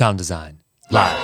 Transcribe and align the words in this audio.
Sound 0.00 0.16
design. 0.16 0.60
Live. 0.90 1.14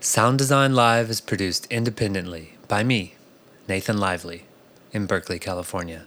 Sound 0.00 0.38
Design 0.38 0.74
Live 0.74 1.08
is 1.08 1.20
produced 1.20 1.68
independently 1.70 2.54
by 2.66 2.82
me, 2.82 3.14
Nathan 3.68 3.98
Lively, 3.98 4.42
in 4.90 5.06
Berkeley, 5.06 5.38
California. 5.38 6.06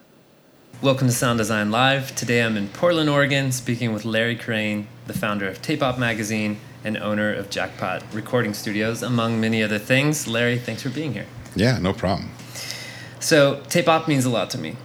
Welcome 0.81 1.07
to 1.07 1.13
Sound 1.13 1.37
Design 1.37 1.71
Live. 1.71 2.13
Today 2.17 2.43
I'm 2.43 2.57
in 2.57 2.67
Portland, 2.67 3.09
Oregon, 3.09 3.53
speaking 3.53 3.93
with 3.93 4.03
Larry 4.03 4.35
Crane, 4.35 4.87
the 5.07 5.13
founder 5.13 5.47
of 5.47 5.61
Tape 5.61 5.81
Op 5.81 5.97
Magazine 5.97 6.57
and 6.83 6.97
owner 6.97 7.33
of 7.33 7.49
Jackpot 7.49 8.03
Recording 8.13 8.53
Studios, 8.53 9.03
among 9.03 9.39
many 9.39 9.61
other 9.63 9.79
things. 9.79 10.27
Larry, 10.27 10.57
thanks 10.57 10.81
for 10.81 10.89
being 10.89 11.13
here. 11.13 11.25
Yeah, 11.55 11.77
no 11.79 11.93
problem. 11.93 12.31
So, 13.19 13.61
tape 13.69 13.87
op 13.87 14.07
means 14.07 14.25
a 14.25 14.29
lot 14.29 14.49
to 14.51 14.57
me. 14.57 14.75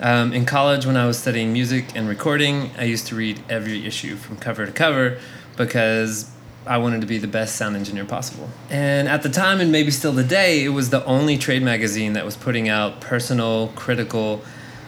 Um, 0.00 0.32
in 0.32 0.46
college, 0.46 0.86
when 0.86 0.96
I 0.96 1.06
was 1.06 1.18
studying 1.18 1.52
music 1.52 1.94
and 1.94 2.08
recording, 2.08 2.70
I 2.76 2.84
used 2.84 3.06
to 3.08 3.14
read 3.14 3.42
every 3.48 3.86
issue 3.86 4.16
from 4.16 4.36
cover 4.36 4.66
to 4.66 4.72
cover 4.72 5.18
because 5.56 6.30
I 6.66 6.78
wanted 6.78 7.00
to 7.00 7.06
be 7.06 7.18
the 7.18 7.28
best 7.28 7.56
sound 7.56 7.76
engineer 7.76 8.04
possible. 8.04 8.48
And 8.70 9.08
at 9.08 9.22
the 9.22 9.28
time, 9.28 9.60
and 9.60 9.70
maybe 9.70 9.90
still 9.90 10.14
today, 10.14 10.64
it 10.64 10.70
was 10.70 10.90
the 10.90 11.04
only 11.04 11.36
trade 11.36 11.62
magazine 11.62 12.14
that 12.14 12.24
was 12.24 12.36
putting 12.36 12.68
out 12.68 13.00
personal, 13.00 13.68
critical, 13.74 14.42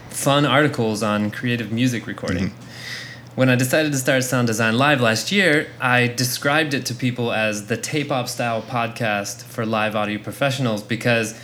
fun 0.09 0.47
articles 0.47 1.03
on 1.03 1.31
creative 1.31 1.73
music 1.73 2.07
recording. 2.07 2.51
Mm-hmm. 2.51 2.64
When 3.35 3.49
I 3.49 3.57
decided 3.57 3.91
to 3.91 3.99
start 3.99 4.23
Sound 4.23 4.47
Design 4.47 4.79
Live 4.79 5.01
last 5.01 5.33
year, 5.33 5.67
I 5.81 6.07
described 6.07 6.73
it 6.73 6.87
to 6.87 6.95
people 6.95 7.33
as 7.33 7.67
the 7.67 7.77
tape 7.77 8.13
op 8.13 8.29
style 8.29 8.63
podcast 8.63 9.43
for 9.43 9.67
live 9.67 9.97
audio 9.97 10.23
professionals 10.23 10.85
because 10.85 11.37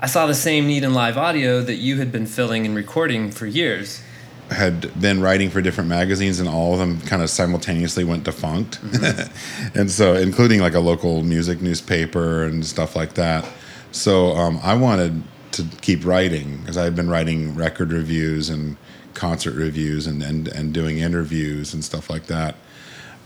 I 0.00 0.08
saw 0.08 0.26
the 0.26 0.34
same 0.34 0.66
need 0.66 0.82
in 0.82 0.94
live 0.94 1.16
audio 1.16 1.60
that 1.60 1.76
you 1.76 1.98
had 1.98 2.10
been 2.10 2.26
filling 2.26 2.66
and 2.66 2.74
recording 2.74 3.30
for 3.30 3.46
years. 3.46 4.02
I 4.50 4.54
had 4.54 5.00
been 5.00 5.20
writing 5.20 5.48
for 5.48 5.62
different 5.62 5.88
magazines, 5.88 6.40
and 6.40 6.48
all 6.48 6.72
of 6.72 6.80
them 6.80 7.00
kind 7.02 7.22
of 7.22 7.30
simultaneously 7.30 8.02
went 8.02 8.24
defunct. 8.24 8.80
and 9.76 9.88
so, 9.88 10.14
including 10.14 10.58
like 10.58 10.74
a 10.74 10.80
local 10.80 11.22
music 11.22 11.62
newspaper 11.62 12.46
and 12.46 12.66
stuff 12.66 12.96
like 12.96 13.14
that. 13.14 13.46
So, 13.92 14.32
um, 14.32 14.58
I 14.64 14.74
wanted 14.74 15.22
to 15.52 15.64
keep 15.82 16.04
writing 16.04 16.58
because 16.62 16.76
I 16.76 16.82
had 16.82 16.96
been 16.96 17.08
writing 17.08 17.54
record 17.54 17.92
reviews 17.92 18.50
and 18.50 18.76
concert 19.14 19.54
reviews 19.54 20.06
and, 20.06 20.22
and, 20.22 20.48
and 20.48 20.72
doing 20.72 20.98
interviews 20.98 21.74
and 21.74 21.84
stuff 21.84 22.08
like 22.10 22.26
that. 22.26 22.56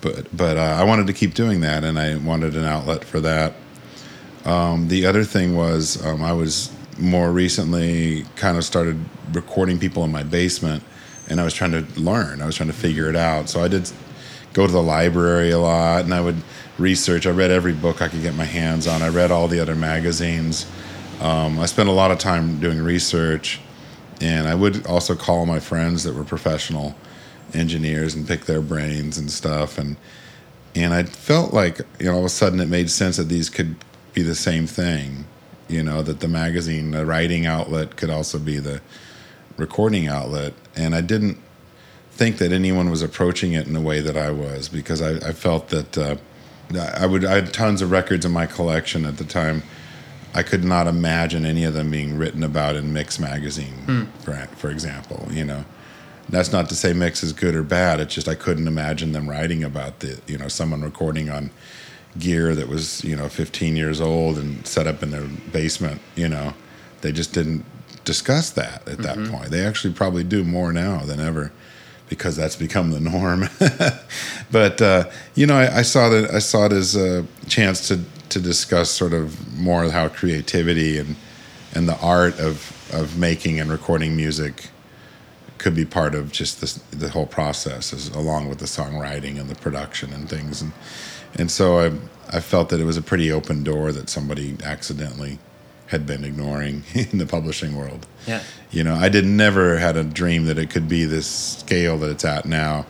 But 0.00 0.36
but 0.36 0.56
uh, 0.56 0.76
I 0.80 0.84
wanted 0.84 1.06
to 1.06 1.12
keep 1.12 1.34
doing 1.34 1.60
that, 1.60 1.84
and 1.84 1.98
I 1.98 2.16
wanted 2.16 2.56
an 2.56 2.64
outlet 2.64 3.04
for 3.04 3.20
that. 3.20 3.54
Um, 4.44 4.88
the 4.88 5.06
other 5.06 5.22
thing 5.22 5.56
was 5.56 6.04
um, 6.04 6.22
I 6.22 6.32
was 6.32 6.72
more 6.98 7.30
recently 7.30 8.24
kind 8.36 8.56
of 8.56 8.64
started 8.64 8.98
recording 9.32 9.78
people 9.78 10.02
in 10.04 10.10
my 10.10 10.24
basement, 10.24 10.82
and 11.28 11.40
I 11.40 11.44
was 11.44 11.54
trying 11.54 11.70
to 11.72 12.00
learn. 12.00 12.42
I 12.42 12.46
was 12.46 12.56
trying 12.56 12.68
to 12.68 12.74
figure 12.74 13.08
it 13.08 13.16
out. 13.16 13.48
So 13.48 13.62
I 13.62 13.68
did 13.68 13.90
go 14.52 14.66
to 14.66 14.72
the 14.72 14.82
library 14.82 15.50
a 15.50 15.58
lot, 15.58 16.04
and 16.04 16.12
I 16.12 16.20
would 16.20 16.42
research. 16.78 17.26
I 17.26 17.30
read 17.30 17.52
every 17.52 17.72
book 17.72 18.02
I 18.02 18.08
could 18.08 18.22
get 18.22 18.34
my 18.34 18.44
hands 18.44 18.88
on. 18.88 19.02
I 19.02 19.08
read 19.08 19.30
all 19.30 19.46
the 19.46 19.60
other 19.60 19.76
magazines. 19.76 20.66
Um, 21.20 21.60
I 21.60 21.66
spent 21.66 21.88
a 21.88 21.92
lot 21.92 22.10
of 22.10 22.18
time 22.18 22.58
doing 22.58 22.82
research 22.82 23.60
and 24.22 24.48
I 24.48 24.54
would 24.54 24.86
also 24.86 25.14
call 25.14 25.46
my 25.46 25.60
friends 25.60 26.04
that 26.04 26.14
were 26.14 26.24
professional 26.24 26.94
engineers 27.54 28.14
and 28.14 28.26
pick 28.26 28.46
their 28.46 28.62
brains 28.62 29.18
and 29.18 29.30
stuff. 29.30 29.78
And 29.78 29.96
and 30.74 30.94
I 30.94 31.02
felt 31.02 31.52
like 31.52 31.80
you 31.98 32.06
know 32.06 32.12
all 32.12 32.20
of 32.20 32.24
a 32.24 32.30
sudden 32.30 32.60
it 32.60 32.68
made 32.68 32.90
sense 32.90 33.16
that 33.16 33.24
these 33.24 33.50
could 33.50 33.76
be 34.14 34.22
the 34.22 34.34
same 34.34 34.66
thing 34.66 35.24
you 35.68 35.82
know 35.82 36.02
that 36.02 36.20
the 36.20 36.28
magazine 36.28 36.90
the 36.90 37.06
writing 37.06 37.46
outlet 37.46 37.96
could 37.96 38.10
also 38.10 38.38
be 38.38 38.58
the 38.58 38.80
recording 39.56 40.08
outlet. 40.08 40.54
And 40.76 40.94
I 40.94 41.00
didn't 41.00 41.38
think 42.10 42.38
that 42.38 42.52
anyone 42.52 42.90
was 42.90 43.02
approaching 43.02 43.52
it 43.52 43.66
in 43.66 43.72
the 43.72 43.80
way 43.80 44.00
that 44.00 44.16
I 44.16 44.30
was 44.30 44.68
because 44.68 45.00
I, 45.00 45.28
I 45.28 45.32
felt 45.32 45.68
that 45.68 45.98
uh, 45.98 46.16
I 46.96 47.06
would 47.06 47.24
I 47.24 47.36
had 47.36 47.52
tons 47.52 47.82
of 47.82 47.90
records 47.90 48.24
in 48.24 48.32
my 48.32 48.46
collection 48.46 49.04
at 49.06 49.16
the 49.16 49.24
time 49.24 49.62
I 50.34 50.42
could 50.42 50.64
not 50.64 50.86
imagine 50.86 51.44
any 51.44 51.64
of 51.64 51.74
them 51.74 51.90
being 51.90 52.16
written 52.16 52.42
about 52.42 52.74
in 52.76 52.92
Mix 52.92 53.18
magazine, 53.18 53.74
Hmm. 53.86 54.02
for, 54.24 54.34
for 54.56 54.70
example. 54.70 55.28
You 55.30 55.44
know, 55.44 55.64
that's 56.28 56.52
not 56.52 56.68
to 56.70 56.74
say 56.74 56.92
Mix 56.92 57.22
is 57.22 57.32
good 57.32 57.54
or 57.54 57.62
bad. 57.62 58.00
It's 58.00 58.14
just 58.14 58.28
I 58.28 58.34
couldn't 58.34 58.66
imagine 58.66 59.12
them 59.12 59.28
writing 59.28 59.62
about 59.62 60.00
the 60.00 60.20
you 60.26 60.38
know 60.38 60.48
someone 60.48 60.82
recording 60.82 61.28
on 61.30 61.50
gear 62.18 62.54
that 62.54 62.68
was 62.68 63.02
you 63.04 63.16
know 63.16 63.28
15 63.28 63.74
years 63.76 64.00
old 64.00 64.38
and 64.38 64.66
set 64.66 64.86
up 64.86 65.02
in 65.02 65.10
their 65.10 65.26
basement. 65.52 66.00
You 66.16 66.28
know, 66.28 66.54
they 67.02 67.12
just 67.12 67.32
didn't 67.34 67.64
discuss 68.04 68.50
that 68.50 68.86
at 68.88 68.98
that 68.98 69.16
Mm-hmm. 69.18 69.32
point. 69.34 69.50
They 69.50 69.64
actually 69.66 69.92
probably 69.94 70.24
do 70.24 70.42
more 70.44 70.72
now 70.72 71.00
than 71.04 71.20
ever 71.20 71.52
because 72.08 72.36
that's 72.36 72.56
become 72.56 72.90
the 72.90 73.00
norm. 73.00 73.48
but 74.50 74.80
uh, 74.82 75.10
you 75.34 75.46
know, 75.46 75.56
I, 75.56 75.78
I 75.78 75.82
saw 75.82 76.08
that 76.08 76.30
I 76.34 76.38
saw 76.38 76.66
it 76.66 76.72
as 76.72 76.96
a 76.96 77.26
chance 77.48 77.88
to 77.88 78.00
to 78.32 78.40
discuss 78.40 78.90
sort 78.90 79.12
of 79.12 79.56
more 79.58 79.88
how 79.90 80.08
creativity 80.08 80.98
and 80.98 81.16
and 81.74 81.88
the 81.88 81.98
art 82.00 82.38
of 82.40 82.72
of 82.92 83.16
making 83.18 83.60
and 83.60 83.70
recording 83.70 84.14
music 84.16 84.68
could 85.58 85.74
be 85.76 85.84
part 85.84 86.14
of 86.14 86.32
just 86.32 86.60
this, 86.60 86.74
the 86.90 87.08
whole 87.08 87.26
process, 87.26 87.92
as, 87.92 88.08
along 88.08 88.48
with 88.48 88.58
the 88.58 88.64
songwriting 88.66 89.38
and 89.40 89.48
the 89.48 89.54
production 89.54 90.12
and 90.12 90.28
things. 90.28 90.60
And 90.62 90.72
and 91.38 91.50
so 91.50 91.78
I 91.78 91.92
I 92.36 92.40
felt 92.40 92.68
that 92.70 92.80
it 92.80 92.84
was 92.84 92.96
a 92.96 93.02
pretty 93.02 93.30
open 93.30 93.62
door 93.62 93.92
that 93.92 94.08
somebody 94.08 94.56
accidentally 94.64 95.38
had 95.86 96.06
been 96.06 96.24
ignoring 96.24 96.82
in 96.94 97.18
the 97.18 97.26
publishing 97.26 97.76
world 97.76 98.06
Yeah. 98.26 98.40
you 98.70 98.82
know 98.82 98.94
i 98.94 99.10
did 99.10 99.26
never 99.26 99.76
had 99.76 99.94
a 99.96 100.04
dream 100.04 100.46
that 100.46 100.56
it 100.58 100.70
could 100.70 100.88
be 100.88 101.04
this 101.04 101.26
scale 101.58 101.98
that 101.98 102.08
it's 102.10 102.24
at 102.24 102.46
now 102.46 102.86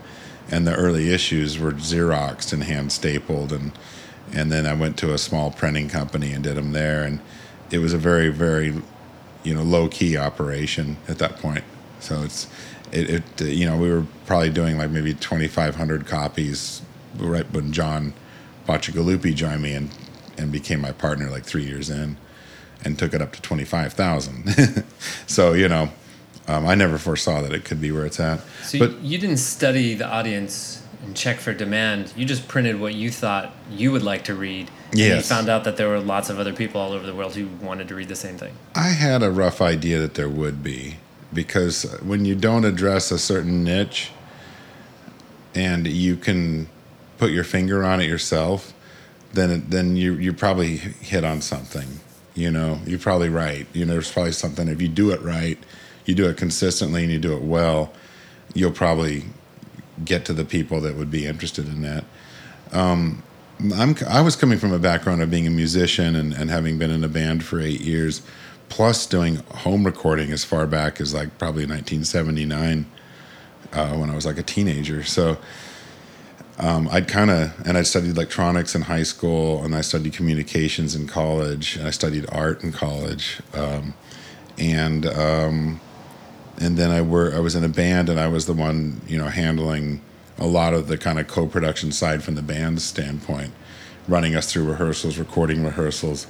and 0.52 0.64
the 0.68 0.74
early 0.76 1.10
issues 1.12 1.58
were 1.58 1.72
xeroxed 1.72 2.52
and 2.52 2.62
hand 2.62 2.92
stapled 2.92 3.52
and 3.52 3.72
and 4.32 4.50
then 4.50 4.66
i 4.66 4.74
went 4.74 4.96
to 4.96 5.12
a 5.12 5.18
small 5.18 5.50
printing 5.50 5.88
company 5.88 6.32
and 6.32 6.44
did 6.44 6.56
them 6.56 6.72
there 6.72 7.04
and 7.04 7.20
it 7.70 7.78
was 7.78 7.92
a 7.92 7.98
very 7.98 8.28
very 8.28 8.74
you 9.42 9.54
know 9.54 9.62
low 9.62 9.88
key 9.88 10.16
operation 10.16 10.96
at 11.08 11.18
that 11.18 11.36
point 11.36 11.64
so 12.00 12.22
it's 12.22 12.48
it, 12.92 13.10
it 13.10 13.22
uh, 13.40 13.44
you 13.44 13.66
know 13.66 13.76
we 13.76 13.90
were 13.90 14.06
probably 14.26 14.50
doing 14.50 14.78
like 14.78 14.90
maybe 14.90 15.14
2500 15.14 16.06
copies 16.06 16.82
right 17.16 17.50
when 17.52 17.72
john 17.72 18.12
Baccigaluppi 18.66 19.34
joined 19.34 19.62
me 19.62 19.74
and 19.74 19.90
and 20.38 20.52
became 20.52 20.80
my 20.80 20.92
partner 20.92 21.30
like 21.30 21.44
three 21.44 21.64
years 21.64 21.90
in 21.90 22.16
and 22.84 22.98
took 22.98 23.14
it 23.14 23.22
up 23.22 23.32
to 23.32 23.42
25,000. 23.42 24.84
so, 25.26 25.52
you 25.52 25.68
know, 25.68 25.90
um, 26.48 26.66
I 26.66 26.74
never 26.74 26.98
foresaw 26.98 27.40
that 27.42 27.52
it 27.52 27.64
could 27.64 27.80
be 27.80 27.92
where 27.92 28.04
it's 28.04 28.18
at. 28.18 28.40
So 28.64 28.78
but 28.78 29.00
you 29.00 29.18
didn't 29.18 29.36
study 29.36 29.94
the 29.94 30.06
audience 30.06 30.81
and 31.02 31.16
check 31.16 31.38
for 31.38 31.52
demand. 31.52 32.12
You 32.16 32.24
just 32.24 32.48
printed 32.48 32.80
what 32.80 32.94
you 32.94 33.10
thought 33.10 33.52
you 33.70 33.92
would 33.92 34.02
like 34.02 34.24
to 34.24 34.34
read. 34.34 34.70
And 34.90 35.00
you 35.00 35.20
found 35.20 35.48
out 35.48 35.64
that 35.64 35.76
there 35.76 35.88
were 35.88 36.00
lots 36.00 36.30
of 36.30 36.38
other 36.38 36.52
people 36.52 36.80
all 36.80 36.92
over 36.92 37.06
the 37.06 37.14
world 37.14 37.34
who 37.34 37.48
wanted 37.64 37.88
to 37.88 37.94
read 37.94 38.08
the 38.08 38.16
same 38.16 38.36
thing. 38.36 38.54
I 38.74 38.88
had 38.88 39.22
a 39.22 39.30
rough 39.30 39.60
idea 39.60 39.98
that 39.98 40.14
there 40.14 40.28
would 40.28 40.62
be 40.62 40.96
because 41.32 41.84
when 42.02 42.24
you 42.24 42.34
don't 42.34 42.64
address 42.64 43.10
a 43.10 43.18
certain 43.18 43.64
niche 43.64 44.10
and 45.54 45.86
you 45.86 46.16
can 46.16 46.68
put 47.18 47.30
your 47.30 47.44
finger 47.44 47.84
on 47.84 48.00
it 48.00 48.08
yourself, 48.08 48.74
then 49.32 49.64
then 49.68 49.96
you 49.96 50.14
you 50.14 50.32
probably 50.32 50.76
hit 50.76 51.24
on 51.24 51.40
something. 51.40 52.00
You 52.34 52.50
know, 52.50 52.80
you're 52.86 52.98
probably 52.98 53.28
right. 53.28 53.66
You 53.72 53.84
know, 53.84 53.94
there's 53.94 54.12
probably 54.12 54.32
something 54.32 54.68
if 54.68 54.80
you 54.80 54.88
do 54.88 55.10
it 55.10 55.20
right, 55.22 55.58
you 56.04 56.14
do 56.14 56.28
it 56.28 56.36
consistently 56.36 57.02
and 57.02 57.12
you 57.12 57.18
do 57.18 57.34
it 57.34 57.42
well, 57.42 57.92
you'll 58.54 58.72
probably 58.72 59.24
get 60.04 60.24
to 60.26 60.32
the 60.32 60.44
people 60.44 60.80
that 60.82 60.96
would 60.96 61.10
be 61.10 61.26
interested 61.26 61.66
in 61.66 61.82
that. 61.82 62.04
Um, 62.72 63.22
I'm, 63.74 63.94
I 64.08 64.22
was 64.22 64.34
coming 64.34 64.58
from 64.58 64.72
a 64.72 64.78
background 64.78 65.22
of 65.22 65.30
being 65.30 65.46
a 65.46 65.50
musician 65.50 66.16
and, 66.16 66.32
and 66.32 66.50
having 66.50 66.78
been 66.78 66.90
in 66.90 67.04
a 67.04 67.08
band 67.08 67.44
for 67.44 67.60
eight 67.60 67.80
years, 67.80 68.22
plus 68.68 69.06
doing 69.06 69.36
home 69.54 69.84
recording 69.84 70.32
as 70.32 70.44
far 70.44 70.66
back 70.66 71.00
as 71.00 71.14
like 71.14 71.38
probably 71.38 71.64
1979 71.64 72.86
uh, 73.72 73.94
when 73.94 74.10
I 74.10 74.14
was 74.14 74.26
like 74.26 74.38
a 74.38 74.42
teenager. 74.42 75.04
So 75.04 75.38
um, 76.58 76.88
I'd 76.90 77.08
kind 77.08 77.30
of, 77.30 77.52
and 77.66 77.78
I 77.78 77.82
studied 77.82 78.10
electronics 78.10 78.74
in 78.74 78.82
high 78.82 79.02
school 79.04 79.64
and 79.64 79.74
I 79.74 79.80
studied 79.80 80.12
communications 80.12 80.94
in 80.94 81.06
college 81.06 81.76
and 81.76 81.86
I 81.86 81.90
studied 81.90 82.26
art 82.32 82.64
in 82.64 82.72
college. 82.72 83.40
Um, 83.54 83.94
and, 84.58 85.06
um, 85.06 85.80
and 86.62 86.76
then 86.76 86.90
I 86.90 87.02
were 87.02 87.34
I 87.34 87.40
was 87.40 87.54
in 87.54 87.64
a 87.64 87.68
band 87.68 88.08
and 88.08 88.20
I 88.20 88.28
was 88.28 88.46
the 88.46 88.52
one 88.52 89.00
you 89.06 89.18
know 89.18 89.28
handling 89.28 90.00
a 90.38 90.46
lot 90.46 90.72
of 90.74 90.86
the 90.88 90.96
kind 90.96 91.18
of 91.18 91.26
co-production 91.28 91.92
side 91.92 92.22
from 92.22 92.36
the 92.36 92.42
band's 92.42 92.84
standpoint, 92.84 93.52
running 94.08 94.34
us 94.34 94.50
through 94.50 94.64
rehearsals, 94.64 95.18
recording 95.18 95.62
rehearsals, 95.62 96.26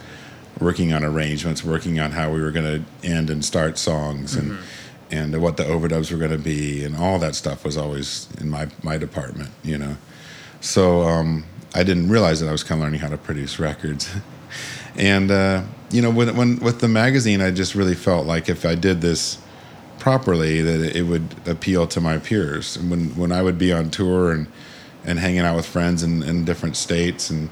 working 0.59 0.93
on 0.93 1.05
arrangements, 1.05 1.63
working 1.63 2.01
on 2.01 2.11
how 2.11 2.31
we 2.33 2.41
were 2.41 2.51
going 2.51 2.85
to 2.85 3.09
end 3.09 3.31
and 3.31 3.45
start 3.45 3.79
songs 3.79 4.35
and 4.35 4.59
and 5.11 5.41
what 5.43 5.59
the 5.59 5.65
overdubs 5.65 6.11
were 6.11 6.19
going 6.19 6.31
to 6.31 6.39
be 6.39 6.83
and 6.83 6.97
all 6.97 7.19
that 7.19 7.35
stuff 7.35 7.65
was 7.65 7.77
always 7.77 8.29
in 8.41 8.49
my 8.49 8.69
my 8.83 8.97
department, 8.97 9.51
you 9.63 9.77
know. 9.77 9.97
So 10.61 11.03
um, 11.03 11.45
I 11.75 11.83
didn't 11.83 12.09
realize 12.09 12.41
that 12.41 12.49
I 12.49 12.53
was 12.53 12.65
kind 12.65 12.81
of 12.81 12.87
learning 12.87 13.01
how 13.01 13.09
to 13.09 13.19
produce 13.19 13.59
records. 13.59 14.11
and 14.97 15.31
uh, 15.31 15.63
you 15.91 16.01
know, 16.01 16.11
when, 16.11 16.35
when 16.37 16.57
with 16.61 16.81
the 16.81 16.89
magazine, 16.89 17.43
I 17.43 17.51
just 17.51 17.75
really 17.75 17.95
felt 17.95 18.27
like 18.27 18.49
if 18.49 18.65
I 18.65 18.75
did 18.75 19.03
this 19.03 19.39
properly, 20.03 20.61
that 20.61 20.97
it 20.97 21.05
would 21.05 21.37
appeal 21.47 21.87
to 21.87 22.01
my 22.01 22.19
peers. 22.19 22.77
And 22.77 22.91
when 22.91 23.15
when 23.15 23.31
I 23.31 23.41
would 23.41 23.57
be 23.57 23.73
on 23.73 23.89
tour 23.89 24.33
and 24.33 24.49
and 25.05 25.21
hanging 25.21 25.41
out 25.41 25.55
with 25.55 25.65
friends 25.65 26.03
in, 26.03 26.25
in 26.25 26.45
different 26.45 26.77
states 26.77 27.31
and 27.31 27.51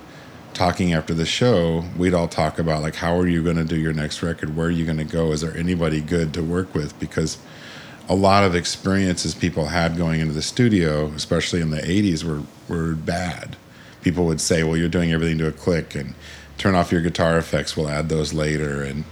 talking 0.52 0.92
after 0.92 1.14
the 1.14 1.24
show, 1.24 1.84
we'd 1.96 2.12
all 2.12 2.26
talk 2.26 2.58
about 2.58 2.82
like 2.82 2.96
how 2.96 3.16
are 3.16 3.28
you 3.28 3.44
going 3.44 3.54
to 3.56 3.64
do 3.64 3.76
your 3.76 3.92
next 3.92 4.20
record? 4.20 4.56
Where 4.56 4.66
are 4.66 4.70
you 4.70 4.84
going 4.84 4.98
to 4.98 5.04
go? 5.04 5.30
Is 5.30 5.42
there 5.42 5.56
anybody 5.56 6.00
good 6.00 6.34
to 6.34 6.42
work 6.42 6.74
with? 6.74 6.98
Because 6.98 7.38
a 8.08 8.16
lot 8.16 8.42
of 8.42 8.56
experiences 8.56 9.32
people 9.32 9.66
had 9.66 9.96
going 9.96 10.18
into 10.18 10.34
the 10.34 10.42
studio, 10.42 11.06
especially 11.14 11.60
in 11.60 11.70
the 11.70 11.80
80s, 11.80 12.24
were, 12.24 12.42
were 12.68 12.96
bad. 12.96 13.56
People 14.02 14.24
would 14.26 14.40
say, 14.40 14.64
well, 14.64 14.76
you're 14.76 14.88
doing 14.88 15.12
everything 15.12 15.38
to 15.38 15.46
a 15.46 15.52
click 15.52 15.94
and 15.94 16.14
turn 16.58 16.74
off 16.74 16.90
your 16.90 17.00
guitar 17.00 17.38
effects, 17.38 17.76
we'll 17.76 17.88
add 17.88 18.08
those 18.08 18.32
later. 18.32 18.82
And, 18.82 19.04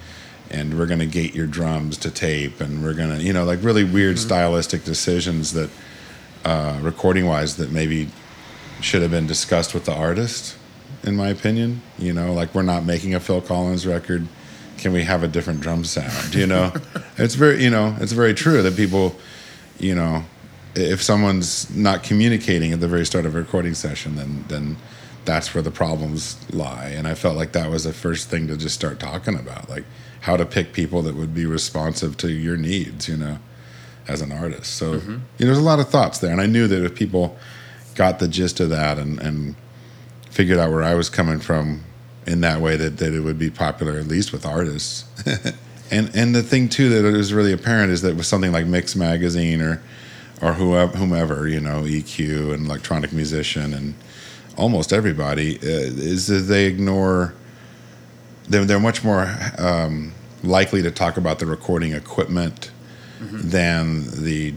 and 0.51 0.79
we're 0.79 0.87
going 0.87 1.01
to 1.01 1.07
gate 1.07 1.35
your 1.35 1.47
drums 1.47 1.97
to 1.99 2.11
tape. 2.11 2.61
And 2.61 2.83
we're 2.83 2.95
going 2.95 3.17
to, 3.17 3.23
you 3.23 3.33
know, 3.33 3.45
like 3.45 3.63
really 3.63 3.85
weird 3.85 4.17
mm-hmm. 4.17 4.27
stylistic 4.27 4.85
decisions 4.85 5.53
that, 5.53 5.71
uh, 6.45 6.79
recording 6.83 7.27
wise, 7.27 7.57
that 7.57 7.71
maybe 7.71 8.09
should 8.81 9.03
have 9.03 9.11
been 9.11 9.27
discussed 9.27 9.75
with 9.75 9.85
the 9.85 9.95
artist, 9.95 10.57
in 11.03 11.17
my 11.17 11.29
opinion. 11.29 11.83
You 11.99 12.13
know, 12.13 12.33
like 12.33 12.55
we're 12.55 12.63
not 12.63 12.85
making 12.85 13.15
a 13.15 13.21
Phil 13.21 13.41
Collins 13.41 13.87
record 13.87 14.27
can 14.79 14.93
we 14.93 15.03
have 15.03 15.23
a 15.23 15.29
different 15.29 15.61
drum 15.61 15.85
sound? 15.85 16.35
You 16.35 16.47
know, 16.47 16.73
it's 17.19 17.35
very 17.35 17.63
you 17.63 17.71
know 17.71 17.97
it's 18.01 18.13
very 18.13 18.33
true 18.33 18.63
that 18.63 18.77
people, 18.77 19.17
you 19.79 19.95
know, 19.95 20.25
if 20.75 21.03
someone's 21.03 21.75
not 21.75 22.03
communicating 22.03 22.73
at 22.73 22.81
the 22.81 22.89
very 22.89 23.05
start 23.05 23.27
of 23.27 23.35
a 23.35 23.39
recording 23.39 23.75
session, 23.75 24.17
then 24.17 24.45
then 24.49 24.77
that's 25.29 25.55
where 25.55 25.63
the 25.63 25.71
problems 25.71 26.39
lie. 26.53 26.89
And 26.89 27.07
I 27.07 27.15
felt 27.15 27.37
like 27.37 27.53
that 27.53 27.71
was 27.71 27.85
the 27.85 27.93
first 27.93 28.31
thing 28.31 28.49
to 28.49 28.57
just 28.57 28.75
start 28.75 28.99
talking 28.99 29.39
about, 29.39 29.69
like 29.69 29.85
how 30.21 30.39
to 30.39 30.47
pick 30.47 30.73
people 30.73 31.03
that 31.03 31.15
would 31.15 31.35
be 31.35 31.45
responsive 31.45 32.17
to 32.19 32.33
your 32.33 32.57
needs. 32.57 33.09
You 33.09 33.19
know, 33.19 33.39
as 34.09 34.23
an 34.23 34.33
artist. 34.33 34.75
So 34.75 34.95
mm-hmm. 34.95 35.11
you 35.11 35.19
know, 35.19 35.47
there's 35.47 35.59
a 35.59 35.63
lot 35.63 35.79
of 35.79 35.89
thoughts 35.91 36.19
there, 36.19 36.33
and 36.33 36.41
I 36.41 36.47
knew 36.47 36.67
that 36.67 36.83
if 36.83 36.95
people 36.95 37.37
got 37.95 38.19
the 38.19 38.27
gist 38.27 38.59
of 38.59 38.71
that 38.71 38.99
and 38.99 39.21
and 39.21 39.55
figured 40.31 40.59
out 40.59 40.71
where 40.71 40.83
I 40.83 40.95
was 40.95 41.11
coming 41.11 41.41
from 41.41 41.85
in 42.27 42.41
that 42.41 42.61
way 42.61 42.77
that, 42.77 42.99
that 42.99 43.13
it 43.13 43.21
would 43.21 43.39
be 43.39 43.51
popular 43.51 43.99
at 43.99 44.07
least 44.07 44.33
with 44.33 44.47
artists. 44.47 45.05
and 45.91 46.11
and 46.15 46.35
the 46.35 46.43
thing 46.43 46.69
too 46.69 46.89
that 46.89 47.05
is 47.05 47.35
really 47.35 47.53
apparent 47.53 47.93
is 47.93 48.03
that 48.03 48.17
with 48.17 48.27
something 48.27 48.53
like 48.53 48.67
Mix 48.67 48.97
Magazine 48.97 49.61
or 49.61 49.83
or 50.41 50.55
whoever, 50.55 50.97
whomever 50.97 51.49
you 51.49 51.61
know 51.61 51.83
EQ 51.83 52.55
and 52.55 52.67
Electronic 52.67 53.13
Musician 53.13 53.75
and 53.75 53.95
almost 54.59 54.93
everybody 54.93 55.57
uh, 55.57 55.61
is 55.63 56.27
that 56.27 56.41
they 56.41 56.67
ignore. 56.67 57.35
They're, 58.49 58.65
they're 58.65 58.81
much 58.81 59.05
more 59.05 59.35
um, 59.59 60.13
likely 60.43 60.83
to 60.83 60.91
talk 60.91 61.17
about 61.17 61.39
the 61.39 61.47
recording 61.47 61.93
equipment 61.93 62.71
mm-hmm. 63.21 63.49
than 63.49 64.05
the 64.23 64.55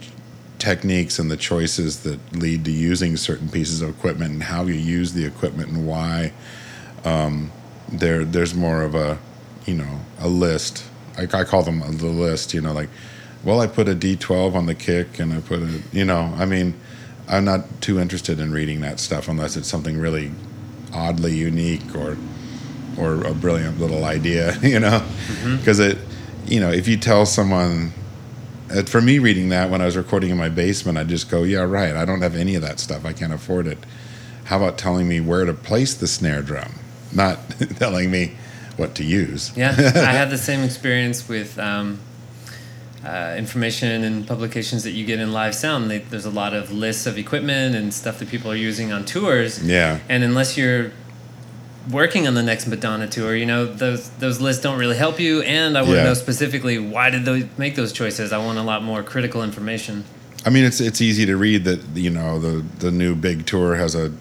techniques 0.59 1.19
and 1.19 1.29
the 1.29 1.37
choices 1.37 2.03
that 2.03 2.19
lead 2.35 2.63
to 2.65 2.71
using 2.71 3.17
certain 3.17 3.49
pieces 3.49 3.81
of 3.81 3.89
equipment 3.89 4.31
and 4.31 4.43
how 4.43 4.63
you 4.63 4.73
use 4.73 5.13
the 5.13 5.25
equipment 5.25 5.69
and 5.69 5.87
why. 5.87 6.33
Um, 7.03 7.51
there 7.91 8.23
there's 8.23 8.53
more 8.53 8.81
of 8.81 8.95
a 8.95 9.19
you 9.65 9.73
know 9.73 9.99
a 10.19 10.27
list 10.27 10.85
I, 11.17 11.23
I 11.23 11.43
call 11.43 11.63
them 11.63 11.79
the 11.79 12.07
list 12.07 12.53
you 12.53 12.61
know 12.61 12.71
like 12.71 12.89
well 13.43 13.59
i 13.59 13.67
put 13.67 13.89
a 13.89 13.95
d12 13.95 14.55
on 14.55 14.65
the 14.65 14.75
kick 14.75 15.19
and 15.19 15.33
i 15.33 15.41
put 15.41 15.61
a 15.61 15.81
you 15.91 16.05
know 16.05 16.33
i 16.37 16.45
mean 16.45 16.73
i'm 17.31 17.45
not 17.45 17.61
too 17.81 17.99
interested 17.99 18.39
in 18.39 18.51
reading 18.51 18.81
that 18.81 18.99
stuff 18.99 19.27
unless 19.27 19.55
it's 19.57 19.67
something 19.67 19.97
really 19.97 20.31
oddly 20.93 21.35
unique 21.35 21.95
or 21.95 22.17
or 22.97 23.23
a 23.25 23.33
brilliant 23.33 23.79
little 23.79 24.05
idea 24.05 24.57
you 24.61 24.79
know 24.79 25.03
because 25.57 25.79
mm-hmm. 25.79 25.97
it 25.97 26.51
you 26.51 26.59
know 26.59 26.69
if 26.69 26.87
you 26.87 26.97
tell 26.97 27.25
someone 27.25 27.91
uh, 28.69 28.83
for 28.83 29.01
me 29.01 29.17
reading 29.19 29.49
that 29.49 29.69
when 29.69 29.81
i 29.81 29.85
was 29.85 29.97
recording 29.97 30.29
in 30.29 30.37
my 30.37 30.49
basement 30.49 30.97
i 30.97 31.03
just 31.03 31.29
go 31.29 31.43
yeah 31.43 31.61
right 31.61 31.95
i 31.95 32.05
don't 32.05 32.21
have 32.21 32.35
any 32.35 32.55
of 32.55 32.61
that 32.61 32.79
stuff 32.79 33.05
i 33.05 33.13
can't 33.13 33.33
afford 33.33 33.65
it 33.65 33.79
how 34.45 34.57
about 34.57 34.77
telling 34.77 35.07
me 35.07 35.19
where 35.19 35.45
to 35.45 35.53
place 35.53 35.93
the 35.93 36.07
snare 36.07 36.41
drum 36.41 36.73
not 37.13 37.39
telling 37.77 38.11
me 38.11 38.35
what 38.77 38.95
to 38.95 39.03
use. 39.03 39.55
yeah, 39.55 39.69
I 39.77 40.11
had 40.11 40.29
the 40.29 40.37
same 40.37 40.63
experience 40.63 41.27
with 41.27 41.57
um, 41.59 41.99
uh, 43.05 43.35
information 43.37 44.03
and 44.03 44.27
publications 44.27 44.83
that 44.83 44.91
you 44.91 45.05
get 45.05 45.19
in 45.19 45.31
live 45.33 45.55
sound. 45.55 45.89
They, 45.89 45.99
there's 45.99 46.25
a 46.25 46.31
lot 46.31 46.53
of 46.53 46.71
lists 46.71 47.05
of 47.07 47.17
equipment 47.17 47.75
and 47.75 47.93
stuff 47.93 48.19
that 48.19 48.29
people 48.29 48.51
are 48.51 48.55
using 48.55 48.91
on 48.91 49.05
tours. 49.05 49.63
Yeah. 49.63 49.99
And 50.07 50.23
unless 50.23 50.57
you're 50.57 50.91
working 51.89 52.27
on 52.27 52.35
the 52.35 52.43
next 52.43 52.67
Madonna 52.67 53.07
tour, 53.07 53.35
you 53.35 53.45
know 53.45 53.65
those 53.65 54.09
those 54.11 54.39
lists 54.39 54.61
don't 54.61 54.77
really 54.77 54.97
help 54.97 55.19
you. 55.19 55.41
And 55.41 55.77
I 55.77 55.81
want 55.81 55.93
to 55.93 55.97
yeah. 55.97 56.03
know 56.03 56.13
specifically 56.13 56.77
why 56.77 57.09
did 57.09 57.25
they 57.25 57.49
make 57.57 57.75
those 57.75 57.91
choices. 57.91 58.31
I 58.31 58.37
want 58.37 58.59
a 58.59 58.63
lot 58.63 58.83
more 58.83 59.03
critical 59.03 59.43
information. 59.43 60.05
I 60.45 60.49
mean, 60.49 60.63
it's 60.63 60.79
it's 60.79 61.01
easy 61.01 61.25
to 61.25 61.37
read 61.37 61.63
that 61.65 61.81
you 61.95 62.09
know 62.09 62.39
the 62.39 62.63
the 62.79 62.91
new 62.91 63.15
big 63.15 63.45
tour 63.45 63.75
has 63.75 63.95
a 63.95 64.13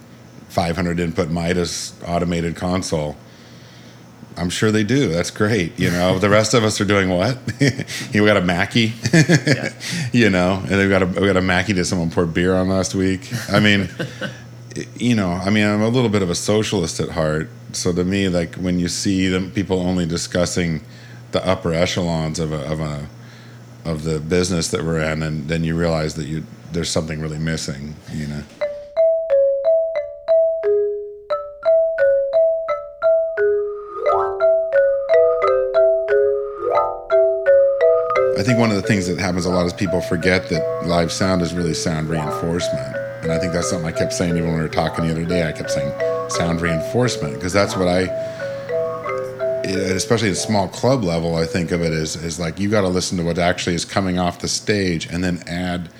500 0.48 0.98
input 0.98 1.30
Midas 1.30 1.94
automated 2.06 2.56
console. 2.56 3.16
I'm 4.40 4.48
sure 4.48 4.72
they 4.72 4.84
do. 4.84 5.08
That's 5.08 5.30
great. 5.30 5.78
You 5.78 5.90
know, 5.90 6.18
the 6.18 6.30
rest 6.30 6.54
of 6.54 6.64
us 6.64 6.80
are 6.80 6.86
doing 6.86 7.10
what? 7.10 7.38
we 7.60 8.20
got 8.20 8.38
a 8.38 8.40
Mackie, 8.40 8.94
yeah. 9.12 9.74
you 10.12 10.30
know, 10.30 10.62
and 10.62 10.70
they've 10.70 10.88
got 10.88 11.02
a 11.02 11.06
we 11.06 11.26
got 11.26 11.36
a 11.36 11.42
Mackie 11.42 11.74
that 11.74 11.84
someone 11.84 12.10
poured 12.10 12.32
beer 12.32 12.54
on 12.54 12.68
last 12.68 12.94
week. 12.94 13.28
I 13.50 13.60
mean, 13.60 13.90
you 14.96 15.14
know, 15.14 15.28
I 15.28 15.50
mean, 15.50 15.66
I'm 15.66 15.82
a 15.82 15.88
little 15.88 16.08
bit 16.08 16.22
of 16.22 16.30
a 16.30 16.34
socialist 16.34 17.00
at 17.00 17.10
heart. 17.10 17.50
So 17.72 17.92
to 17.92 18.02
me, 18.02 18.30
like 18.30 18.54
when 18.54 18.78
you 18.78 18.88
see 18.88 19.28
them 19.28 19.50
people 19.50 19.78
only 19.78 20.06
discussing 20.06 20.80
the 21.32 21.46
upper 21.46 21.74
echelons 21.74 22.38
of 22.38 22.50
a 22.50 22.60
of 22.66 22.80
a 22.80 23.08
of 23.84 24.04
the 24.04 24.20
business 24.20 24.68
that 24.68 24.82
we're 24.82 25.00
in, 25.00 25.22
and 25.22 25.48
then 25.48 25.64
you 25.64 25.76
realize 25.76 26.14
that 26.14 26.24
you 26.24 26.44
there's 26.72 26.90
something 26.90 27.20
really 27.20 27.38
missing. 27.38 27.94
You 28.10 28.26
know. 28.26 28.42
I 38.40 38.42
think 38.42 38.58
one 38.58 38.70
of 38.70 38.76
the 38.76 38.88
things 38.88 39.06
that 39.06 39.18
happens 39.18 39.44
a 39.44 39.50
lot 39.50 39.66
is 39.66 39.74
people 39.74 40.00
forget 40.00 40.48
that 40.48 40.86
live 40.86 41.12
sound 41.12 41.42
is 41.42 41.52
really 41.52 41.74
sound 41.74 42.08
reinforcement. 42.08 42.96
And 43.22 43.30
I 43.30 43.38
think 43.38 43.52
that's 43.52 43.68
something 43.68 43.86
I 43.86 43.92
kept 43.92 44.14
saying 44.14 44.34
even 44.34 44.48
when 44.48 44.54
we 44.54 44.62
were 44.62 44.68
talking 44.68 45.06
the 45.06 45.10
other 45.10 45.26
day. 45.26 45.46
I 45.46 45.52
kept 45.52 45.70
saying 45.70 45.92
sound 46.30 46.62
reinforcement 46.62 47.34
because 47.34 47.52
that's 47.52 47.76
what 47.76 47.86
I, 47.86 48.04
eh, 49.64 49.92
especially 49.92 50.30
at 50.30 50.38
small 50.38 50.68
club 50.68 51.04
level, 51.04 51.36
I 51.36 51.44
think 51.44 51.70
of 51.70 51.82
it 51.82 51.92
as, 51.92 52.16
as 52.16 52.40
like 52.40 52.58
you 52.58 52.70
got 52.70 52.80
to 52.80 52.88
listen 52.88 53.18
to 53.18 53.24
what 53.24 53.36
actually 53.36 53.74
is 53.74 53.84
coming 53.84 54.18
off 54.18 54.38
the 54.38 54.48
stage 54.48 55.04
and 55.04 55.22
then 55.22 55.42
add, 55.46 55.90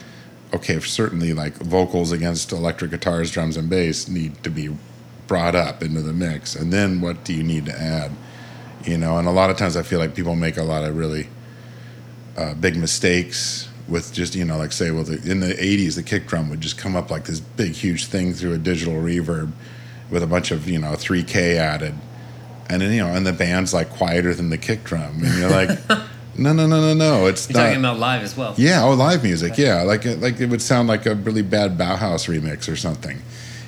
okay, 0.54 0.80
certainly 0.80 1.34
like 1.34 1.52
vocals 1.58 2.10
against 2.10 2.52
electric 2.52 2.92
guitars, 2.92 3.30
drums, 3.30 3.58
and 3.58 3.68
bass 3.68 4.08
need 4.08 4.42
to 4.44 4.48
be 4.48 4.74
brought 5.26 5.54
up 5.54 5.82
into 5.82 6.00
the 6.00 6.14
mix. 6.14 6.56
And 6.56 6.72
then 6.72 7.02
what 7.02 7.22
do 7.22 7.34
you 7.34 7.42
need 7.42 7.66
to 7.66 7.78
add? 7.78 8.12
You 8.86 8.96
know, 8.96 9.18
and 9.18 9.28
a 9.28 9.30
lot 9.30 9.50
of 9.50 9.58
times 9.58 9.76
I 9.76 9.82
feel 9.82 9.98
like 9.98 10.14
people 10.14 10.36
make 10.36 10.56
a 10.56 10.62
lot 10.62 10.84
of 10.84 10.96
really 10.96 11.28
uh, 12.40 12.54
big 12.54 12.76
mistakes 12.76 13.68
with 13.86 14.12
just 14.12 14.34
you 14.34 14.44
know 14.44 14.56
like 14.56 14.72
say 14.72 14.90
well 14.90 15.04
the, 15.04 15.20
in 15.30 15.40
the 15.40 15.52
80s 15.52 15.96
the 15.96 16.02
kick 16.02 16.26
drum 16.26 16.48
would 16.48 16.60
just 16.60 16.78
come 16.78 16.96
up 16.96 17.10
like 17.10 17.24
this 17.24 17.40
big 17.40 17.72
huge 17.72 18.06
thing 18.06 18.32
through 18.32 18.54
a 18.54 18.58
digital 18.58 18.94
reverb 18.94 19.52
with 20.10 20.22
a 20.22 20.26
bunch 20.26 20.50
of 20.50 20.68
you 20.68 20.78
know 20.78 20.92
3k 20.92 21.56
added 21.56 21.94
and 22.70 22.80
then 22.80 22.92
you 22.92 23.00
know 23.00 23.08
and 23.08 23.26
the 23.26 23.32
band's 23.32 23.74
like 23.74 23.90
quieter 23.90 24.32
than 24.32 24.48
the 24.48 24.56
kick 24.56 24.84
drum 24.84 25.22
and 25.22 25.38
you're 25.38 25.50
like 25.50 25.68
no 26.38 26.52
no 26.52 26.66
no 26.66 26.80
no 26.80 26.94
no 26.94 27.26
it's 27.26 27.50
you're 27.50 27.58
not. 27.58 27.66
talking 27.66 27.80
about 27.80 27.98
live 27.98 28.22
as 28.22 28.36
well 28.36 28.54
yeah 28.56 28.82
oh 28.82 28.94
live 28.94 29.22
music 29.22 29.52
okay. 29.52 29.64
yeah 29.64 29.82
like 29.82 30.04
like 30.04 30.40
it 30.40 30.46
would 30.46 30.62
sound 30.62 30.88
like 30.88 31.04
a 31.04 31.14
really 31.16 31.42
bad 31.42 31.76
bauhaus 31.76 32.26
remix 32.26 32.72
or 32.72 32.76
something 32.76 33.20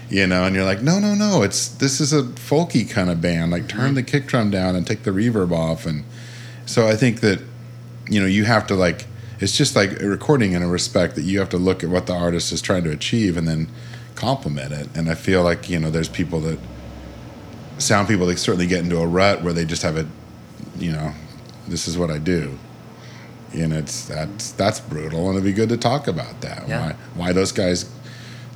you 0.08 0.26
know 0.26 0.44
and 0.44 0.54
you're 0.54 0.64
like 0.64 0.80
no 0.80 0.98
no 0.98 1.14
no 1.14 1.42
it's 1.42 1.68
this 1.68 2.00
is 2.00 2.12
a 2.12 2.22
folky 2.22 2.88
kind 2.88 3.10
of 3.10 3.20
band 3.20 3.50
like 3.50 3.68
turn 3.68 3.86
mm-hmm. 3.86 3.94
the 3.96 4.02
kick 4.02 4.26
drum 4.26 4.50
down 4.50 4.76
and 4.76 4.86
take 4.86 5.02
the 5.02 5.10
reverb 5.10 5.52
off 5.52 5.84
and 5.84 6.04
so 6.64 6.86
i 6.86 6.94
think 6.94 7.20
that 7.20 7.42
you 8.12 8.20
know 8.20 8.26
you 8.26 8.44
have 8.44 8.66
to 8.66 8.74
like 8.74 9.06
it's 9.40 9.56
just 9.56 9.74
like 9.74 10.00
a 10.00 10.06
recording 10.06 10.52
in 10.52 10.62
a 10.62 10.68
respect 10.68 11.16
that 11.16 11.22
you 11.22 11.40
have 11.40 11.48
to 11.48 11.56
look 11.56 11.82
at 11.82 11.90
what 11.90 12.06
the 12.06 12.12
artist 12.12 12.52
is 12.52 12.62
trying 12.62 12.84
to 12.84 12.90
achieve 12.90 13.36
and 13.36 13.48
then 13.48 13.68
compliment 14.14 14.72
it. 14.72 14.88
And 14.94 15.10
i 15.10 15.14
feel 15.14 15.42
like 15.42 15.70
you 15.70 15.78
know 15.78 15.90
there's 15.90 16.08
people 16.08 16.40
that 16.40 16.58
sound 17.78 18.06
people 18.06 18.26
they 18.26 18.36
certainly 18.36 18.66
get 18.66 18.80
into 18.80 18.98
a 18.98 19.06
rut 19.06 19.42
where 19.42 19.52
they 19.52 19.64
just 19.64 19.82
have 19.82 19.96
a 19.96 20.06
you 20.76 20.92
know 20.92 21.12
this 21.66 21.88
is 21.88 21.96
what 21.96 22.10
i 22.10 22.18
do. 22.18 22.58
And 23.54 23.72
it's 23.72 24.06
that's 24.06 24.52
that's 24.52 24.80
brutal 24.80 25.26
and 25.28 25.32
it'd 25.32 25.44
be 25.44 25.52
good 25.52 25.70
to 25.70 25.76
talk 25.76 26.06
about 26.06 26.40
that. 26.42 26.68
Yeah. 26.68 26.80
why 26.80 26.96
why 27.14 27.32
those 27.32 27.52
guys 27.52 27.90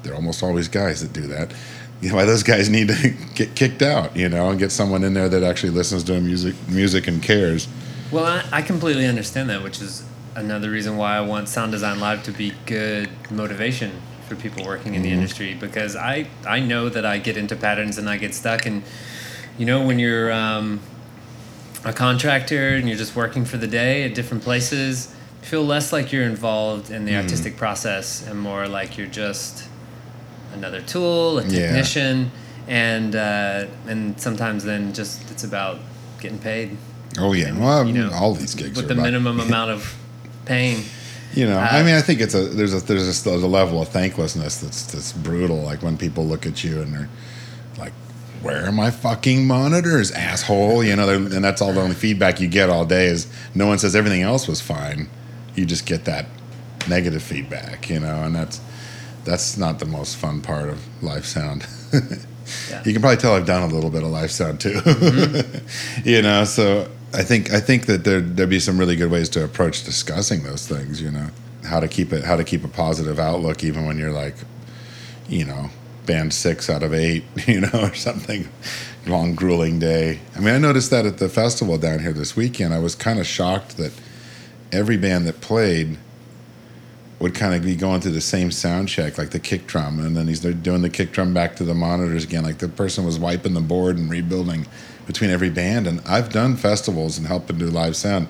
they're 0.02 0.14
almost 0.14 0.42
always 0.42 0.68
guys 0.68 1.00
that 1.00 1.12
do 1.12 1.26
that. 1.28 1.52
You 2.00 2.08
know, 2.10 2.16
why 2.16 2.26
those 2.26 2.42
guys 2.42 2.68
need 2.68 2.88
to 2.88 3.10
get 3.34 3.54
kicked 3.54 3.80
out 3.80 4.14
you 4.14 4.28
know 4.28 4.50
and 4.50 4.58
get 4.58 4.70
someone 4.70 5.02
in 5.02 5.14
there 5.14 5.30
that 5.30 5.42
actually 5.42 5.70
listens 5.70 6.04
to 6.04 6.20
music 6.20 6.54
music 6.68 7.08
and 7.08 7.22
cares 7.22 7.66
well, 8.10 8.24
I, 8.24 8.58
I 8.58 8.62
completely 8.62 9.06
understand 9.06 9.50
that, 9.50 9.62
which 9.62 9.80
is 9.80 10.04
another 10.34 10.70
reason 10.70 10.96
why 10.96 11.16
I 11.16 11.20
want 11.20 11.48
Sound 11.48 11.72
Design 11.72 11.98
Live 12.00 12.22
to 12.24 12.32
be 12.32 12.52
good 12.66 13.08
motivation 13.30 13.92
for 14.28 14.34
people 14.36 14.64
working 14.64 14.94
in 14.94 15.02
the 15.02 15.08
mm-hmm. 15.08 15.18
industry 15.18 15.54
because 15.54 15.94
I 15.96 16.26
I 16.46 16.58
know 16.60 16.88
that 16.88 17.06
I 17.06 17.18
get 17.18 17.36
into 17.36 17.54
patterns 17.56 17.96
and 17.98 18.08
I 18.10 18.16
get 18.16 18.34
stuck 18.34 18.66
and 18.66 18.82
You 19.58 19.64
know, 19.64 19.86
when 19.86 19.98
you're 19.98 20.30
um, 20.30 20.80
a 21.82 21.92
contractor 21.92 22.76
and 22.76 22.86
you're 22.88 22.98
just 22.98 23.16
working 23.16 23.46
for 23.46 23.56
the 23.56 23.66
day 23.66 24.04
at 24.04 24.14
different 24.14 24.42
places, 24.44 25.08
feel 25.40 25.64
less 25.64 25.92
like 25.94 26.12
you're 26.12 26.26
involved 26.26 26.90
in 26.90 27.06
the 27.06 27.12
Mm. 27.12 27.22
artistic 27.22 27.56
process 27.56 28.26
and 28.28 28.38
more 28.38 28.68
like 28.68 28.98
you're 28.98 29.06
just 29.06 29.64
another 30.52 30.82
tool, 30.82 31.38
a 31.38 31.42
Yeah. 31.44 31.48
technician, 31.68 32.30
and 32.68 33.16
uh, 33.16 33.64
and 33.88 34.20
sometimes 34.20 34.64
then 34.64 34.92
just 34.92 35.30
it's 35.30 35.44
about 35.44 35.78
getting 36.20 36.38
paid 36.38 36.76
Oh 37.18 37.32
yeah, 37.32 37.48
And, 37.48 37.60
well, 37.60 37.86
you 37.86 37.94
know, 38.04 38.10
all 38.12 38.34
these 38.34 38.54
gigs 38.54 38.76
with 38.76 38.88
the 38.88 38.94
about- 38.94 39.04
minimum 39.04 39.40
amount 39.48 39.70
of 39.70 39.94
pain. 40.44 40.84
You 41.34 41.46
know, 41.46 41.58
Uh, 41.58 41.68
I 41.70 41.82
mean, 41.82 41.94
I 41.94 42.00
think 42.00 42.20
it's 42.20 42.34
a 42.34 42.44
there's 42.46 42.72
a 42.72 42.80
there's 42.80 43.02
a, 43.20 43.24
there's 43.28 43.42
a 43.42 43.46
level 43.46 43.82
of 43.82 43.88
thanklessness 43.88 44.58
that's 44.60 44.82
that's 44.84 45.12
brutal. 45.12 45.62
Like 45.62 45.82
when 45.82 45.96
people 45.98 46.24
look 46.26 46.46
at 46.46 46.64
you 46.64 46.80
and 46.80 46.94
they're 46.94 47.08
like, 47.78 47.92
"Where 48.42 48.64
are 48.66 48.72
my 48.72 48.90
fucking 48.90 49.46
monitors, 49.46 50.10
asshole?" 50.12 50.82
You 50.82 50.96
know, 50.96 51.08
and 51.10 51.44
that's 51.44 51.60
all 51.60 51.72
the 51.74 51.80
only 51.82 51.94
feedback 51.94 52.40
you 52.40 52.48
get 52.48 52.70
all 52.70 52.86
day 52.86 53.06
is 53.06 53.26
no 53.54 53.66
one 53.66 53.78
says 53.78 53.94
everything 53.94 54.22
else 54.22 54.48
was 54.48 54.60
fine. 54.62 55.08
You 55.54 55.66
just 55.66 55.84
get 55.84 56.04
that 56.06 56.26
negative 56.88 57.22
feedback, 57.22 57.90
you 57.90 58.00
know, 58.00 58.22
and 58.22 58.34
that's 58.34 58.60
that's 59.24 59.58
not 59.58 59.78
the 59.78 59.86
most 59.86 60.16
fun 60.16 60.40
part 60.40 60.68
of 60.70 60.78
live 61.02 61.26
sound. 61.26 61.66
Yeah. 62.70 62.80
You 62.84 62.92
can 62.92 63.02
probably 63.02 63.16
tell 63.16 63.34
I've 63.34 63.44
done 63.44 63.68
a 63.68 63.74
little 63.74 63.90
bit 63.90 64.04
of 64.04 64.10
live 64.10 64.30
sound 64.30 64.60
too. 64.60 64.74
Mm-hmm. 64.74 66.08
you 66.08 66.22
know, 66.22 66.44
so 66.44 66.88
I 67.14 67.22
think 67.22 67.52
I 67.52 67.60
think 67.60 67.86
that 67.86 68.04
there 68.04 68.20
there'd 68.20 68.50
be 68.50 68.60
some 68.60 68.78
really 68.78 68.96
good 68.96 69.10
ways 69.10 69.28
to 69.30 69.44
approach 69.44 69.84
discussing 69.84 70.42
those 70.42 70.66
things. 70.66 71.00
You 71.00 71.10
know, 71.10 71.28
how 71.64 71.80
to 71.80 71.88
keep 71.88 72.12
it 72.12 72.24
how 72.24 72.36
to 72.36 72.44
keep 72.44 72.64
a 72.64 72.68
positive 72.68 73.18
outlook 73.18 73.64
even 73.64 73.86
when 73.86 73.98
you're 73.98 74.12
like, 74.12 74.34
you 75.28 75.44
know, 75.44 75.70
band 76.04 76.32
six 76.32 76.70
out 76.70 76.82
of 76.82 76.94
eight, 76.94 77.24
you 77.46 77.60
know, 77.60 77.70
or 77.74 77.94
something. 77.94 78.48
Long 79.06 79.34
grueling 79.34 79.78
day. 79.78 80.20
I 80.34 80.40
mean, 80.40 80.54
I 80.54 80.58
noticed 80.58 80.90
that 80.90 81.06
at 81.06 81.18
the 81.18 81.28
festival 81.28 81.78
down 81.78 82.00
here 82.00 82.12
this 82.12 82.34
weekend. 82.34 82.74
I 82.74 82.80
was 82.80 82.94
kind 82.94 83.20
of 83.20 83.26
shocked 83.26 83.76
that 83.76 83.92
every 84.72 84.96
band 84.96 85.26
that 85.28 85.40
played 85.40 85.98
would 87.18 87.34
kind 87.34 87.54
of 87.54 87.62
be 87.62 87.76
going 87.76 88.00
through 88.00 88.12
the 88.12 88.20
same 88.20 88.50
sound 88.50 88.88
check, 88.88 89.16
like 89.16 89.30
the 89.30 89.38
kick 89.38 89.66
drum, 89.66 89.98
and 90.00 90.16
then 90.16 90.26
he's 90.28 90.40
doing 90.40 90.82
the 90.82 90.90
kick 90.90 91.12
drum 91.12 91.32
back 91.32 91.56
to 91.56 91.64
the 91.64 91.74
monitors 91.74 92.24
again. 92.24 92.42
Like 92.42 92.58
the 92.58 92.68
person 92.68 93.06
was 93.06 93.18
wiping 93.18 93.54
the 93.54 93.60
board 93.60 93.96
and 93.96 94.10
rebuilding 94.10 94.66
between 95.06 95.30
every 95.30 95.50
band. 95.50 95.86
And 95.86 96.00
I've 96.06 96.30
done 96.32 96.56
festivals 96.56 97.18
and 97.18 97.26
helping 97.26 97.58
do 97.58 97.66
live 97.66 97.96
sound. 97.96 98.28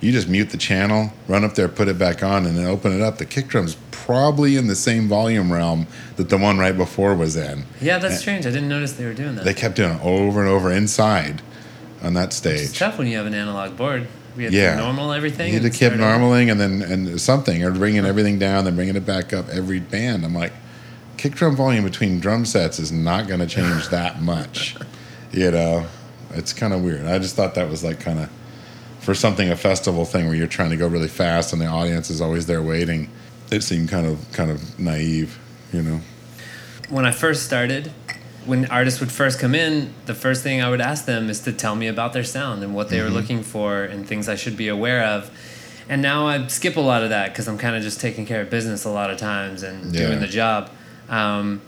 You 0.00 0.12
just 0.12 0.28
mute 0.28 0.50
the 0.50 0.58
channel, 0.58 1.12
run 1.28 1.44
up 1.44 1.54
there, 1.54 1.68
put 1.68 1.88
it 1.88 1.98
back 1.98 2.22
on, 2.22 2.44
and 2.44 2.56
then 2.58 2.66
open 2.66 2.92
it 2.92 3.00
up. 3.00 3.16
The 3.18 3.24
kick 3.24 3.48
drum's 3.48 3.76
probably 3.90 4.56
in 4.56 4.66
the 4.66 4.74
same 4.74 5.08
volume 5.08 5.50
realm 5.52 5.86
that 6.16 6.28
the 6.28 6.36
one 6.36 6.58
right 6.58 6.76
before 6.76 7.14
was 7.14 7.36
in. 7.36 7.64
Yeah, 7.80 7.98
that's 7.98 8.18
strange. 8.18 8.44
I 8.44 8.50
didn't 8.50 8.68
notice 8.68 8.92
they 8.92 9.06
were 9.06 9.14
doing 9.14 9.34
that. 9.36 9.44
They 9.44 9.54
kept 9.54 9.76
doing 9.76 9.92
it 9.92 10.04
over 10.04 10.40
and 10.40 10.48
over 10.50 10.70
inside 10.70 11.40
on 12.02 12.12
that 12.14 12.34
stage. 12.34 12.60
It's 12.60 12.78
tough 12.78 12.98
when 12.98 13.06
you 13.06 13.16
have 13.16 13.24
an 13.26 13.34
analog 13.34 13.76
board. 13.78 14.06
We 14.36 14.44
had 14.44 14.52
Yeah. 14.52 14.72
to 14.74 14.82
normal 14.82 15.12
everything. 15.12 15.54
You 15.54 15.60
had 15.60 15.72
to 15.72 15.78
keep 15.78 15.92
normaling 15.92 16.50
and 16.50 16.60
then 16.60 16.82
and 16.82 17.18
something 17.20 17.64
or 17.64 17.70
bringing 17.70 18.04
everything 18.04 18.38
down, 18.38 18.64
then 18.64 18.74
bringing 18.74 18.96
it 18.96 19.06
back 19.06 19.32
up 19.32 19.48
every 19.48 19.78
band. 19.80 20.24
I'm 20.24 20.34
like, 20.34 20.52
kick 21.16 21.34
drum 21.34 21.56
volume 21.56 21.84
between 21.84 22.20
drum 22.20 22.44
sets 22.44 22.78
is 22.78 22.92
not 22.92 23.26
going 23.28 23.40
to 23.40 23.46
change 23.46 23.88
that 23.88 24.20
much. 24.20 24.76
You 25.32 25.50
know, 25.52 25.86
it's 26.36 26.52
kind 26.52 26.72
of 26.72 26.82
weird. 26.82 27.06
I 27.06 27.18
just 27.18 27.36
thought 27.36 27.54
that 27.54 27.68
was 27.68 27.82
like 27.84 28.00
kind 28.00 28.18
of 28.18 28.30
for 29.00 29.14
something 29.14 29.50
a 29.50 29.56
festival 29.56 30.04
thing 30.04 30.26
where 30.26 30.34
you're 30.34 30.46
trying 30.46 30.70
to 30.70 30.76
go 30.76 30.86
really 30.88 31.08
fast 31.08 31.52
and 31.52 31.60
the 31.60 31.66
audience 31.66 32.08
is 32.10 32.20
always 32.20 32.46
there 32.46 32.62
waiting. 32.62 33.10
It 33.50 33.62
seemed 33.62 33.88
kind 33.90 34.06
of 34.06 34.30
kind 34.32 34.50
of 34.50 34.78
naive, 34.78 35.38
you 35.72 35.82
know. 35.82 36.00
when 36.88 37.04
I 37.04 37.10
first 37.12 37.44
started, 37.44 37.92
when 38.46 38.66
artists 38.66 39.00
would 39.00 39.12
first 39.12 39.38
come 39.38 39.54
in, 39.54 39.92
the 40.06 40.14
first 40.14 40.42
thing 40.42 40.62
I 40.62 40.70
would 40.70 40.80
ask 40.80 41.04
them 41.06 41.28
is 41.30 41.40
to 41.40 41.52
tell 41.52 41.74
me 41.76 41.86
about 41.86 42.12
their 42.12 42.24
sound 42.24 42.62
and 42.62 42.74
what 42.74 42.88
they 42.88 42.98
Mm-hmm. 42.98 43.04
were 43.14 43.20
looking 43.20 43.42
for 43.42 43.82
and 43.84 44.06
things 44.06 44.28
I 44.28 44.36
should 44.36 44.56
be 44.56 44.68
aware 44.68 45.02
of. 45.04 45.30
And 45.88 46.00
now 46.00 46.26
I 46.26 46.46
skip 46.46 46.76
a 46.76 46.80
lot 46.80 47.02
of 47.02 47.10
that 47.10 47.30
because 47.32 47.46
I'm 47.46 47.58
kind 47.58 47.76
of 47.76 47.82
just 47.82 48.00
taking 48.00 48.24
care 48.24 48.40
of 48.40 48.48
business 48.50 48.84
a 48.86 48.90
lot 48.90 49.10
of 49.10 49.18
times 49.18 49.62
and 49.62 49.94
Yeah. 49.94 50.06
doing 50.06 50.20
the 50.20 50.26
job. 50.26 50.70
Um, 51.10 51.60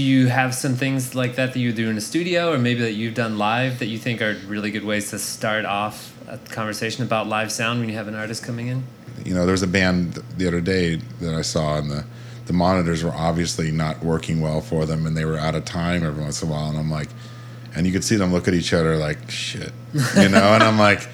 do 0.00 0.06
you 0.06 0.28
have 0.28 0.54
some 0.54 0.76
things 0.76 1.14
like 1.14 1.34
that 1.34 1.52
that 1.52 1.58
you 1.58 1.72
do 1.72 1.90
in 1.90 1.96
a 1.98 2.00
studio 2.00 2.52
or 2.52 2.58
maybe 2.58 2.80
that 2.80 2.94
you've 2.94 3.14
done 3.14 3.36
live 3.36 3.80
that 3.80 3.86
you 3.86 3.98
think 3.98 4.22
are 4.22 4.34
really 4.46 4.70
good 4.70 4.84
ways 4.84 5.10
to 5.10 5.18
start 5.18 5.66
off 5.66 6.16
a 6.26 6.38
conversation 6.38 7.04
about 7.04 7.26
live 7.26 7.52
sound 7.52 7.80
when 7.80 7.88
you 7.90 7.96
have 7.96 8.08
an 8.08 8.14
artist 8.14 8.42
coming 8.42 8.68
in? 8.68 8.82
you 9.24 9.34
know, 9.34 9.44
there 9.44 9.52
was 9.52 9.62
a 9.62 9.68
band 9.68 10.14
the 10.36 10.46
other 10.46 10.60
day 10.60 10.96
that 11.20 11.34
I 11.34 11.42
saw, 11.42 11.78
and 11.78 11.90
the 11.90 12.04
the 12.46 12.52
monitors 12.52 13.04
were 13.04 13.12
obviously 13.12 13.70
not 13.70 14.02
working 14.02 14.40
well 14.40 14.60
for 14.60 14.84
them, 14.84 15.06
and 15.06 15.16
they 15.16 15.24
were 15.24 15.38
out 15.38 15.54
of 15.54 15.64
time 15.64 16.04
every 16.04 16.22
once 16.22 16.42
in 16.42 16.48
a 16.48 16.52
while. 16.52 16.68
And 16.68 16.78
I'm 16.78 16.90
like, 16.90 17.08
and 17.76 17.86
you 17.86 17.92
could 17.92 18.02
see 18.02 18.16
them 18.16 18.32
look 18.32 18.48
at 18.48 18.54
each 18.54 18.72
other 18.72 18.96
like, 18.96 19.30
shit, 19.30 19.72
you 20.16 20.28
know. 20.28 20.54
and 20.54 20.62
I'm 20.62 20.78
like, 20.78 21.06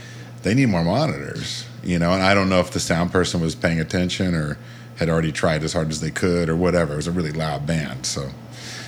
they 0.42 0.54
need 0.54 0.66
more 0.66 0.84
monitors, 0.84 1.66
you 1.82 1.98
know. 1.98 2.12
And 2.12 2.22
I 2.22 2.32
don't 2.32 2.48
know 2.48 2.60
if 2.60 2.70
the 2.70 2.80
sound 2.80 3.12
person 3.12 3.40
was 3.40 3.54
paying 3.54 3.80
attention 3.80 4.34
or 4.34 4.58
had 4.96 5.10
already 5.10 5.30
tried 5.30 5.62
as 5.62 5.74
hard 5.74 5.90
as 5.90 6.00
they 6.00 6.10
could 6.10 6.48
or 6.48 6.56
whatever. 6.56 6.94
It 6.94 6.96
was 6.96 7.06
a 7.06 7.12
really 7.12 7.32
loud 7.32 7.66
band, 7.66 8.06
so 8.06 8.30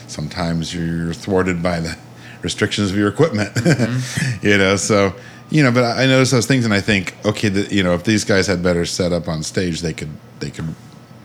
sometimes 0.09 0.75
you're 0.75 1.13
thwarted 1.15 1.63
by 1.63 1.81
the 1.81 1.97
restrictions 2.43 2.91
of 2.91 2.97
your 2.97 3.09
equipment, 3.09 3.51
you 4.43 4.59
know. 4.59 4.77
So 4.77 5.15
you 5.51 5.63
know, 5.63 5.73
but 5.73 5.85
I 5.85 6.03
I 6.05 6.07
notice 6.07 6.31
those 6.31 6.47
things, 6.47 6.65
and 6.65 6.75
I 6.75 6.81
think, 6.81 7.15
okay, 7.25 7.49
the, 7.49 7.75
you 7.75 7.83
know, 7.83 7.95
if 7.95 8.05
these 8.05 8.25
guys 8.25 8.47
had 8.47 8.63
better 8.63 8.85
setup 8.85 9.29
on 9.29 9.43
stage, 9.43 9.81
they 9.81 9.93
could 9.93 10.11
they 10.41 10.51
could 10.51 10.75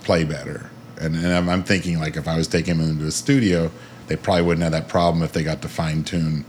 play 0.04 0.24
better. 0.24 0.70
And, 1.02 1.16
and 1.16 1.28
I'm, 1.34 1.50
I'm 1.50 1.64
thinking 1.64 2.00
like 2.00 2.16
if 2.16 2.28
I 2.28 2.38
was 2.38 2.48
taking 2.48 2.78
them 2.78 2.90
into 2.90 3.06
a 3.06 3.12
studio, 3.12 3.72
they 4.08 4.16
probably 4.16 4.44
wouldn't 4.44 4.64
have 4.64 4.72
that 4.72 4.88
problem 4.88 5.24
if 5.24 5.34
they 5.34 5.44
got 5.44 5.62
to 5.64 5.68
fine 5.68 6.04
tune 6.04 6.46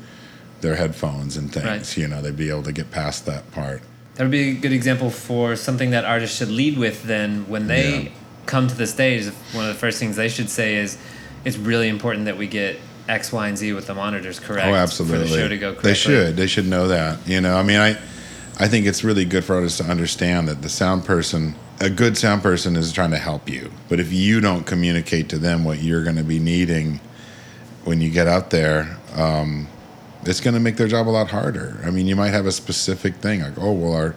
their 0.61 0.76
headphones 0.76 1.37
and 1.37 1.53
things. 1.53 1.67
Right. 1.67 1.97
You 1.97 2.09
know, 2.09 2.23
they'd 2.23 2.37
be 2.37 2.50
able 2.50 2.62
to 2.64 2.73
get 2.73 2.91
past 2.91 3.26
that 3.26 3.50
part. 3.53 3.83
That 4.14 4.25
would 4.25 4.31
be 4.31 4.50
a 4.50 4.55
good 4.55 4.73
example 4.73 5.11
for 5.11 5.57
something 5.57 5.91
that 5.91 6.05
artists 6.05 6.37
should 6.38 6.50
lead 6.50 6.79
with 6.79 7.03
then 7.03 7.49
when 7.49 7.67
they 7.67 8.03
Yeah. 8.05 8.09
come 8.47 8.69
to 8.69 8.75
the 8.75 8.87
stage. 8.87 9.26
One 9.53 9.64
of 9.69 9.75
the 9.75 9.79
first 9.81 9.99
things 9.99 10.14
they 10.17 10.29
should 10.29 10.50
say 10.50 10.76
is 10.76 10.97
it's 11.45 11.57
really 11.57 11.89
important 11.89 12.27
that 12.27 12.37
we 12.39 12.47
get 12.47 12.79
X, 13.09 13.33
Y, 13.33 13.49
and 13.49 13.59
Z 13.59 13.73
with 13.75 13.87
the 13.87 13.95
monitors 13.95 14.41
correct 14.41 14.67
Oh, 14.67 14.75
absolutely. 14.75 15.25
for 15.25 15.31
the 15.31 15.37
show 15.37 15.49
to 15.49 15.59
go 15.59 15.73
correctly. 15.73 15.91
They 15.91 15.95
should. 15.95 16.37
They 16.37 16.47
should 16.47 16.67
know 16.67 16.89
that. 16.89 17.27
You 17.29 17.41
know, 17.41 17.57
I 17.57 17.63
mean, 17.63 17.79
I, 17.79 17.99
I 18.59 18.69
think 18.69 18.87
it's 18.87 19.05
really 19.05 19.25
good 19.25 19.45
for 19.45 19.55
artists 19.57 19.79
to 19.79 19.85
understand 19.85 20.49
that 20.49 20.63
the 20.63 20.69
sound 20.69 21.05
person, 21.05 21.55
a 21.81 21.91
good 21.91 22.17
sound 22.17 22.43
person, 22.43 22.77
is 22.77 22.93
trying 22.93 23.11
to 23.11 23.19
help 23.19 23.49
you. 23.49 23.71
But 23.89 24.01
if 24.01 24.13
you 24.13 24.41
don't 24.41 24.65
communicate 24.65 25.29
to 25.31 25.39
them 25.39 25.65
what 25.65 25.83
you're 25.83 26.03
going 26.05 26.17
to 26.17 26.25
be 26.25 26.39
needing 26.39 27.01
when 27.85 28.01
you 28.01 28.11
get 28.11 28.27
out 28.27 28.49
there, 28.51 28.97
um, 29.15 29.69
it's 30.25 30.41
going 30.41 30.55
to 30.55 30.61
make 30.61 30.77
their 30.77 30.89
job 30.89 31.07
a 31.07 31.11
lot 31.11 31.29
harder. 31.31 31.79
I 31.85 31.91
mean, 31.91 32.07
you 32.07 32.17
might 32.17 32.31
have 32.31 32.47
a 32.47 32.53
specific 32.53 33.17
thing 33.17 33.43
like, 33.43 33.59
oh, 33.59 33.73
well, 33.73 33.93
our 33.93 34.15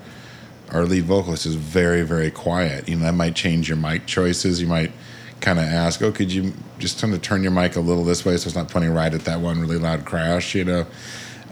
our 0.71 0.83
lead 0.85 1.05
vocalist 1.05 1.45
is 1.45 1.55
very, 1.55 2.01
very 2.03 2.29
quiet. 2.29 2.89
You 2.89 2.97
know, 2.97 3.03
that 3.03 3.13
might 3.13 3.35
change 3.35 3.69
your 3.69 3.77
mic 3.77 4.05
choices. 4.05 4.61
You 4.61 4.67
might 4.67 4.91
kind 5.39 5.59
of 5.59 5.65
ask, 5.65 6.01
oh, 6.01 6.11
could 6.11 6.31
you 6.31 6.53
just 6.79 6.99
kind 6.99 7.13
of 7.13 7.21
turn 7.21 7.43
your 7.43 7.51
mic 7.51 7.75
a 7.75 7.79
little 7.79 8.03
this 8.03 8.25
way 8.25 8.37
so 8.37 8.47
it's 8.47 8.55
not 8.55 8.69
pointing 8.69 8.93
right 8.93 9.13
at 9.13 9.21
that 9.25 9.39
one 9.39 9.59
really 9.59 9.77
loud 9.77 10.05
crash, 10.05 10.55
you 10.55 10.65
know? 10.65 10.85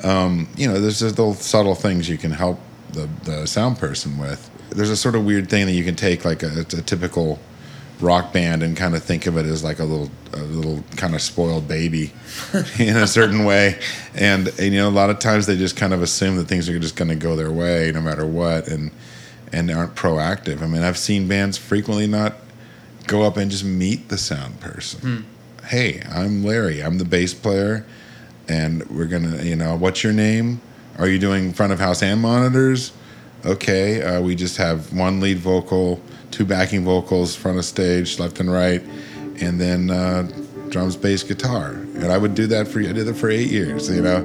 Um, 0.03 0.47
you 0.57 0.67
know, 0.67 0.79
there's 0.79 0.99
just 0.99 1.17
little 1.17 1.33
subtle 1.33 1.75
things 1.75 2.09
you 2.09 2.17
can 2.17 2.31
help 2.31 2.59
the, 2.91 3.09
the 3.23 3.45
sound 3.45 3.77
person 3.77 4.17
with. 4.17 4.49
There's 4.69 4.89
a 4.89 4.97
sort 4.97 5.15
of 5.15 5.25
weird 5.25 5.49
thing 5.49 5.65
that 5.65 5.73
you 5.73 5.83
can 5.83 5.95
take 5.95 6.25
like 6.25 6.43
a, 6.43 6.61
a 6.61 6.63
typical 6.63 7.39
rock 7.99 8.33
band 8.33 8.61
and 8.61 8.75
kind 8.75 8.95
of 8.95 9.03
think 9.03 9.25
of 9.25 9.37
it 9.37 9.45
as 9.45 9.63
like 9.63 9.79
a 9.79 9.83
little 9.83 10.09
a 10.33 10.43
little 10.43 10.83
kind 10.97 11.15
of 11.15 11.21
spoiled 11.21 11.67
baby 11.67 12.11
in 12.79 12.97
a 12.97 13.07
certain 13.07 13.45
way 13.45 13.79
and, 14.15 14.47
and 14.59 14.73
you 14.73 14.81
know 14.81 14.89
a 14.89 14.91
lot 14.91 15.09
of 15.09 15.19
times 15.19 15.45
they 15.45 15.55
just 15.55 15.77
kind 15.77 15.93
of 15.93 16.01
assume 16.01 16.35
that 16.35 16.45
things 16.45 16.67
are 16.67 16.77
just 16.77 16.97
going 16.97 17.07
to 17.07 17.15
go 17.15 17.35
their 17.37 17.51
way 17.51 17.91
no 17.93 18.01
matter 18.01 18.25
what 18.25 18.67
and 18.67 18.91
and 19.53 19.71
aren't 19.71 19.95
proactive 19.95 20.61
i 20.61 20.67
mean 20.67 20.83
i've 20.83 20.97
seen 20.97 21.25
bands 21.27 21.57
frequently 21.57 22.05
not 22.05 22.35
go 23.07 23.23
up 23.23 23.37
and 23.37 23.49
just 23.51 23.63
meet 23.63 24.09
the 24.09 24.17
sound 24.17 24.59
person. 24.59 25.25
Hey 25.65 26.01
i'm 26.11 26.43
larry. 26.43 26.81
I'm 26.83 26.97
the 26.97 27.05
bass 27.05 27.33
player 27.33 27.85
and 28.47 28.87
we're 28.89 29.05
gonna 29.07 29.41
you 29.43 29.55
know 29.55 29.75
what's 29.75 30.03
your 30.03 30.13
name? 30.13 30.61
Are 30.97 31.07
you 31.07 31.19
doing 31.19 31.53
front 31.53 31.73
of 31.73 31.79
house 31.79 32.01
and 32.03 32.21
monitors? 32.21 32.91
Okay 33.45 34.01
uh, 34.01 34.21
we 34.21 34.35
just 34.35 34.57
have 34.57 34.93
one 34.93 35.19
lead 35.19 35.37
vocal 35.37 36.01
two 36.31 36.45
backing 36.45 36.83
vocals 36.83 37.35
front 37.35 37.57
of 37.57 37.65
stage 37.65 38.19
left 38.19 38.39
and 38.39 38.51
right 38.51 38.81
and 39.39 39.59
then 39.59 39.89
uh, 39.89 40.23
drums 40.69 40.95
bass 40.95 41.23
guitar. 41.23 41.69
And 41.71 42.11
i 42.11 42.17
would 42.17 42.35
do 42.35 42.47
that 42.47 42.67
for 42.67 42.79
i 42.79 42.91
did 42.91 43.07
it 43.07 43.15
for 43.15 43.29
eight 43.29 43.49
years 43.49 43.89
you 43.89 44.01
know 44.01 44.19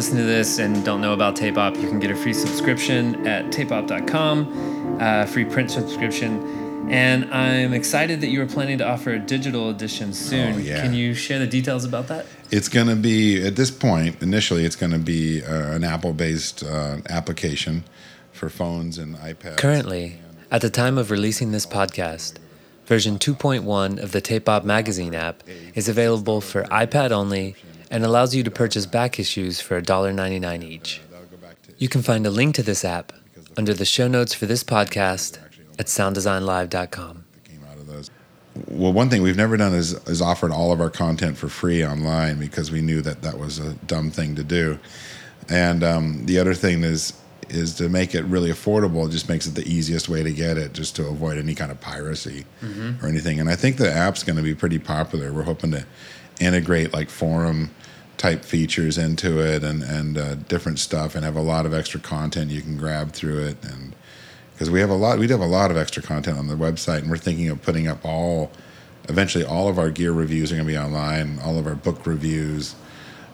people 0.00 0.16
who 0.16 0.32
are 0.32 0.38
listening 0.40 0.56
to 0.56 0.56
this 0.56 0.58
and 0.58 0.84
don't 0.84 1.00
know 1.00 1.12
about 1.12 1.36
Tape 1.36 1.58
Op, 1.58 1.76
you 1.76 1.88
can 1.88 2.00
get 2.00 2.10
a 2.10 2.16
free 2.16 2.32
subscription 2.32 3.26
at 3.26 3.46
tapeop.com, 3.46 4.98
uh, 5.00 5.26
free 5.26 5.44
print 5.44 5.70
subscription. 5.70 6.88
And 6.90 7.32
I'm 7.32 7.72
excited 7.72 8.20
that 8.22 8.28
you 8.28 8.42
are 8.42 8.46
planning 8.46 8.78
to 8.78 8.88
offer 8.88 9.10
a 9.12 9.18
digital 9.18 9.70
edition 9.70 10.12
soon. 10.12 10.54
Oh, 10.54 10.58
yeah. 10.58 10.82
Can 10.82 10.94
you 10.94 11.14
share 11.14 11.38
the 11.38 11.46
details 11.46 11.84
about 11.84 12.08
that? 12.08 12.26
it's 12.50 12.68
going 12.68 12.88
to 12.88 12.96
be 12.96 13.46
at 13.46 13.54
this 13.54 13.70
point 13.70 14.20
initially 14.20 14.64
it's 14.64 14.74
going 14.74 14.90
to 14.90 14.98
be 14.98 15.40
uh, 15.44 15.70
an 15.70 15.84
apple 15.84 16.12
based 16.12 16.64
uh, 16.64 16.96
application 17.08 17.84
for 18.32 18.48
phones 18.48 18.98
and 18.98 19.14
ipads 19.18 19.56
Currently, 19.56 20.18
At 20.50 20.60
the 20.60 20.70
time 20.70 20.98
of 20.98 21.12
releasing 21.12 21.52
this 21.52 21.64
podcast, 21.64 22.38
version 22.86 23.20
2.1 23.20 24.02
of 24.02 24.10
the 24.10 24.20
Tape 24.20 24.48
Op 24.48 24.64
magazine 24.64 25.14
app 25.14 25.44
is 25.76 25.88
available 25.88 26.40
for 26.40 26.64
iPad 26.64 27.12
only 27.12 27.54
and 27.90 28.04
allows 28.04 28.34
you 28.34 28.42
to 28.44 28.50
purchase 28.50 28.86
back 28.86 29.18
issues 29.18 29.60
for 29.60 29.80
$1.99 29.80 30.62
each. 30.62 31.00
You 31.78 31.88
can 31.88 32.02
find 32.02 32.26
a 32.26 32.30
link 32.30 32.54
to 32.56 32.62
this 32.62 32.84
app 32.84 33.12
under 33.56 33.74
the 33.74 33.84
show 33.84 34.06
notes 34.06 34.32
for 34.32 34.46
this 34.46 34.62
podcast 34.62 35.38
at 35.78 35.86
sounddesignlive.com. 35.86 37.24
came 37.44 37.64
out. 37.64 38.10
Well, 38.68 38.92
one 38.92 39.10
thing 39.10 39.22
we've 39.22 39.36
never 39.36 39.56
done 39.56 39.74
is, 39.74 39.92
is 40.06 40.22
offered 40.22 40.52
all 40.52 40.72
of 40.72 40.80
our 40.80 40.90
content 40.90 41.36
for 41.36 41.48
free 41.48 41.84
online 41.84 42.38
because 42.38 42.70
we 42.70 42.80
knew 42.80 43.00
that 43.02 43.22
that 43.22 43.38
was 43.38 43.58
a 43.58 43.74
dumb 43.74 44.10
thing 44.10 44.34
to 44.36 44.44
do. 44.44 44.78
And 45.48 45.82
um, 45.82 46.26
the 46.26 46.38
other 46.38 46.54
thing 46.54 46.84
is 46.84 47.14
is 47.48 47.74
to 47.74 47.88
make 47.88 48.14
it 48.14 48.22
really 48.26 48.50
affordable. 48.50 49.08
It 49.08 49.10
just 49.10 49.28
makes 49.28 49.46
it 49.46 49.56
the 49.56 49.68
easiest 49.68 50.08
way 50.08 50.22
to 50.22 50.32
get 50.32 50.56
it, 50.56 50.72
just 50.72 50.94
to 50.96 51.06
avoid 51.08 51.36
any 51.36 51.54
kind 51.54 51.72
of 51.72 51.80
piracy 51.80 52.44
or 53.02 53.08
anything. 53.08 53.40
And 53.40 53.48
I 53.50 53.56
think 53.56 53.76
the 53.76 53.90
app's 53.90 54.22
going 54.22 54.36
to 54.36 54.42
be 54.42 54.54
pretty 54.54 54.78
popular. 54.78 55.32
We're 55.32 55.42
hoping 55.42 55.72
to 55.72 55.84
integrate 56.40 56.92
like 56.92 57.10
forum 57.10 57.70
type 58.16 58.44
features 58.44 58.98
into 58.98 59.38
it 59.40 59.62
and 59.64 59.82
and 59.82 60.18
uh, 60.18 60.34
different 60.34 60.78
stuff, 60.78 61.14
and 61.14 61.24
have 61.24 61.36
a 61.36 61.40
lot 61.42 61.66
of 61.66 61.72
extra 61.74 62.00
content 62.00 62.50
you 62.50 62.60
can 62.62 62.76
grab 62.76 63.12
through 63.12 63.38
it. 63.44 63.56
And 63.64 63.94
because 64.52 64.70
we 64.70 64.80
have 64.80 64.90
a 64.90 64.94
lot 64.94 65.18
we 65.18 65.26
do 65.26 65.32
have 65.34 65.40
a 65.40 65.46
lot 65.46 65.70
of 65.70 65.76
extra 65.76 66.02
content 66.02 66.36
on 66.38 66.46
the 66.48 66.54
website 66.54 66.98
and 66.98 67.08
we're 67.10 67.16
thinking 67.16 67.48
of 67.48 67.62
putting 67.62 67.88
up 67.88 68.04
all 68.04 68.50
eventually 69.08 69.42
all 69.42 69.68
of 69.68 69.78
our 69.78 69.88
gear 69.90 70.12
reviews 70.12 70.52
are 70.52 70.56
going 70.56 70.66
to 70.66 70.70
be 70.72 70.76
online 70.78 71.38
all 71.42 71.58
of 71.58 71.66
our 71.66 71.74
book 71.74 72.06
reviews 72.06 72.74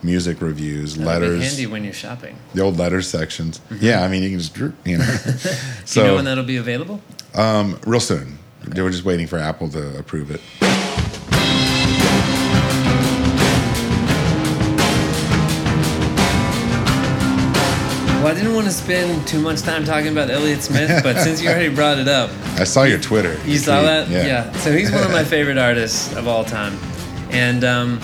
music 0.05 0.41
reviews 0.41 0.95
That'd 0.95 1.21
be 1.23 1.27
letters. 1.29 1.49
handy 1.49 1.67
when 1.67 1.83
you're 1.83 1.93
shopping. 1.93 2.37
the 2.55 2.61
old 2.63 2.77
letters 2.79 3.09
sections. 3.09 3.61
Yeah 3.81 4.05
i 4.05 4.09
mean 4.09 4.23
you 4.23 4.31
can 4.31 4.39
just 4.39 4.57
you 4.57 4.99
know. 4.99 5.05
Do 5.05 5.31
so 5.85 6.01
you 6.03 6.07
know 6.07 6.15
when 6.15 6.25
that'll 6.27 6.45
be 6.45 6.59
available? 6.59 7.01
um, 7.35 7.77
real 7.85 7.99
soon. 7.99 8.39
We're 8.77 8.91
just 8.91 9.05
waiting 9.05 9.27
for 9.27 9.37
apple 9.39 9.69
to 9.71 9.99
approve 9.99 10.31
it 10.31 10.41
Well, 18.27 18.35
I 18.35 18.39
didn't 18.41 18.57
want 18.57 18.67
to 18.67 18.73
spend 18.73 19.25
too 19.29 19.39
much 19.39 19.63
time 19.63 19.85
talking 19.85 20.09
about 20.09 20.31
Elliott 20.31 20.61
Smith, 20.61 21.01
but 21.05 21.17
since 21.23 21.41
you 21.41 21.49
already 21.49 21.73
brought 21.73 21.99
it 21.99 22.09
up, 22.09 22.29
i 22.59 22.65
saw 22.65 22.83
your 22.83 22.99
twitter 22.99 23.35
You 23.45 23.53
your 23.53 23.59
saw 23.61 23.79
tweet. 23.79 23.87
that? 23.87 24.09
Yeah. 24.09 24.51
So 24.55 24.73
he's 24.73 24.91
one 24.91 25.05
of 25.05 25.13
my 25.13 25.23
favorite 25.23 25.59
artists 25.59 26.13
of 26.17 26.27
all 26.27 26.45
time, 26.45 26.77
and 27.31 27.63
um, 27.63 28.01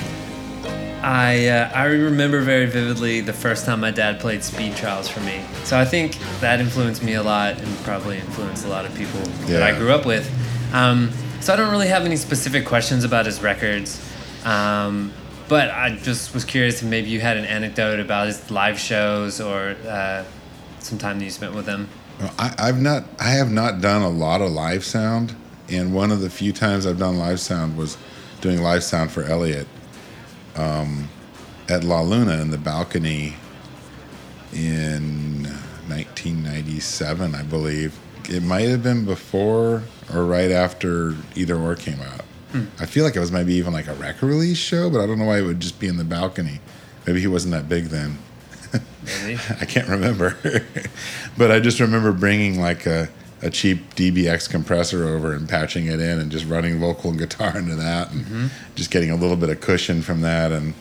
I 1.03 1.49
uh, 1.49 1.73
I 1.75 1.87
remember 1.87 2.41
very 2.41 2.67
vividly 2.67 3.21
the 3.21 3.33
first 3.33 3.67
time 3.67 3.81
my 3.81 3.91
dad 3.91 4.21
played 4.21 4.45
speed 4.45 4.77
trials 4.77 5.09
for 5.09 5.19
me. 5.23 5.43
So 5.65 5.77
I 5.77 5.85
think 5.85 6.17
that 6.39 6.61
influenced 6.61 7.03
me 7.03 7.15
a 7.15 7.23
lot, 7.25 7.59
and 7.59 7.77
probably 7.79 8.19
influenced 8.19 8.65
a 8.65 8.69
lot 8.69 8.85
of 8.85 8.95
people 8.95 9.19
that 9.49 9.65
I 9.65 9.77
grew 9.77 9.91
up 9.91 10.07
with. 10.07 10.31
Um, 10.73 11.11
so 11.41 11.53
I 11.53 11.57
don't 11.57 11.73
really 11.73 11.89
have 11.89 12.05
any 12.05 12.15
specific 12.15 12.65
questions 12.65 13.03
about 13.03 13.27
his 13.27 13.43
records. 13.43 14.01
Um, 14.45 15.13
but 15.53 15.71
I 15.71 15.91
just 15.97 16.33
was 16.33 16.47
curious 16.47 16.81
if 16.81 16.89
maybe 16.89 17.11
you 17.11 17.21
had 17.21 17.37
an 17.37 17.45
anecdote 17.45 18.01
about 18.01 18.27
his 18.27 18.51
live 18.51 18.79
shows 18.79 19.39
or 19.39 19.77
uh, 19.87 20.25
some 20.79 20.97
time 20.97 21.19
that 21.19 21.27
you 21.27 21.31
spent 21.31 21.55
with 21.55 21.67
him. 21.67 21.91
I, 22.39 22.55
I've 22.57 22.81
not. 22.81 23.05
I 23.21 23.33
have 23.33 23.53
not 23.53 23.83
done 23.83 24.01
a 24.01 24.09
lot 24.09 24.41
of 24.41 24.51
live 24.51 24.83
sound, 24.83 25.37
and 25.69 25.95
one 25.95 26.11
of 26.11 26.23
the 26.23 26.31
few 26.31 26.55
times 26.55 26.87
I've 26.87 26.99
done 26.99 27.19
live 27.19 27.39
sound 27.39 27.77
was 27.77 27.99
doing 28.41 28.63
live 28.63 28.83
sound 28.83 29.11
for 29.11 29.25
Elliott 29.25 29.67
um, 30.57 31.11
at 31.69 31.85
La 31.85 32.01
Luna 32.01 32.41
in 32.41 32.51
the 32.51 32.57
balcony 32.57 33.35
in 34.55 35.45
1997, 35.87 37.35
I 37.35 37.43
believe. 37.43 37.99
It 38.31 38.43
might 38.43 38.69
have 38.69 38.83
been 38.83 39.05
before 39.05 39.83
or 40.15 40.25
right 40.25 40.51
after 40.51 41.15
Either 41.35 41.57
Or 41.57 41.75
came 41.75 42.01
out. 42.01 42.22
I 42.79 42.87
feel 42.87 43.05
like 43.05 43.17
it 43.17 43.21
was 43.21 43.33
maybe 43.33 43.55
even 43.55 43.73
like 43.73 43.87
a 43.87 43.95
record 43.95 44.27
release 44.27 44.59
show, 44.59 44.91
but 44.91 45.01
I 45.01 45.07
don't 45.07 45.19
know 45.19 45.25
why 45.25 45.39
it 45.39 45.43
would 45.43 45.61
just 45.61 45.81
be 45.81 45.89
in 45.89 45.97
the 45.97 46.05
balcony. 46.05 46.61
Maybe 47.07 47.21
he 47.21 47.27
wasn't 47.27 47.53
that 47.53 47.69
big 47.69 47.87
then. 47.87 48.19
Maybe. 49.23 49.39
I 49.61 49.65
can't 49.65 49.89
remember, 49.89 50.37
but 51.37 51.51
I 51.51 51.61
just 51.61 51.81
remember 51.81 52.13
bringing 52.13 52.61
like 52.61 52.87
a, 52.87 53.09
a 53.43 53.51
cheap 53.51 53.95
DBX 53.95 54.49
compressor 54.49 55.09
over 55.09 55.33
and 55.33 55.49
patching 55.49 55.87
it 55.87 56.01
in 56.01 56.21
and 56.21 56.31
just 56.31 56.47
running 56.47 56.79
vocal 56.79 57.11
and 57.11 57.19
guitar 57.19 57.57
into 57.57 57.75
that 57.77 58.13
and 58.13 58.25
mm-hmm. 58.25 58.47
just 58.75 58.91
getting 58.91 59.11
a 59.11 59.17
little 59.17 59.37
bit 59.37 59.51
of 59.51 59.61
cushion 59.61 60.03
from 60.03 60.21
that 60.21 60.53
and 60.53 60.75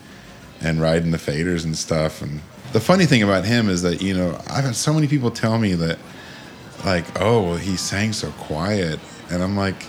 and 0.60 0.80
riding 0.80 1.10
the 1.10 1.18
faders 1.18 1.64
and 1.64 1.76
stuff. 1.76 2.22
And 2.22 2.40
the 2.72 2.80
funny 2.80 3.04
thing 3.04 3.22
about 3.22 3.44
him 3.44 3.68
is 3.68 3.82
that 3.82 4.00
you 4.00 4.14
know 4.14 4.38
I've 4.48 4.64
had 4.64 4.76
so 4.76 4.92
many 4.92 5.08
people 5.08 5.30
tell 5.30 5.58
me 5.58 5.74
that 5.74 5.98
like 6.84 7.20
oh 7.20 7.42
well 7.42 7.56
he 7.56 7.76
sang 7.76 8.12
so 8.12 8.30
quiet 8.32 9.00
and 9.30 9.42
I'm 9.42 9.56
like 9.56 9.86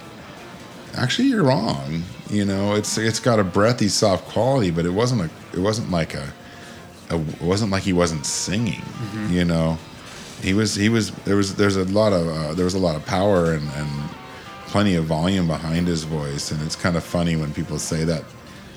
actually 0.96 1.30
you're 1.30 1.44
wrong. 1.44 2.04
You 2.30 2.46
know 2.46 2.76
it's 2.76 2.98
it's 2.98 3.20
got 3.20 3.40
a 3.40 3.44
breathy 3.44 3.88
soft 3.88 4.26
quality, 4.30 4.72
but 4.72 4.86
it 4.86 4.92
wasn't 4.94 5.22
a 5.22 5.30
it 5.58 5.60
wasn't 5.60 5.92
like 5.92 6.14
a 6.14 6.32
a- 7.10 7.20
it 7.20 7.42
wasn't 7.42 7.72
like 7.72 7.84
he 7.84 7.94
wasn't 7.94 8.26
singing 8.26 8.82
you 9.30 9.46
know? 9.46 9.78
He 10.42 10.54
was 10.54 10.76
he 10.76 10.90
was 10.90 11.12
there 11.26 11.36
was 11.36 11.56
there's 11.56 11.76
a 11.78 11.86
lot 11.86 12.12
of 12.14 12.28
uh, 12.28 12.54
there 12.54 12.66
was 12.66 12.74
a 12.74 12.80
lot 12.80 12.96
of 12.96 13.06
power 13.06 13.54
and, 13.54 13.70
and 13.76 13.90
plenty 14.68 14.96
of 14.96 15.06
volume 15.06 15.48
behind 15.48 15.88
his 15.88 16.04
voice 16.04 16.52
and 16.52 16.62
it's 16.64 16.76
kind 16.76 16.96
of 16.98 17.04
funny 17.04 17.36
when 17.36 17.54
people 17.54 17.78
say 17.80 18.04
that 18.06 18.24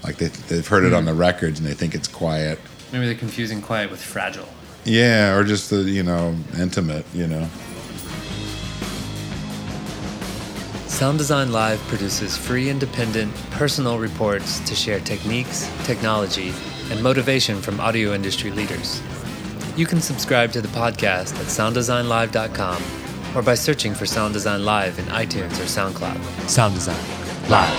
like 0.04 0.16
they, 0.18 0.26
they've 0.48 0.66
heard 0.68 0.84
it 0.84 0.92
on 0.92 1.04
the 1.06 1.14
records 1.14 1.58
and 1.58 1.66
they 1.68 1.74
think 1.74 1.94
it's 1.94 2.06
quiet. 2.08 2.58
Maybe 2.92 3.06
they're 3.06 3.14
confusing 3.16 3.60
quiet 3.62 3.90
with 3.90 4.00
fragile. 4.02 4.48
yeah 4.84 5.34
or 5.34 5.42
just 5.44 5.70
the 5.70 5.78
you 5.78 6.02
know 6.02 6.36
intimate 6.58 7.04
you 7.14 7.26
know 7.26 7.48
Sound 10.96 11.18
Design 11.18 11.52
Live 11.52 11.78
produces 11.88 12.38
free, 12.38 12.70
independent, 12.70 13.30
personal 13.50 13.98
reports 13.98 14.60
to 14.60 14.74
share 14.74 14.98
techniques, 14.98 15.70
technology, 15.84 16.54
and 16.90 17.02
motivation 17.02 17.60
from 17.60 17.78
audio 17.80 18.14
industry 18.14 18.50
leaders. 18.50 19.02
You 19.76 19.84
can 19.84 20.00
subscribe 20.00 20.52
to 20.52 20.62
the 20.62 20.68
podcast 20.68 21.34
at 21.38 21.48
sounddesignlive.com 21.48 22.82
or 23.36 23.42
by 23.42 23.54
searching 23.56 23.92
for 23.92 24.06
Sound 24.06 24.32
Design 24.32 24.64
Live 24.64 24.98
in 24.98 25.04
iTunes 25.06 25.60
or 25.60 25.66
SoundCloud. 25.66 26.48
Sound 26.48 26.72
Design 26.72 26.96
Live. 27.50 27.78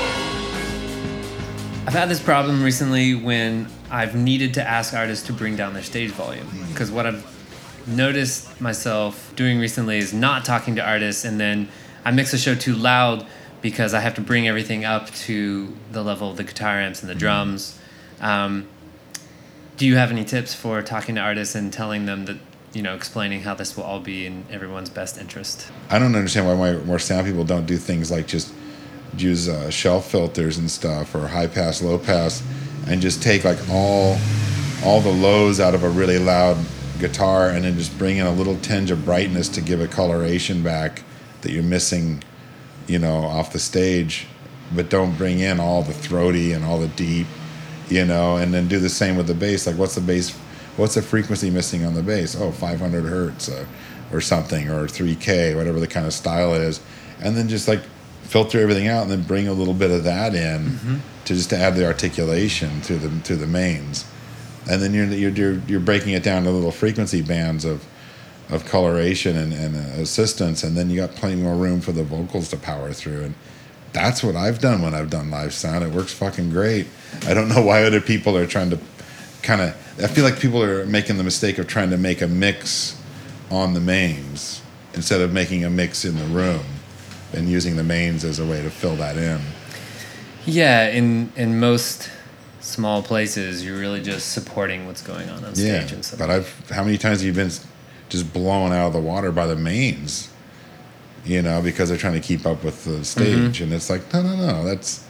I've 1.87 1.93
had 1.93 2.09
this 2.09 2.21
problem 2.21 2.61
recently 2.61 3.15
when 3.15 3.67
I've 3.89 4.13
needed 4.13 4.53
to 4.53 4.63
ask 4.63 4.93
artists 4.93 5.25
to 5.25 5.33
bring 5.33 5.55
down 5.55 5.73
their 5.73 5.81
stage 5.81 6.11
volume. 6.11 6.45
Mm. 6.45 6.67
Because 6.67 6.91
what 6.91 7.07
I've 7.07 7.25
noticed 7.87 8.61
myself 8.61 9.33
doing 9.35 9.57
recently 9.57 9.97
is 9.97 10.13
not 10.13 10.45
talking 10.45 10.75
to 10.75 10.87
artists 10.87 11.25
and 11.25 11.39
then 11.39 11.67
I 12.07 12.11
mix 12.11 12.31
the 12.31 12.37
show 12.37 12.55
too 12.55 12.73
loud 12.73 13.25
because 13.61 13.93
I 13.93 13.99
have 13.99 14.15
to 14.15 14.21
bring 14.21 14.47
everything 14.47 14.85
up 14.85 15.11
to 15.25 15.75
the 15.91 16.01
level 16.01 16.31
of 16.31 16.37
the 16.37 16.45
guitar 16.45 16.79
amps 16.79 17.01
and 17.01 17.09
the 17.09 17.15
drums. 17.15 17.77
Um, 18.21 18.69
do 19.75 19.85
you 19.85 19.97
have 19.97 20.09
any 20.09 20.23
tips 20.23 20.53
for 20.53 20.81
talking 20.81 21.15
to 21.15 21.21
artists 21.21 21.53
and 21.53 21.71
telling 21.71 22.05
them 22.05 22.23
that, 22.23 22.37
you 22.71 22.81
know, 22.81 22.95
explaining 22.95 23.41
how 23.41 23.55
this 23.55 23.75
will 23.75 23.83
all 23.83 23.99
be 23.99 24.25
in 24.25 24.45
everyone's 24.49 24.89
best 24.89 25.17
interest? 25.17 25.69
I 25.89 25.99
don't 25.99 26.15
understand 26.15 26.47
why 26.47 26.55
more- 26.55 26.81
more 26.85 26.97
sound 26.97 27.27
people 27.27 27.43
don't 27.43 27.65
do 27.65 27.75
things 27.75 28.09
like 28.09 28.25
just 28.25 28.53
use 29.17 29.49
uh, 29.49 29.69
shelf 29.69 30.09
filters 30.09 30.57
and 30.57 30.71
stuff 30.71 31.13
or 31.13 31.27
high 31.27 31.47
pass, 31.47 31.81
low 31.81 31.97
pass, 31.97 32.41
and 32.87 33.01
just 33.01 33.21
take 33.21 33.43
like 33.43 33.59
all 33.69 34.17
all 34.81 35.01
the 35.01 35.11
lows 35.11 35.59
out 35.59 35.75
of 35.75 35.83
a 35.83 35.89
really 35.89 36.19
loud 36.19 36.55
guitar 36.99 37.49
and 37.49 37.65
then 37.65 37.77
just 37.77 37.97
bring 37.97 38.15
in 38.15 38.25
a 38.25 38.31
little 38.31 38.55
tinge 38.59 38.91
of 38.91 39.03
brightness 39.03 39.49
to 39.49 39.59
give 39.59 39.81
a 39.81 39.87
coloration 39.89 40.63
back 40.63 41.03
that 41.47 41.53
you're 41.53 41.63
missing, 41.63 42.21
you 42.87 42.99
know, 42.99 43.23
off 43.23 43.53
the 43.53 43.59
stage, 43.59 44.27
but 44.75 44.89
don't 44.89 45.17
bring 45.17 45.39
in 45.39 45.61
all 45.61 45.81
the 45.81 45.93
throaty 45.93 46.51
and 46.51 46.65
all 46.65 46.77
the 46.77 46.89
deep, 46.89 47.25
you 47.87 48.03
know, 48.03 48.35
and 48.35 48.53
then 48.53 48.67
do 48.67 48.79
the 48.79 48.89
same 48.89 49.15
with 49.15 49.27
the 49.27 49.33
bass. 49.33 49.65
Like, 49.65 49.77
what's 49.77 49.95
the 49.95 50.01
bass? 50.01 50.31
What's 50.75 50.95
the 50.95 51.01
frequency 51.01 51.49
missing 51.49 51.85
on 51.85 51.93
the 51.93 52.03
bass? 52.03 52.35
Oh, 52.35 52.51
500 52.51 53.05
hertz 53.05 53.47
uh, 53.47 53.65
or 54.11 54.19
something, 54.19 54.69
or 54.69 54.87
3K, 54.87 55.55
whatever 55.55 55.79
the 55.79 55.87
kind 55.87 56.05
of 56.05 56.13
style 56.13 56.53
it 56.53 56.61
is, 56.61 56.81
and 57.21 57.37
then 57.37 57.47
just 57.47 57.69
like 57.69 57.81
filter 58.23 58.59
everything 58.59 58.89
out 58.89 59.03
and 59.03 59.11
then 59.11 59.21
bring 59.21 59.47
a 59.47 59.53
little 59.53 59.73
bit 59.73 59.89
of 59.89 60.03
that 60.03 60.35
in 60.35 60.77
to 61.23 61.33
just 61.33 61.49
to 61.51 61.57
add 61.57 61.75
the 61.75 61.85
articulation 61.85 62.81
to 62.81 62.97
the 62.97 63.21
to 63.23 63.37
the 63.37 63.47
mains, 63.47 64.03
and 64.69 64.81
then 64.81 64.93
you're 64.93 65.05
you're 65.05 65.31
you're, 65.31 65.61
you're 65.65 65.79
breaking 65.79 66.11
it 66.11 66.23
down 66.23 66.43
to 66.43 66.51
little 66.51 66.71
frequency 66.71 67.21
bands 67.21 67.63
of 67.63 67.85
of 68.49 68.65
coloration 68.65 69.35
and, 69.35 69.53
and 69.53 69.75
uh, 69.75 70.01
assistance, 70.01 70.63
and 70.63 70.75
then 70.77 70.89
you 70.89 70.95
got 70.97 71.11
plenty 71.15 71.35
more 71.35 71.55
room 71.55 71.81
for 71.81 71.91
the 71.91 72.03
vocals 72.03 72.49
to 72.49 72.57
power 72.57 72.93
through. 72.93 73.23
And 73.23 73.35
that's 73.93 74.23
what 74.23 74.35
I've 74.35 74.59
done 74.59 74.81
when 74.81 74.93
I've 74.93 75.09
done 75.09 75.29
live 75.29 75.53
sound. 75.53 75.83
It 75.83 75.91
works 75.91 76.13
fucking 76.13 76.49
great. 76.51 76.87
I 77.25 77.33
don't 77.33 77.49
know 77.49 77.61
why 77.61 77.83
other 77.83 77.99
people 78.01 78.37
are 78.37 78.45
trying 78.47 78.69
to 78.69 78.79
kind 79.43 79.61
of. 79.61 79.69
I 80.01 80.07
feel 80.07 80.23
like 80.23 80.39
people 80.39 80.61
are 80.63 80.85
making 80.85 81.17
the 81.17 81.23
mistake 81.23 81.57
of 81.57 81.67
trying 81.67 81.89
to 81.89 81.97
make 81.97 82.21
a 82.21 82.27
mix 82.27 83.01
on 83.49 83.73
the 83.73 83.79
mains 83.81 84.61
instead 84.93 85.21
of 85.21 85.33
making 85.33 85.63
a 85.65 85.69
mix 85.69 86.05
in 86.05 86.15
the 86.17 86.25
room 86.25 86.63
and 87.33 87.49
using 87.49 87.75
the 87.75 87.83
mains 87.83 88.23
as 88.23 88.39
a 88.39 88.45
way 88.45 88.61
to 88.61 88.69
fill 88.69 88.95
that 88.97 89.17
in. 89.17 89.41
Yeah, 90.45 90.87
in 90.89 91.31
in 91.35 91.59
most 91.59 92.09
small 92.61 93.01
places, 93.03 93.65
you're 93.65 93.77
really 93.79 94.01
just 94.01 94.31
supporting 94.31 94.85
what's 94.85 95.01
going 95.01 95.29
on 95.29 95.43
on 95.43 95.55
stage 95.55 95.89
Yeah, 95.89 95.95
and 95.95 96.05
stuff. 96.05 96.19
but 96.19 96.29
I've 96.29 96.69
how 96.69 96.83
many 96.83 96.97
times 96.97 97.19
have 97.19 97.27
you 97.27 97.33
been 97.33 97.51
just 98.09 98.33
blown 98.33 98.71
out 98.71 98.87
of 98.87 98.93
the 98.93 98.99
water 98.99 99.31
by 99.31 99.47
the 99.47 99.55
mains? 99.55 100.29
you 101.27 101.41
know, 101.41 101.61
because 101.61 101.89
they're 101.89 101.97
trying 101.97 102.13
to 102.13 102.25
keep 102.25 102.45
up 102.45 102.63
with 102.63 102.85
the 102.85 103.03
stage, 103.03 103.55
mm-hmm. 103.55 103.63
and 103.65 103.73
it's 103.73 103.89
like, 103.89 104.13
no, 104.13 104.21
no, 104.21 104.35
no, 104.35 104.63
that's, 104.63 105.05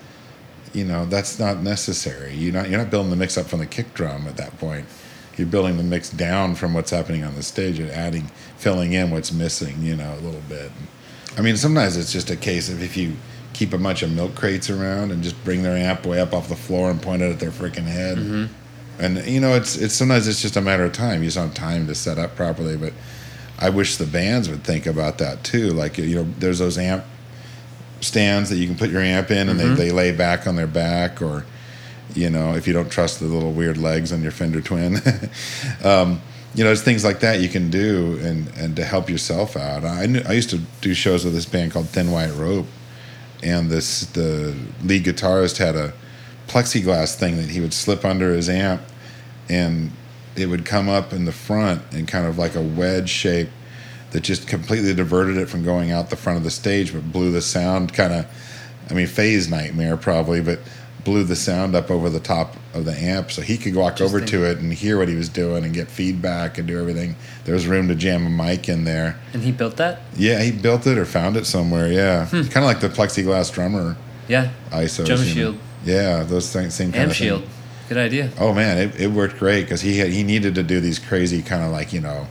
you 0.74 0.84
know, 0.84 1.06
that's 1.06 1.40
not 1.40 1.62
necessary. 1.62 2.34
You're 2.34 2.54
not 2.54 2.70
you're 2.70 2.80
not 2.80 2.90
building 2.90 3.12
the 3.12 3.16
mix 3.16 3.38
up 3.38 3.46
from 3.46 3.60
the 3.60 3.66
kick 3.66 3.94
drum 3.94 4.28
at 4.28 4.36
that 4.38 4.58
point. 4.58 4.86
You're 5.38 5.48
building 5.48 5.78
the 5.78 5.84
mix 5.84 6.10
down 6.10 6.56
from 6.56 6.74
what's 6.74 6.90
happening 6.90 7.24
on 7.24 7.36
the 7.36 7.44
stage 7.44 7.78
and 7.78 7.92
adding, 7.92 8.32
filling 8.58 8.94
in 8.94 9.12
what's 9.12 9.32
missing, 9.32 9.84
you 9.84 9.96
know, 9.96 10.16
a 10.16 10.22
little 10.22 10.42
bit. 10.50 10.72
I 11.38 11.42
mean, 11.42 11.56
sometimes 11.58 11.96
it's 11.96 12.12
just 12.12 12.32
a 12.32 12.36
case 12.36 12.70
of 12.70 12.82
if 12.82 12.98
you 12.98 13.16
keep 13.54 13.72
a 13.74 13.78
bunch 13.78 14.02
of 14.02 14.12
milk 14.12 14.34
crates 14.34 14.72
around 14.72 15.12
and 15.12 15.22
just 15.22 15.42
bring 15.44 15.62
their 15.62 15.78
amp 15.78 16.08
way 16.08 16.20
up 16.20 16.34
off 16.34 16.50
the 16.50 16.56
floor 16.56 16.90
and 16.90 17.00
point 17.00 17.22
it 17.22 17.32
at 17.32 17.40
their 17.40 17.52
freaking 17.52 17.86
head. 17.86 18.18
Mm-hmm. 18.18 18.54
And 19.00 19.26
you 19.26 19.40
know, 19.40 19.54
it's 19.54 19.76
it's 19.76 19.94
sometimes 19.94 20.28
it's 20.28 20.42
just 20.42 20.56
a 20.56 20.62
matter 20.62 20.84
of 20.84 20.94
time. 20.94 21.22
You 21.22 21.28
just 21.28 21.38
don't 21.38 21.48
have 21.48 21.56
time 21.56 21.88
to 21.88 21.96
set 21.96 22.18
up 22.18 22.36
properly. 22.36 22.78
But 22.78 22.94
I 23.60 23.70
wish 23.70 23.98
the 23.98 24.06
bands 24.06 24.50
would 24.50 24.64
think 24.64 24.86
about 24.86 25.18
that 25.20 25.44
too. 25.44 25.70
Like 25.70 25.98
you 25.98 26.16
know, 26.16 26.28
there's 26.40 26.60
those 26.60 26.78
amp 26.78 27.04
stands 28.02 28.50
that 28.50 28.58
you 28.58 28.68
can 28.68 28.76
put 28.76 28.90
your 28.90 29.02
amp 29.02 29.32
in, 29.32 29.50
and 29.50 29.60
they, 29.60 29.68
they 29.70 29.92
lay 29.92 30.12
back 30.12 30.48
on 30.48 30.56
their 30.56 30.68
back, 30.68 31.22
or 31.22 31.46
you 32.14 32.30
know, 32.30 32.56
if 32.56 32.68
you 32.68 32.74
don't 32.74 32.92
trust 32.92 33.20
the 33.20 33.26
little 33.26 33.52
weird 33.52 33.78
legs 33.78 34.12
on 34.12 34.22
your 34.22 34.32
Fender 34.32 34.62
Twin. 34.62 34.98
um, 35.84 36.22
you 36.56 36.64
know, 36.64 36.70
there's 36.70 36.82
things 36.82 37.04
like 37.04 37.20
that 37.20 37.40
you 37.40 37.50
can 37.50 37.70
do 37.70 38.18
and, 38.24 38.48
and 38.58 38.76
to 38.78 38.84
help 38.84 39.10
yourself 39.10 39.56
out. 39.56 39.84
I 39.84 40.08
knew, 40.08 40.22
I 40.28 40.34
used 40.34 40.50
to 40.50 40.60
do 40.82 40.96
shows 40.96 41.24
with 41.24 41.36
this 41.36 41.46
band 41.46 41.72
called 41.72 41.88
Thin 41.90 42.10
White 42.10 42.32
Rope, 42.32 42.66
and 43.44 43.70
this 43.70 44.06
the 44.08 44.56
lead 44.84 45.04
guitarist 45.04 45.58
had 45.58 45.76
a 45.76 45.94
plexiglass 46.48 47.16
thing 47.16 47.38
that 47.38 47.50
he 47.50 47.60
would 47.60 47.74
slip 47.74 48.06
under 48.06 48.34
his 48.34 48.50
amp, 48.50 48.82
and 49.50 49.92
it 50.36 50.48
would 50.48 50.66
come 50.66 50.88
up 50.88 51.14
in 51.14 51.26
the 51.26 51.32
front 51.32 51.82
in 51.94 52.06
kind 52.06 52.26
of 52.26 52.38
like 52.38 52.56
a 52.56 52.62
wedge 52.62 53.10
shape 53.10 53.50
that 54.12 54.22
just 54.22 54.48
completely 54.48 54.94
diverted 54.94 55.38
it 55.38 55.50
from 55.50 55.64
going 55.64 55.92
out 55.92 56.10
the 56.10 56.16
front 56.16 56.38
of 56.38 56.44
the 56.44 56.52
stage, 56.52 56.94
but 56.94 57.12
blew 57.12 57.32
the 57.32 57.42
sound 57.42 57.94
kind 57.94 58.14
of, 58.14 58.26
I 58.90 58.94
mean, 58.94 59.08
phase 59.08 59.50
nightmare 59.50 59.98
probably, 59.98 60.42
but 60.42 60.60
blew 61.04 61.24
the 61.24 61.36
sound 61.36 61.76
up 61.76 61.90
over 61.90 62.10
the 62.10 62.20
top 62.20 62.56
of 62.74 62.86
the 62.86 62.92
amp 62.92 63.32
so 63.32 63.42
he 63.42 63.58
could 63.58 63.76
walk 63.76 64.02
over 64.02 64.20
to 64.20 64.44
it 64.44 64.58
and 64.58 64.74
hear 64.74 64.98
what 64.98 65.08
he 65.08 65.16
was 65.16 65.30
doing 65.30 65.64
and 65.64 65.74
get 65.74 65.90
feedback 65.90 66.58
and 66.58 66.68
do 66.68 66.80
everything. 66.80 67.16
There 67.46 67.54
was 67.54 67.66
room 67.66 67.88
to 67.88 67.96
jam 67.96 68.26
a 68.26 68.30
mic 68.30 68.68
in 68.68 68.84
there. 68.84 69.18
And 69.34 69.42
he 69.42 69.52
built 69.52 69.78
that? 69.78 70.02
Yeah, 70.16 70.42
he 70.42 70.52
built 70.52 70.86
it 70.86 70.98
or 70.98 71.06
found 71.06 71.38
it 71.38 71.46
somewhere. 71.46 71.92
Yeah, 71.92 72.26
hmm. 72.26 72.42
kind 72.44 72.58
of 72.58 72.64
like 72.64 72.82
the 72.82 72.90
plexiglass 72.90 73.54
drummer 73.54 73.96
Yeah. 74.28 74.52
ISO. 74.70 75.06
Drum 75.06 75.24
shield. 75.24 75.58
Yeah, 75.84 76.24
those 76.24 76.52
things, 76.52 76.74
same 76.74 76.92
kind 76.92 77.04
Amp 77.04 77.12
of 77.12 77.18
shield. 77.18 77.42
Thing. 77.42 77.52
Good 77.90 77.98
idea. 77.98 78.32
Oh 78.40 78.54
man, 78.54 78.78
it, 78.78 79.00
it 79.00 79.08
worked 79.12 79.38
great 79.38 79.64
because 79.64 79.82
he 79.82 79.98
had 80.00 80.10
he 80.10 80.24
needed 80.24 80.56
to 80.56 80.64
do 80.64 80.80
these 80.80 81.00
crazy 81.00 81.42
kind 81.42 81.64
of 81.64 81.72
like 81.72 81.94
you 81.94 82.02
know, 82.02 82.28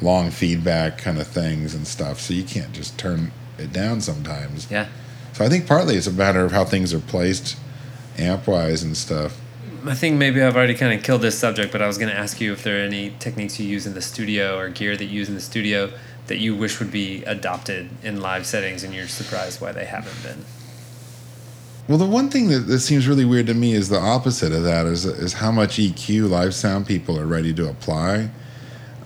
long 0.00 0.30
feedback 0.30 0.98
kind 0.98 1.18
of 1.18 1.26
things 1.26 1.74
and 1.74 1.86
stuff. 1.86 2.20
So 2.20 2.32
you 2.32 2.44
can't 2.44 2.72
just 2.72 2.98
turn 2.98 3.32
it 3.58 3.72
down 3.72 4.00
sometimes. 4.00 4.70
Yeah. 4.70 4.88
So 5.32 5.44
I 5.44 5.48
think 5.48 5.66
partly 5.66 5.96
it's 5.96 6.06
a 6.06 6.12
matter 6.12 6.44
of 6.44 6.52
how 6.52 6.64
things 6.64 6.94
are 6.94 6.98
placed, 7.00 7.58
amp 8.16 8.46
wise 8.46 8.82
and 8.82 8.96
stuff. 8.96 9.38
I 9.86 9.94
think 9.94 10.16
maybe 10.16 10.42
I've 10.42 10.56
already 10.56 10.74
kind 10.74 10.98
of 10.98 11.04
killed 11.04 11.20
this 11.20 11.38
subject, 11.38 11.70
but 11.70 11.80
I 11.80 11.86
was 11.86 11.98
going 11.98 12.10
to 12.10 12.18
ask 12.18 12.40
you 12.40 12.52
if 12.52 12.64
there 12.64 12.78
are 12.78 12.84
any 12.86 13.14
techniques 13.18 13.60
you 13.60 13.68
use 13.68 13.86
in 13.86 13.94
the 13.94 14.02
studio 14.02 14.58
or 14.58 14.68
gear 14.68 14.96
that 14.96 15.04
you 15.04 15.18
use 15.18 15.28
in 15.28 15.34
the 15.34 15.40
studio 15.40 15.92
that 16.26 16.38
you 16.38 16.56
wish 16.56 16.80
would 16.80 16.90
be 16.90 17.22
adopted 17.24 17.88
in 18.02 18.20
live 18.20 18.46
settings 18.46 18.82
and 18.82 18.94
you're 18.94 19.06
surprised 19.06 19.60
why 19.60 19.72
they 19.72 19.84
haven't 19.84 20.20
been. 20.22 20.44
Well, 21.88 21.98
the 21.98 22.06
one 22.06 22.30
thing 22.30 22.48
that, 22.48 22.66
that 22.66 22.80
seems 22.80 23.06
really 23.06 23.24
weird 23.24 23.46
to 23.46 23.54
me 23.54 23.72
is 23.72 23.88
the 23.88 24.00
opposite 24.00 24.52
of 24.52 24.64
that 24.64 24.86
is 24.86 25.04
is 25.04 25.34
how 25.34 25.52
much 25.52 25.76
EQ 25.76 26.28
live 26.28 26.52
sound 26.52 26.86
people 26.86 27.18
are 27.18 27.26
ready 27.26 27.54
to 27.54 27.68
apply. 27.68 28.30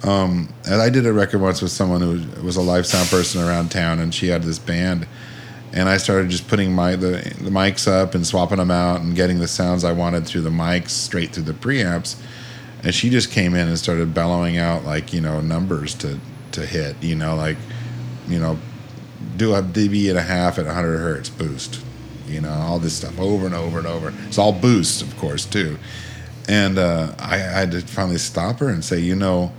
Um, 0.03 0.53
and 0.65 0.81
I 0.81 0.89
did 0.89 1.05
a 1.05 1.13
record 1.13 1.43
once 1.43 1.61
with 1.61 1.73
someone 1.73 2.01
who 2.01 2.43
was, 2.43 2.57
a 2.57 2.63
live 2.63 2.87
sound 2.87 3.11
person 3.11 3.43
around 3.43 3.71
town, 3.71 3.99
and 3.99 4.15
she 4.15 4.29
had 4.29 4.43
this 4.43 4.59
band, 4.59 5.07
and 5.75 5.91
I 5.91 5.99
started 5.99 6.31
just 6.31 6.49
putting 6.49 6.73
my 6.73 6.97
the, 6.97 7.35
the 7.41 7.51
mics 7.51 7.87
up 7.87 8.15
and 8.15 8.27
swapping 8.27 8.57
them 8.57 8.71
out 8.71 9.03
and 9.03 9.15
getting 9.15 9.41
the 9.41 9.49
sounds 9.49 9.85
I 9.85 9.93
wanted 9.93 10.27
through 10.27 10.41
the 10.41 10.51
mics 10.51 10.91
straight 10.91 11.35
through 11.35 11.43
the 11.43 11.53
preamps, 11.53 12.19
and 12.83 12.95
she 12.95 13.11
just 13.11 13.31
came 13.31 13.55
in 13.55 13.69
and 13.69 13.79
started 13.79 14.15
bellowing 14.15 14.57
out 14.57 14.87
like 14.87 15.13
you 15.13 15.21
know 15.21 15.43
numbers 15.43 15.95
to 15.97 16.19
to 16.53 16.65
hit, 16.65 16.97
you 17.03 17.15
know 17.15 17.37
like 17.37 17.59
you 18.27 18.39
know 18.39 18.59
do 19.37 19.55
a 19.55 19.63
dB 19.63 20.09
and 20.09 20.19
a 20.19 20.23
half 20.23 20.59
at 20.59 20.65
100 20.65 20.97
hertz 20.97 21.29
boost, 21.29 21.85
you 22.31 22.41
know, 22.41 22.51
all 22.51 22.79
this 22.79 22.95
stuff 22.95 23.19
over 23.19 23.47
and 23.47 23.55
over 23.55 23.79
and 23.79 23.87
over. 23.87 24.13
It's 24.27 24.39
all 24.39 24.53
boosts, 24.53 25.03
of 25.03 25.17
course, 25.19 25.45
too. 25.45 25.79
And 26.49 26.79
uh, 26.79 27.15
I, 27.19 27.35
I 27.35 27.39
had 27.39 27.71
to 27.73 27.81
finally 27.81 28.19
stop 28.19 28.59
her 28.61 28.69
and 28.69 28.85
say, 28.85 28.99
you 28.99 29.15
know, 29.15 29.53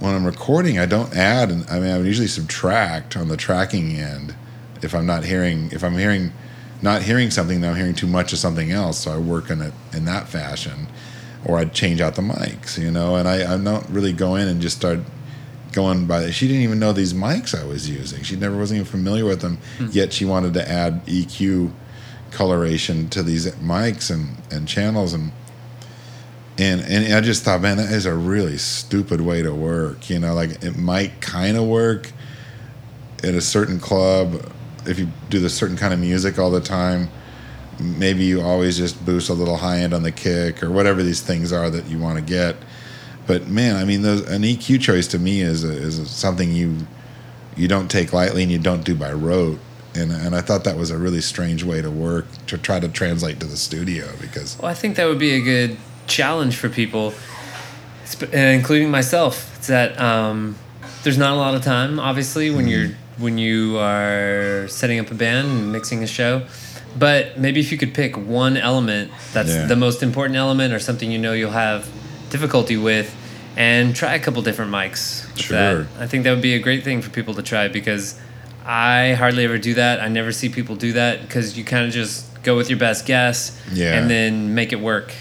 when 0.00 0.14
I'm 0.14 0.24
recording, 0.24 0.78
I 0.78 0.86
don't 0.86 1.14
add, 1.16 1.50
and 1.50 1.68
I 1.70 1.80
mean, 1.80 1.90
I 1.90 1.96
would 1.96 2.06
usually 2.06 2.28
subtract 2.28 3.16
on 3.16 3.28
the 3.28 3.36
tracking 3.36 3.96
end 3.96 4.34
if 4.82 4.94
I'm 4.94 5.06
not 5.06 5.24
hearing, 5.24 5.70
if 5.72 5.82
I'm 5.82 5.96
hearing, 5.96 6.32
not 6.82 7.02
hearing 7.02 7.30
something, 7.30 7.60
then 7.60 7.70
I'm 7.70 7.76
hearing 7.76 7.94
too 7.94 8.06
much 8.06 8.32
of 8.32 8.38
something 8.38 8.70
else. 8.70 9.00
So 9.00 9.12
I 9.12 9.18
work 9.18 9.50
on 9.50 9.62
it 9.62 9.72
in 9.92 10.04
that 10.04 10.28
fashion, 10.28 10.88
or 11.44 11.58
I'd 11.58 11.72
change 11.72 12.00
out 12.00 12.16
the 12.16 12.22
mics, 12.22 12.76
you 12.76 12.90
know, 12.90 13.16
and 13.16 13.26
I, 13.26 13.54
I 13.54 13.56
don't 13.56 13.88
really 13.88 14.12
go 14.12 14.34
in 14.34 14.46
and 14.48 14.60
just 14.60 14.76
start 14.76 15.00
going 15.72 16.06
by 16.06 16.30
she 16.30 16.46
didn't 16.46 16.62
even 16.62 16.78
know 16.78 16.92
these 16.92 17.12
mics 17.14 17.58
I 17.58 17.64
was 17.66 17.88
using. 17.90 18.22
She 18.22 18.36
never 18.36 18.56
wasn't 18.56 18.80
even 18.80 18.90
familiar 18.90 19.24
with 19.24 19.40
them. 19.40 19.58
Yet 19.90 20.12
she 20.12 20.24
wanted 20.24 20.54
to 20.54 20.68
add 20.70 21.04
EQ 21.06 21.72
coloration 22.34 23.08
to 23.10 23.22
these 23.22 23.46
mics 23.56 24.10
and, 24.10 24.36
and 24.50 24.68
channels 24.68 25.14
and 25.14 25.32
and 26.56 26.82
and 26.82 27.12
I 27.12 27.20
just 27.20 27.42
thought, 27.42 27.62
man, 27.62 27.78
that 27.78 27.90
is 27.90 28.06
a 28.06 28.14
really 28.14 28.58
stupid 28.58 29.20
way 29.20 29.42
to 29.42 29.52
work. 29.52 30.08
You 30.08 30.20
know, 30.20 30.34
like 30.34 30.62
it 30.62 30.76
might 30.76 31.20
kind 31.20 31.56
of 31.56 31.64
work 31.64 32.12
at 33.24 33.34
a 33.34 33.40
certain 33.40 33.80
club 33.80 34.52
if 34.86 34.98
you 34.98 35.08
do 35.30 35.40
the 35.40 35.50
certain 35.50 35.76
kind 35.76 35.92
of 35.92 35.98
music 35.98 36.38
all 36.38 36.52
the 36.52 36.60
time. 36.60 37.08
Maybe 37.80 38.22
you 38.24 38.40
always 38.40 38.76
just 38.76 39.04
boost 39.04 39.30
a 39.30 39.34
little 39.34 39.56
high 39.56 39.80
end 39.80 39.92
on 39.92 40.04
the 40.04 40.12
kick 40.12 40.62
or 40.62 40.70
whatever 40.70 41.02
these 41.02 41.20
things 41.20 41.52
are 41.52 41.70
that 41.70 41.86
you 41.86 41.98
want 41.98 42.18
to 42.18 42.24
get 42.24 42.56
but 43.26 43.48
man, 43.48 43.76
I 43.76 43.84
mean, 43.84 44.02
those, 44.02 44.28
an 44.28 44.42
EQ 44.42 44.80
choice 44.80 45.06
to 45.08 45.18
me 45.18 45.40
is 45.40 45.64
a, 45.64 45.72
is 45.72 46.10
something 46.10 46.52
you 46.52 46.86
you 47.56 47.68
don't 47.68 47.88
take 47.88 48.12
lightly 48.12 48.42
and 48.42 48.50
you 48.50 48.58
don't 48.58 48.84
do 48.84 48.94
by 48.94 49.12
rote. 49.12 49.60
And 49.96 50.10
and 50.12 50.34
I 50.34 50.40
thought 50.40 50.64
that 50.64 50.76
was 50.76 50.90
a 50.90 50.98
really 50.98 51.20
strange 51.20 51.62
way 51.64 51.80
to 51.82 51.90
work 51.90 52.26
to 52.48 52.58
try 52.58 52.80
to 52.80 52.88
translate 52.88 53.38
to 53.40 53.46
the 53.46 53.56
studio 53.56 54.06
because 54.20 54.58
Well, 54.58 54.70
I 54.70 54.74
think 54.74 54.96
that 54.96 55.06
would 55.06 55.18
be 55.20 55.32
a 55.32 55.40
good 55.40 55.76
challenge 56.06 56.56
for 56.56 56.68
people, 56.68 57.14
uh, 58.22 58.36
including 58.36 58.90
myself. 58.90 59.54
It's 59.56 59.68
that 59.68 59.98
um, 60.00 60.56
there's 61.02 61.18
not 61.18 61.32
a 61.32 61.36
lot 61.36 61.54
of 61.54 61.62
time, 61.62 61.98
obviously, 62.00 62.50
when 62.50 62.66
you're 62.68 62.90
when 63.18 63.38
you 63.38 63.78
are 63.78 64.66
setting 64.68 64.98
up 64.98 65.10
a 65.10 65.14
band 65.14 65.46
and 65.46 65.72
mixing 65.72 66.02
a 66.02 66.06
show. 66.06 66.42
But 66.98 67.38
maybe 67.38 67.60
if 67.60 67.72
you 67.72 67.78
could 67.78 67.92
pick 67.94 68.16
one 68.16 68.56
element 68.56 69.10
that's 69.32 69.50
Yeah. 69.50 69.66
the 69.66 69.76
most 69.76 70.02
important 70.02 70.36
element 70.36 70.72
or 70.72 70.78
something 70.78 71.10
you 71.10 71.18
know 71.18 71.32
you'll 71.32 71.50
have 71.52 71.88
difficulty 72.30 72.76
with, 72.76 73.14
and 73.56 73.94
try 73.94 74.14
a 74.14 74.18
couple 74.18 74.42
different 74.42 74.70
mics. 74.72 75.24
Sure. 75.38 75.84
that. 75.84 75.86
I 76.00 76.06
think 76.08 76.24
that 76.24 76.30
would 76.30 76.42
be 76.42 76.54
a 76.54 76.58
great 76.60 76.82
thing 76.84 77.02
for 77.02 77.10
people 77.10 77.34
to 77.34 77.42
try 77.42 77.68
because 77.68 78.14
I 78.64 79.12
hardly 79.14 79.44
ever 79.44 79.58
do 79.58 79.74
that. 79.74 80.00
I 80.00 80.08
never 80.08 80.32
see 80.32 80.48
people 80.48 80.76
do 80.76 80.92
that 80.94 81.22
because 81.22 81.56
you 81.58 81.64
kind 81.64 81.84
of 81.86 81.92
just 81.92 82.42
go 82.42 82.56
with 82.56 82.68
your 82.70 82.78
best 82.78 83.06
guess 83.06 83.58
Yeah. 83.72 83.94
and 83.94 84.10
then 84.10 84.54
make 84.54 84.72
it 84.72 84.80
work 84.80 85.12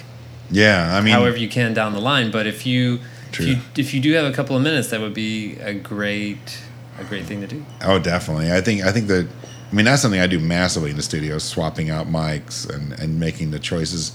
yeah, 0.51 0.95
I 0.95 1.01
mean, 1.01 1.13
however 1.13 1.37
you 1.37 1.49
can 1.49 1.73
down 1.73 1.93
the 1.93 1.99
line. 2.01 2.29
But 2.29 2.45
if 2.45 2.65
you 2.65 2.99
True. 3.31 3.45
if 3.45 3.49
you 3.49 3.61
if 3.77 3.93
you 3.93 4.01
do 4.01 4.13
have 4.13 4.25
a 4.25 4.31
couple 4.33 4.55
of 4.55 4.61
minutes, 4.61 4.89
that 4.89 4.99
would 5.01 5.13
be 5.13 5.55
a 5.61 5.73
great 5.73 6.59
a 6.99 7.03
great 7.03 7.25
thing 7.25 7.41
to 7.41 7.47
do. 7.47 7.65
Oh, 7.83 7.97
definitely. 7.97 8.51
I 8.51 8.61
think 8.61 8.83
I 8.83 8.91
think 8.91 9.07
that 9.07 9.27
I 9.71 9.75
mean 9.75 9.85
that's 9.85 10.01
something 10.03 10.19
I 10.19 10.27
do 10.27 10.39
massively 10.39 10.91
in 10.91 10.95
the 10.97 11.01
studio, 11.01 11.39
swapping 11.39 11.89
out 11.89 12.07
mics 12.07 12.69
and, 12.69 12.93
and 12.99 13.19
making 13.19 13.49
the 13.51 13.57
choices 13.57 14.11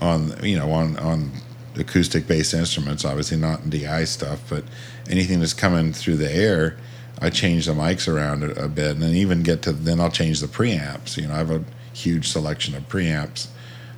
on 0.00 0.34
you 0.42 0.58
know 0.58 0.70
on 0.72 0.98
on 0.98 1.30
acoustic 1.76 2.26
based 2.26 2.52
instruments. 2.52 3.04
Obviously 3.04 3.38
not 3.38 3.70
DI 3.70 4.04
stuff, 4.04 4.40
but 4.50 4.64
anything 5.08 5.40
that's 5.40 5.54
coming 5.54 5.94
through 5.94 6.16
the 6.16 6.30
air, 6.30 6.76
I 7.22 7.30
change 7.30 7.66
the 7.66 7.72
mics 7.72 8.12
around 8.12 8.42
a, 8.42 8.64
a 8.64 8.68
bit, 8.68 8.92
and 8.92 9.02
then 9.02 9.14
even 9.14 9.44
get 9.44 9.62
to 9.62 9.72
then 9.72 10.00
I'll 10.00 10.10
change 10.10 10.40
the 10.40 10.48
preamps. 10.48 11.16
You 11.16 11.28
know, 11.28 11.34
I 11.34 11.38
have 11.38 11.50
a 11.52 11.64
huge 11.92 12.28
selection 12.28 12.74
of 12.74 12.88
preamps 12.88 13.46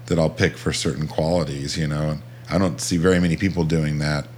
that 0.07 0.19
I'll 0.19 0.31
pick 0.31 0.59
for 0.59 0.75
certain 0.75 1.09
qualities. 1.09 1.79
You 1.79 1.87
know, 1.87 2.11
and 2.11 2.23
I 2.51 2.59
don't 2.59 2.81
see 2.81 2.99
very 2.99 3.21
many 3.21 3.37
people 3.37 3.65
doing 3.65 3.99
that 3.99 4.29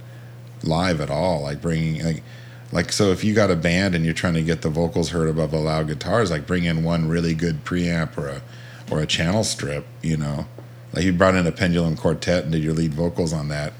live 0.63 1.01
at 1.01 1.09
all. 1.09 1.41
Like 1.41 1.61
bringing 1.61 2.03
like 2.03 2.23
like 2.71 2.91
so 2.93 3.11
if 3.11 3.23
you 3.23 3.33
got 3.33 3.51
a 3.51 3.55
band 3.57 3.93
and 3.93 4.05
you're 4.05 4.13
trying 4.13 4.35
to 4.35 4.41
get 4.41 4.61
the 4.61 4.69
vocals 4.69 5.09
heard 5.09 5.27
above 5.27 5.51
the 5.51 5.59
loud 5.59 5.87
guitars, 5.87 6.31
like 6.31 6.47
bring 6.47 6.63
in 6.63 6.83
one 6.83 7.09
really 7.09 7.33
good 7.33 7.65
preamp 7.65 8.17
or 8.17 8.27
a 8.27 8.41
or 8.89 9.01
a 9.01 9.05
channel 9.05 9.43
strip. 9.43 9.85
You 10.01 10.15
know, 10.15 10.47
like 10.93 11.03
you 11.03 11.11
brought 11.11 11.35
in 11.35 11.45
a 11.45 11.51
pendulum 11.51 11.97
quartet 11.97 12.43
and 12.43 12.53
did 12.53 12.63
your 12.63 12.73
lead 12.73 12.93
vocals 12.93 13.33
on 13.33 13.49
that. 13.49 13.73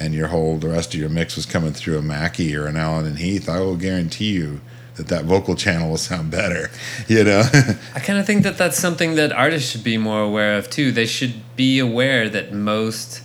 And 0.00 0.14
your 0.14 0.28
whole 0.28 0.58
the 0.58 0.68
rest 0.68 0.94
of 0.94 1.00
your 1.00 1.08
mix 1.08 1.34
was 1.36 1.44
coming 1.46 1.72
through 1.72 1.98
a 1.98 2.02
Mackie 2.02 2.54
or 2.54 2.66
an 2.66 2.76
Allen 2.76 3.04
and 3.06 3.18
Heath. 3.18 3.48
I 3.48 3.60
will 3.60 3.76
guarantee 3.76 4.32
you 4.32 4.60
that 4.94 5.08
that 5.08 5.24
vocal 5.24 5.54
channel 5.56 5.90
will 5.90 5.96
sound 5.96 6.30
better. 6.30 6.70
You 7.08 7.24
know, 7.24 7.42
I 7.94 8.00
kind 8.00 8.18
of 8.18 8.26
think 8.26 8.42
that 8.44 8.58
that's 8.58 8.78
something 8.78 9.14
that 9.14 9.32
artists 9.32 9.70
should 9.70 9.82
be 9.84 9.96
more 9.98 10.20
aware 10.22 10.56
of 10.58 10.68
too. 10.70 10.92
They 10.92 11.06
should 11.06 11.34
be 11.56 11.78
aware 11.78 12.28
that 12.28 12.52
most 12.52 13.22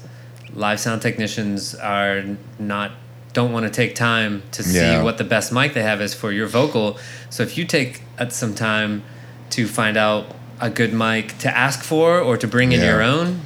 live 0.53 0.79
sound 0.79 1.01
technicians 1.01 1.75
are 1.75 2.23
not 2.59 2.91
don't 3.33 3.51
want 3.51 3.65
to 3.65 3.71
take 3.71 3.95
time 3.95 4.43
to 4.51 4.61
see 4.63 4.77
Yeah. 4.77 5.01
what 5.03 5.17
the 5.17 5.23
best 5.23 5.51
mic 5.51 5.73
they 5.73 5.81
have 5.81 5.99
is 6.01 6.13
for 6.13 6.31
your 6.31 6.45
vocal. 6.47 6.97
So 7.31 7.41
if 7.43 7.57
you 7.57 7.65
take 7.65 8.01
uh, 8.19 8.29
some 8.29 8.53
time 8.53 9.01
to 9.51 9.67
find 9.67 9.97
out 9.97 10.27
a 10.61 10.69
good 10.69 10.93
mic 10.93 11.37
to 11.39 11.49
ask 11.57 11.83
for 11.83 12.19
or 12.19 12.37
to 12.37 12.47
bring 12.47 12.71
in 12.71 12.79
Yeah. 12.79 12.85
your 12.91 13.01
own, 13.01 13.41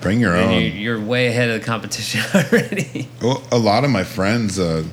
Bring 0.00 0.20
your 0.20 0.36
own. 0.36 0.52
you, 0.52 0.60
you're 0.68 1.00
way 1.00 1.26
ahead 1.28 1.50
of 1.50 1.60
the 1.60 1.66
competition 1.66 2.20
already. 2.34 3.08
Well, 3.22 3.42
a 3.50 3.58
lot 3.58 3.84
of 3.84 3.90
my 3.90 4.04
friends 4.04 4.58
uh, 4.58 4.84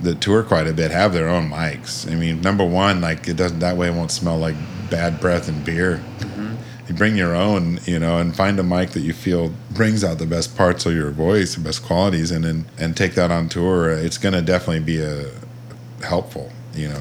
that 0.00 0.20
tour 0.20 0.42
quite 0.42 0.66
a 0.66 0.72
bit 0.72 0.90
have 0.90 1.12
their 1.12 1.28
own 1.28 1.50
mics. 1.50 2.10
I 2.10 2.14
mean, 2.14 2.40
number 2.40 2.64
one, 2.64 3.00
like 3.00 3.28
it 3.28 3.36
doesn't 3.36 3.58
that 3.60 3.76
way 3.76 3.88
it 3.88 3.94
won't 3.94 4.10
smell 4.10 4.38
like 4.38 4.56
bad 4.90 5.20
breath 5.20 5.48
and 5.48 5.64
beer. 5.64 6.02
You 6.88 6.96
bring 6.96 7.14
your 7.14 7.36
own, 7.36 7.78
you 7.84 8.00
know, 8.00 8.18
and 8.18 8.34
find 8.34 8.58
a 8.58 8.64
mic 8.64 8.90
that 8.90 9.02
you 9.02 9.12
feel 9.12 9.54
brings 9.70 10.02
out 10.02 10.18
the 10.18 10.26
best 10.26 10.56
parts 10.56 10.84
of 10.86 10.92
your 10.92 11.12
voice, 11.12 11.54
the 11.54 11.60
best 11.60 11.84
qualities, 11.84 12.32
and 12.32 12.44
then 12.44 12.64
and 12.78 12.96
take 12.96 13.14
that 13.14 13.30
on 13.30 13.48
tour. 13.48 13.92
It's 13.92 14.18
gonna 14.18 14.42
definitely 14.42 14.80
be 14.80 15.00
a 15.00 15.30
helpful, 16.02 16.50
you 16.74 16.88
know. 16.88 17.00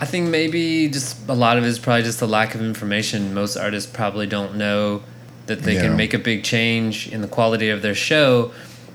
I 0.00 0.06
think 0.06 0.30
maybe 0.30 0.88
just 0.88 1.28
a 1.28 1.34
lot 1.34 1.58
of 1.58 1.64
it 1.64 1.66
is 1.66 1.78
probably 1.78 2.02
just 2.02 2.22
a 2.22 2.26
lack 2.26 2.54
of 2.54 2.62
information. 2.62 3.34
Most 3.34 3.58
artists 3.58 3.90
probably 3.92 4.26
don't 4.26 4.56
know 4.56 5.02
that 5.46 5.62
they 5.62 5.74
Yeah. 5.74 5.82
can 5.82 5.96
make 5.96 6.14
a 6.14 6.18
big 6.18 6.42
change 6.42 7.08
in 7.08 7.20
the 7.20 7.28
quality 7.28 7.68
of 7.70 7.82
their 7.82 7.94
show 7.94 8.52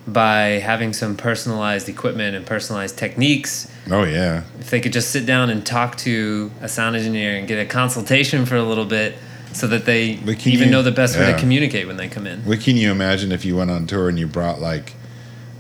by 0.08 0.60
having 0.64 0.92
some 0.94 1.16
personalized 1.16 1.88
equipment 1.88 2.36
and 2.36 2.46
personalized 2.46 2.98
techniques. 2.98 3.68
Oh 3.92 4.04
yeah, 4.04 4.42
If 4.60 4.70
they 4.72 4.80
could 4.80 4.94
just 4.94 5.12
sit 5.12 5.26
down 5.26 5.50
and 5.50 5.64
talk 5.66 5.98
to 6.00 6.52
a 6.62 6.68
sound 6.68 6.96
engineer 6.96 7.36
and 7.36 7.48
get 7.48 7.60
a 7.60 7.66
consultation 7.66 8.46
for 8.46 8.56
a 8.56 8.64
little 8.64 8.86
bit 8.86 9.16
so 9.52 9.68
that 9.68 9.86
they 9.86 10.20
even 10.26 10.46
you- 10.46 10.66
know 10.72 10.82
the 10.82 10.92
best 10.92 11.18
way 11.18 11.32
to 11.32 11.38
communicate 11.38 11.86
when 11.88 11.98
they 11.98 12.08
come 12.08 12.26
in. 12.26 12.40
What 12.46 12.62
can 12.62 12.78
you 12.78 12.92
imagine 12.92 13.32
if 13.32 13.46
you 13.46 13.56
went 13.56 13.70
on 13.72 13.86
tour 13.88 14.10
and 14.10 14.18
you 14.18 14.26
brought 14.28 14.60
like, 14.62 14.94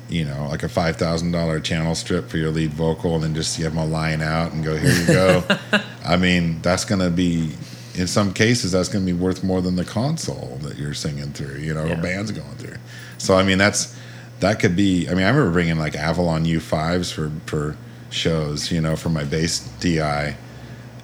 you 0.09 0.25
know, 0.25 0.47
like 0.49 0.63
a 0.63 0.69
five 0.69 0.95
thousand 0.95 1.31
dollar 1.31 1.59
channel 1.59 1.93
strip 1.93 2.29
for 2.29 2.37
your 2.37 2.49
lead 2.49 2.71
vocal, 2.71 3.13
and 3.15 3.23
then 3.23 3.35
just 3.35 3.59
you 3.59 3.65
have 3.65 3.75
them 3.75 3.91
line 3.91 4.21
out 4.21 4.51
and 4.53 4.63
go, 4.63 4.75
here 4.75 4.91
you 4.93 5.05
go. 5.05 5.43
I 6.05 6.17
mean, 6.17 6.59
that's 6.63 6.85
gonna 6.85 7.11
be, 7.11 7.51
in 7.99 8.07
some 8.07 8.33
cases, 8.33 8.71
that's 8.71 8.89
gonna 8.89 9.05
be 9.05 9.13
worth 9.13 9.43
more 9.43 9.61
than 9.61 9.75
the 9.75 9.85
console 9.85 10.57
that 10.61 10.77
you're 10.77 10.93
singing 10.93 11.31
through. 11.33 11.57
You 11.59 11.73
know, 11.73 11.85
Yeah. 11.85 11.99
a 11.99 12.01
band's 12.01 12.31
going 12.31 12.55
through. 12.57 12.77
So 13.17 13.35
I 13.37 13.43
mean, 13.43 13.57
that's 13.57 13.93
that 14.39 14.59
could 14.59 14.75
be. 14.75 15.07
I 15.09 15.13
mean, 15.13 15.25
I 15.25 15.29
remember 15.29 15.51
bringing 15.51 15.77
like 15.77 15.95
Avalon 15.95 16.45
U5s 16.45 17.11
for 17.11 17.31
for 17.45 17.75
shows. 18.09 18.71
You 18.71 18.81
know, 18.81 18.95
for 18.95 19.09
my 19.09 19.23
bass 19.23 19.59
DI. 19.79 20.35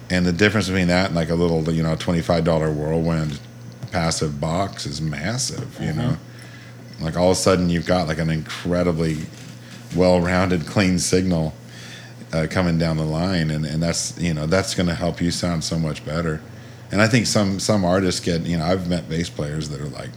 And 0.08 0.24
the 0.24 0.32
difference 0.32 0.68
between 0.68 0.86
that 0.88 1.06
and 1.06 1.16
like 1.16 1.30
a 1.30 1.34
little, 1.34 1.70
you 1.72 1.82
know, 1.82 1.96
twenty-five 1.96 2.44
dollar 2.44 2.70
whirlwind 2.70 3.38
passive 3.92 4.40
box 4.40 4.86
is 4.86 5.00
massive. 5.00 5.76
You 5.80 5.92
know, 5.92 6.16
like 7.00 7.16
all 7.16 7.30
of 7.30 7.36
a 7.36 7.40
sudden 7.40 7.68
you've 7.70 7.86
got 7.86 8.06
like 8.08 8.18
an 8.18 8.30
incredibly 8.30 9.18
well-rounded, 9.94 10.66
clean 10.66 10.98
signal 10.98 11.54
uh, 12.32 12.46
coming 12.50 12.78
down 12.78 12.96
the 12.96 13.04
line, 13.04 13.50
and, 13.50 13.64
and 13.66 13.82
that's 13.82 14.18
you 14.18 14.32
know 14.32 14.46
that's 14.46 14.74
going 14.74 14.88
to 14.88 14.94
help 14.94 15.20
you 15.20 15.30
sound 15.30 15.62
so 15.64 15.78
much 15.78 16.04
better. 16.06 16.40
And 16.90 17.02
I 17.02 17.08
think 17.08 17.26
some 17.26 17.58
some 17.58 17.84
artists 17.84 18.20
get 18.20 18.42
you 18.42 18.56
know 18.56 18.64
I've 18.64 18.88
met 18.88 19.08
bass 19.08 19.28
players 19.28 19.68
that 19.70 19.80
are 19.80 19.88
like, 19.88 20.10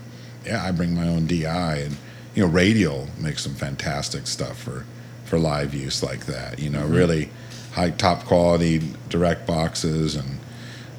yeah, 0.46 0.64
I 0.64 0.72
bring 0.72 0.96
my 0.96 1.08
own 1.08 1.26
DI, 1.26 1.78
and 1.78 1.98
you 2.36 2.46
know 2.46 2.50
Radial 2.50 3.08
makes 3.18 3.44
some 3.44 3.56
fantastic 3.56 4.28
stuff 4.28 4.62
for 4.62 4.86
for 5.26 5.40
live 5.40 5.74
use 5.74 6.04
like 6.04 6.26
that. 6.26 6.60
You 6.60 6.70
know, 6.70 6.82
mm-hmm. 6.82 6.94
really 6.94 7.30
high 7.74 7.92
top 7.92 8.26
quality 8.26 8.82
direct 9.10 9.46
boxes 9.48 10.16
and 10.16 10.40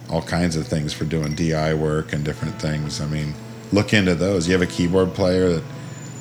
all 0.09 0.23
kinds 0.23 0.57
of 0.57 0.67
things 0.67 0.93
for 0.93 1.05
doing 1.05 1.35
DI 1.35 1.75
work 1.75 2.13
and 2.13 2.25
different 2.25 2.61
things. 2.61 3.01
I 3.01 3.07
mean, 3.07 3.35
look 3.73 3.93
into 3.93 4.15
those. 4.15 4.47
You 4.49 4.53
have 4.53 4.63
a 4.63 4.67
keyboard 4.67 5.15
player 5.15 5.53
that 5.53 5.65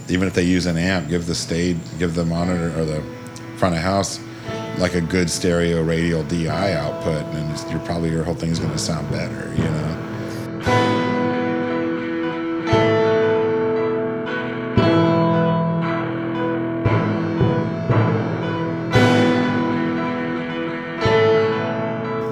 even 0.10 0.28
if 0.28 0.34
they 0.34 0.44
use 0.44 0.66
an 0.66 0.78
amp, 0.78 1.10
give 1.10 1.26
the 1.26 1.36
stage, 1.36 1.78
give 1.98 2.16
the 2.16 2.26
monitor 2.26 2.68
or 2.80 2.86
the 2.86 3.04
front 3.58 3.76
of 3.76 3.82
house 3.82 4.20
like 4.80 4.96
a 4.96 5.02
good 5.02 5.30
stereo 5.30 5.84
radial 5.84 6.24
DI 6.24 6.74
output, 6.74 7.26
and 7.36 7.70
you're 7.70 7.80
probably 7.82 8.10
your 8.10 8.24
whole 8.24 8.34
thing's 8.34 8.60
going 8.60 8.72
to 8.72 8.78
sound 8.78 9.10
better. 9.12 9.54
You 9.56 9.64
know. 9.64 10.06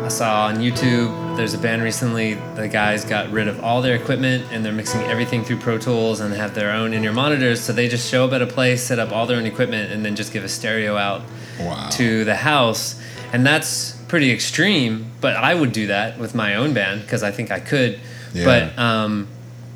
I 0.05 0.09
saw 0.09 0.45
on 0.45 0.55
YouTube 0.55 1.27
there's 1.37 1.53
a 1.53 1.59
band 1.59 1.83
recently, 1.83 2.33
the 2.55 2.67
guys 2.67 3.05
got 3.05 3.29
rid 3.29 3.47
of 3.47 3.63
all 3.63 3.83
their 3.83 3.95
equipment 3.95 4.43
and 4.51 4.65
they're 4.65 4.73
mixing 4.73 5.01
everything 5.01 5.43
through 5.43 5.57
Pro 5.57 5.77
Tools 5.77 6.19
and 6.19 6.33
have 6.33 6.55
their 6.55 6.71
own 6.71 6.93
in 6.93 7.03
ear 7.03 7.13
monitors. 7.13 7.61
So 7.61 7.73
they 7.73 7.87
just 7.87 8.09
show 8.09 8.25
up 8.25 8.33
at 8.33 8.41
a 8.41 8.47
place, 8.47 8.81
set 8.81 8.97
up 8.97 9.11
all 9.11 9.27
their 9.27 9.37
own 9.37 9.45
equipment, 9.45 9.91
and 9.91 10.03
then 10.03 10.15
just 10.15 10.33
give 10.33 10.43
a 10.43 10.49
stereo 10.49 10.97
out 10.97 11.21
Wow. 11.59 11.89
to 11.93 12.23
the 12.25 12.35
house. 12.35 13.01
And 13.33 13.45
that's 13.45 13.93
pretty 14.07 14.31
extreme, 14.31 15.11
but 15.21 15.35
I 15.35 15.53
would 15.53 15.71
do 15.73 15.87
that 15.87 16.17
with 16.17 16.33
my 16.33 16.55
own 16.55 16.73
band 16.73 17.01
because 17.01 17.23
I 17.23 17.31
think 17.31 17.51
I 17.51 17.59
could. 17.59 17.99
Yeah. 18.33 18.45
But 18.45 18.79
um, 18.79 19.27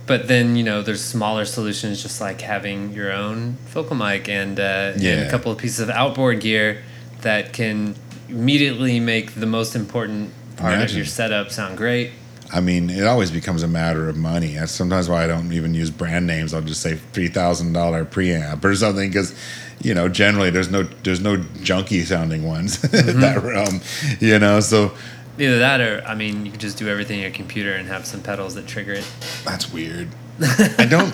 but 0.08 0.28
then 0.28 0.56
you 0.56 0.64
know 0.64 0.82
there's 0.82 1.04
smaller 1.04 1.46
solutions 1.46 2.02
just 2.02 2.22
like 2.22 2.42
having 2.42 2.92
your 2.94 3.12
own 3.12 3.58
vocal 3.68 3.96
mic 3.96 4.28
and, 4.30 4.60
uh, 4.60 4.92
and 4.94 5.02
Yeah. 5.02 5.12
a 5.28 5.30
couple 5.30 5.52
of 5.52 5.58
pieces 5.58 5.80
of 5.80 5.90
outboard 5.90 6.40
gear 6.40 6.82
that 7.22 7.54
can 7.54 7.96
immediately 8.30 9.00
make 9.00 9.36
the 9.36 9.46
most 9.46 9.76
important 9.76 10.32
part 10.58 10.80
of 10.80 10.92
your 10.92 11.06
setup 11.06 11.52
sound 11.52 11.78
great. 11.78 12.12
I 12.54 12.60
mean, 12.60 12.90
it 12.90 13.06
always 13.06 13.32
becomes 13.32 13.64
a 13.64 13.68
matter 13.68 14.10
of 14.10 14.18
money. 14.18 14.56
That's 14.56 14.72
sometimes 14.72 15.08
why 15.08 15.24
I 15.24 15.28
don't 15.28 15.54
even 15.54 15.74
use 15.74 15.90
brand 15.90 16.28
names. 16.28 16.54
I'll 16.54 16.62
just 16.62 16.82
say 16.82 16.96
three 17.14 17.30
thousand 17.30 17.74
dollar 17.74 18.06
preamp 18.06 18.64
or 18.64 18.76
something 18.76 19.10
because, 19.10 19.34
you 19.82 19.94
know, 19.94 20.10
generally 20.10 20.50
there's 20.50 20.70
no 20.70 20.84
there's 20.84 21.22
no 21.22 21.38
junky 21.38 22.04
sounding 22.04 22.46
ones 22.46 22.84
in 22.84 22.90
mm-hmm. 22.90 23.20
that 23.22 23.42
realm. 23.44 23.82
You 24.20 24.40
know, 24.40 24.60
so 24.60 24.92
Either 25.40 25.60
that 25.60 25.82
or 25.82 26.04
I 26.06 26.14
mean 26.14 26.46
you 26.46 26.52
could 26.52 26.60
just 26.60 26.78
do 26.78 26.88
everything 26.88 27.18
in 27.18 27.24
your 27.24 27.32
computer 27.32 27.74
and 27.74 27.88
have 27.88 28.06
some 28.06 28.22
pedals 28.22 28.56
that 28.56 28.68
trigger 28.68 28.94
it. 28.94 29.08
that's 29.46 29.72
weird. 29.72 30.10
I 30.78 30.86
don't 30.90 31.14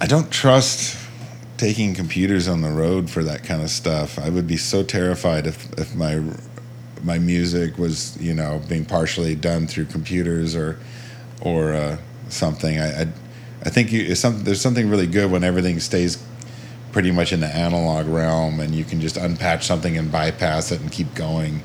I 0.00 0.06
don't 0.06 0.30
trust 0.30 0.96
taking 1.56 1.94
computers 1.94 2.46
on 2.46 2.60
the 2.60 2.70
road 2.70 3.10
for 3.10 3.24
that 3.24 3.44
kind 3.44 3.62
of 3.62 3.70
stuff. 3.70 4.18
I 4.18 4.30
would 4.30 4.46
be 4.46 4.56
so 4.56 4.82
terrified 4.82 5.46
if 5.46 5.72
if 5.78 5.94
my 5.94 6.22
my 7.02 7.18
music 7.18 7.78
was 7.78 8.20
you 8.20 8.34
know 8.34 8.60
being 8.68 8.84
partially 8.84 9.34
done 9.34 9.66
through 9.66 9.86
computers 9.86 10.54
or 10.54 10.78
or 11.40 11.72
uh, 11.72 11.98
something. 12.28 12.78
I 12.78 13.02
I, 13.02 13.08
I 13.62 13.68
think 13.68 13.92
you, 13.92 14.14
some, 14.14 14.44
there's 14.44 14.60
something 14.60 14.88
really 14.88 15.06
good 15.06 15.30
when 15.30 15.44
everything 15.44 15.80
stays 15.80 16.22
pretty 16.92 17.10
much 17.10 17.32
in 17.32 17.40
the 17.40 17.46
analog 17.46 18.06
realm 18.06 18.58
and 18.58 18.74
you 18.74 18.84
can 18.84 19.00
just 19.00 19.16
unpatch 19.16 19.62
something 19.62 19.96
and 19.96 20.10
bypass 20.10 20.72
it 20.72 20.80
and 20.80 20.90
keep 20.90 21.14
going. 21.14 21.62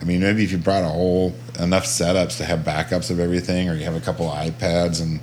I 0.00 0.04
mean, 0.04 0.20
maybe 0.20 0.44
if 0.44 0.52
you 0.52 0.58
brought 0.58 0.84
a 0.84 0.88
whole 0.88 1.34
enough 1.58 1.84
setups 1.84 2.36
to 2.38 2.44
have 2.44 2.60
backups 2.60 3.10
of 3.10 3.18
everything, 3.18 3.68
or 3.68 3.74
you 3.74 3.84
have 3.84 3.94
a 3.94 4.00
couple 4.00 4.28
of 4.28 4.36
iPads 4.36 5.00
and 5.00 5.20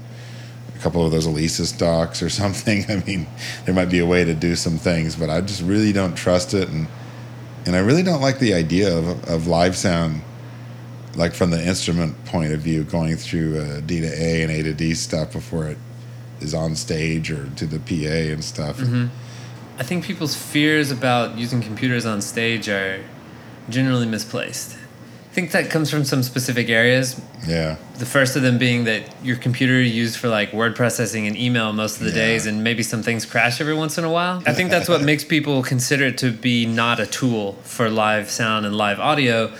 a 0.75 0.79
couple 0.79 1.05
of 1.05 1.11
those 1.11 1.27
Alesis 1.27 1.77
docks 1.77 2.23
or 2.23 2.29
something. 2.41 2.85
I 2.89 3.03
mean, 3.05 3.27
there 3.65 3.75
might 3.75 3.89
be 3.89 3.99
a 3.99 4.05
way 4.05 4.23
to 4.23 4.33
do 4.33 4.55
some 4.55 4.77
things, 4.77 5.15
but 5.15 5.29
I 5.29 5.41
just 5.41 5.61
really 5.61 5.93
don't 5.93 6.15
trust 6.15 6.53
it, 6.53 6.69
and 6.69 6.87
and 7.65 7.75
I 7.75 7.79
really 7.79 8.03
don't 8.03 8.21
like 8.21 8.39
the 8.39 8.53
idea 8.53 8.95
of 8.97 9.29
of 9.29 9.47
live 9.47 9.75
sound, 9.75 10.21
like 11.15 11.33
from 11.33 11.51
the 11.51 11.65
instrument 11.65 12.23
point 12.25 12.53
of 12.53 12.59
view, 12.61 12.83
going 12.83 13.15
through 13.17 13.59
uh, 13.59 13.79
D 13.81 14.01
to 14.01 14.07
A 14.07 14.41
and 14.43 14.51
A 14.51 14.63
to 14.63 14.73
D 14.73 14.93
stuff 14.93 15.33
before 15.33 15.67
it 15.67 15.77
is 16.39 16.53
on 16.53 16.75
stage 16.75 17.31
or 17.31 17.47
to 17.55 17.65
the 17.65 17.79
PA 17.79 18.33
and 18.33 18.43
stuff. 18.43 18.79
I 19.77 19.83
think 19.83 20.03
people's 20.05 20.35
fears 20.35 20.91
about 20.91 21.37
using 21.37 21.61
computers 21.61 22.05
on 22.05 22.21
stage 22.21 22.67
are 22.69 23.03
generally 23.69 24.05
misplaced. 24.07 24.75
I 24.75 25.33
think 25.33 25.51
that 25.51 25.69
comes 25.69 25.89
from 25.89 26.03
some 26.03 26.23
specific 26.23 26.69
areas. 26.69 27.19
Yeah, 27.47 27.77
The 27.97 28.05
first 28.05 28.35
of 28.35 28.41
them 28.43 28.57
being 28.57 28.83
that 28.85 29.01
your 29.23 29.35
computer 29.37 29.81
used 29.81 30.17
for 30.17 30.27
like 30.27 30.53
word 30.53 30.75
processing 30.75 31.25
and 31.27 31.35
email 31.37 31.73
most 31.73 31.97
of 31.97 32.03
the 32.03 32.09
Yeah. 32.09 32.25
days, 32.27 32.45
and 32.45 32.63
maybe 32.63 32.83
some 32.83 33.01
things 33.03 33.25
crash 33.25 33.59
every 33.59 33.73
once 33.73 33.97
in 33.97 34.03
a 34.03 34.09
while. 34.11 34.43
I 34.45 34.53
think 34.53 34.69
that's 34.69 34.87
what 34.89 35.01
makes 35.11 35.23
people 35.23 35.63
consider 35.63 36.05
it 36.05 36.17
to 36.19 36.31
be 36.31 36.65
not 36.65 36.99
a 36.99 37.05
tool 37.07 37.57
for 37.63 37.89
live 37.89 38.29
sound 38.29 38.65
and 38.65 38.75
live 38.75 38.99
audio, 38.99 39.51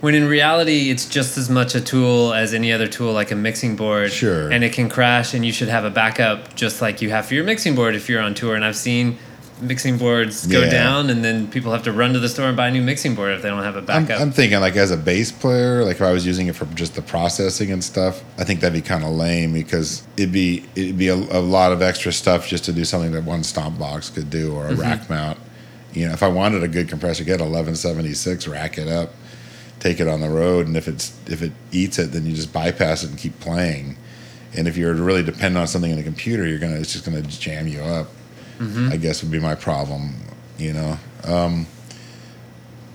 when 0.00 0.14
in 0.14 0.28
reality 0.28 0.90
it's 0.90 1.06
just 1.06 1.36
as 1.38 1.48
much 1.50 1.74
a 1.74 1.80
tool 1.80 2.32
as 2.34 2.52
any 2.54 2.72
other 2.72 2.86
tool 2.86 3.12
like 3.12 3.30
a 3.30 3.36
mixing 3.36 3.76
board. 3.76 4.10
Sure. 4.12 4.50
And 4.50 4.62
it 4.64 4.72
can 4.72 4.88
crash, 4.88 5.32
and 5.34 5.44
you 5.44 5.52
should 5.52 5.68
have 5.68 5.84
a 5.84 5.90
backup 5.90 6.54
just 6.56 6.80
like 6.82 7.00
you 7.02 7.10
have 7.10 7.26
for 7.26 7.34
your 7.34 7.44
mixing 7.44 7.74
board 7.74 7.94
if 7.94 8.08
you're 8.08 8.20
on 8.22 8.34
tour. 8.34 8.54
And 8.54 8.64
I've 8.64 8.76
seen 8.76 9.18
mixing 9.60 9.98
boards 9.98 10.46
go 10.46 10.60
Yeah. 10.60 10.70
down, 10.70 11.10
and 11.10 11.24
then 11.24 11.48
people 11.48 11.72
have 11.72 11.82
to 11.84 11.92
run 11.92 12.12
to 12.12 12.18
the 12.18 12.28
store 12.28 12.46
and 12.46 12.56
buy 12.56 12.68
a 12.68 12.70
new 12.70 12.82
mixing 12.82 13.14
board 13.14 13.34
if 13.34 13.42
they 13.42 13.48
don't 13.48 13.62
have 13.62 13.76
a 13.76 13.80
I'm, 13.80 14.04
backup. 14.04 14.20
I'm 14.20 14.32
thinking 14.32 14.60
like 14.60 14.76
as 14.76 14.90
a 14.90 14.96
bass 14.96 15.30
player, 15.32 15.84
like 15.84 15.96
if 15.96 16.02
I 16.02 16.12
was 16.12 16.26
using 16.26 16.46
it 16.46 16.56
for 16.56 16.66
just 16.74 16.94
the 16.94 17.02
processing 17.02 17.70
and 17.70 17.82
stuff, 17.82 18.22
I 18.38 18.44
think 18.44 18.60
that'd 18.60 18.72
be 18.72 18.86
kind 18.86 19.04
of 19.04 19.10
lame 19.10 19.52
because 19.52 20.02
it'd 20.16 20.32
be 20.32 20.64
it'd 20.74 20.98
be 20.98 21.08
a, 21.08 21.14
a 21.14 21.40
lot 21.40 21.72
of 21.72 21.82
extra 21.82 22.12
stuff 22.12 22.48
just 22.48 22.64
to 22.64 22.72
do 22.72 22.84
something 22.84 23.12
that 23.12 23.24
one 23.24 23.42
stomp 23.42 23.78
box 23.78 24.10
could 24.10 24.30
do 24.30 24.54
or 24.54 24.66
a 24.66 24.70
mm-hmm. 24.70 24.80
rack 24.80 25.10
mount. 25.10 25.38
You 25.92 26.06
know, 26.06 26.12
if 26.12 26.22
I 26.22 26.28
wanted 26.28 26.62
a 26.62 26.68
good 26.68 26.88
compressor, 26.88 27.24
get 27.24 27.40
1176, 27.40 28.46
rack 28.46 28.78
it 28.78 28.86
up, 28.86 29.12
take 29.80 29.98
it 29.98 30.06
on 30.06 30.20
the 30.20 30.30
road, 30.30 30.66
and 30.66 30.76
if 30.76 30.86
it's 30.86 31.18
if 31.26 31.42
it 31.42 31.52
eats 31.72 31.98
it, 31.98 32.12
then 32.12 32.26
you 32.26 32.32
just 32.32 32.52
bypass 32.52 33.02
it 33.02 33.10
and 33.10 33.18
keep 33.18 33.38
playing. 33.40 33.96
And 34.56 34.66
if 34.66 34.76
you're 34.76 34.94
really 34.94 35.22
dependent 35.22 35.58
on 35.58 35.66
something 35.66 35.90
in 35.90 35.96
the 35.96 36.02
computer, 36.02 36.46
you're 36.46 36.58
gonna 36.58 36.76
it's 36.76 36.92
just 36.92 37.04
gonna 37.04 37.22
jam 37.22 37.66
you 37.66 37.80
up. 37.80 38.08
I 38.60 38.96
guess 38.98 39.22
would 39.22 39.32
be 39.32 39.40
my 39.40 39.54
problem. 39.54 40.14
You 40.58 40.74
know, 40.74 40.98
um, 41.24 41.66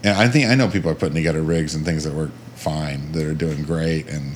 and 0.03 0.15
I 0.15 0.27
think 0.27 0.47
I 0.49 0.55
know 0.55 0.67
people 0.69 0.91
are 0.91 0.95
putting 0.95 1.15
together 1.15 1.41
rigs 1.41 1.73
and 1.73 1.83
things 1.83 2.03
that 2.03 2.13
work 2.13 2.29
fine, 2.55 3.11
that 3.13 3.25
are 3.25 3.33
doing 3.33 3.63
great. 3.63 4.07
And 4.07 4.35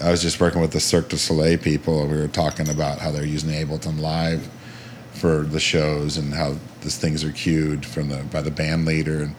I 0.00 0.10
was 0.10 0.22
just 0.22 0.40
working 0.40 0.60
with 0.60 0.70
the 0.70 0.78
Cirque 0.80 1.08
du 1.08 1.18
Soleil 1.18 1.58
people. 1.58 2.02
and 2.02 2.10
We 2.12 2.16
were 2.18 2.28
talking 2.28 2.68
about 2.68 3.00
how 3.00 3.10
they're 3.10 3.24
using 3.26 3.50
Ableton 3.50 3.98
Live 4.00 4.48
for 5.12 5.42
the 5.42 5.58
shows 5.60 6.16
and 6.16 6.32
how 6.32 6.56
these 6.82 6.96
things 6.96 7.24
are 7.24 7.32
cued 7.32 7.84
from 7.84 8.08
the 8.08 8.22
by 8.32 8.40
the 8.40 8.50
band 8.50 8.86
leader 8.86 9.22
and 9.24 9.34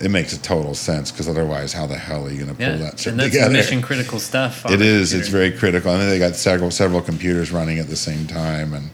it 0.00 0.10
makes 0.10 0.32
a 0.32 0.40
total 0.42 0.74
sense 0.74 1.10
because 1.10 1.28
otherwise 1.28 1.72
how 1.72 1.86
the 1.86 1.96
hell 1.96 2.26
are 2.26 2.30
you 2.30 2.44
going 2.44 2.54
to 2.54 2.62
Yeah, 2.62 2.70
pull 2.70 2.78
that 2.84 2.98
shit 3.00 3.12
and 3.12 3.20
that's 3.20 3.32
together 3.32 3.52
mission 3.52 3.80
critical 3.82 4.20
stuff. 4.20 4.64
It 4.70 4.80
is. 4.80 5.12
is 5.12 5.20
it's 5.20 5.28
very 5.28 5.50
critical 5.50 5.90
and 5.92 6.00
then 6.02 6.08
they 6.10 6.18
got 6.20 6.36
several 6.36 6.70
several 6.70 7.00
computers 7.00 7.50
running 7.50 7.78
at 7.80 7.88
the 7.88 7.96
same 7.96 8.26
time 8.28 8.74
and 8.74 8.90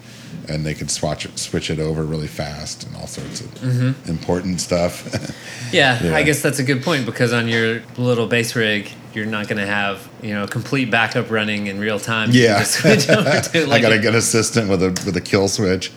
and 0.51 0.67
they 0.67 0.75
can 0.75 0.89
swatch 0.89 1.25
it, 1.25 1.39
switch 1.39 1.71
it 1.71 1.79
over 1.79 2.05
really 2.05 2.27
fast 2.27 2.85
and 2.87 2.95
all 2.97 3.07
sorts 3.07 3.41
of 3.41 3.47
Mm-hmm. 3.61 4.11
important 4.11 4.61
stuff 4.61 5.07
Yeah, 5.73 6.03
Yeah. 6.05 6.17
I 6.17 6.23
guess 6.23 6.43
that's 6.43 6.59
a 6.59 6.65
good 6.65 6.83
point 6.83 7.07
because 7.07 7.33
on 7.33 7.47
your 7.49 7.83
little 7.97 8.27
bass 8.27 8.57
rig, 8.57 8.91
you're 9.15 9.27
not 9.27 9.49
going 9.49 9.59
to 9.59 9.67
have 9.67 10.09
you 10.23 10.35
know 10.35 10.47
complete 10.47 10.91
backup 10.91 11.31
running 11.31 11.67
in 11.69 11.79
real 11.81 11.99
time. 12.01 12.31
Yeah, 12.33 12.59
just 12.59 12.75
switch 12.81 13.09
over 13.09 13.41
to 13.41 13.71
I 13.73 13.81
got 13.81 13.93
a- 13.93 13.99
good 13.99 14.15
assistant 14.15 14.69
with 14.69 14.83
a 14.83 14.91
with 15.07 15.17
a 15.17 15.21
kill 15.21 15.49
switch. 15.49 15.93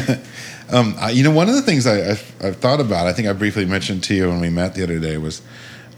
um, 0.72 0.94
I, 0.98 1.10
you 1.10 1.22
know, 1.24 1.30
one 1.32 1.48
of 1.48 1.54
the 1.54 1.62
things 1.62 1.86
I, 1.86 2.10
I've, 2.12 2.34
I've 2.44 2.56
thought 2.56 2.80
about, 2.80 3.06
I 3.06 3.12
think 3.12 3.28
I 3.28 3.32
briefly 3.32 3.64
mentioned 3.66 4.02
to 4.04 4.14
you 4.14 4.28
when 4.28 4.40
we 4.40 4.50
met 4.50 4.74
the 4.74 4.82
other 4.82 4.98
day, 4.98 5.18
was 5.18 5.42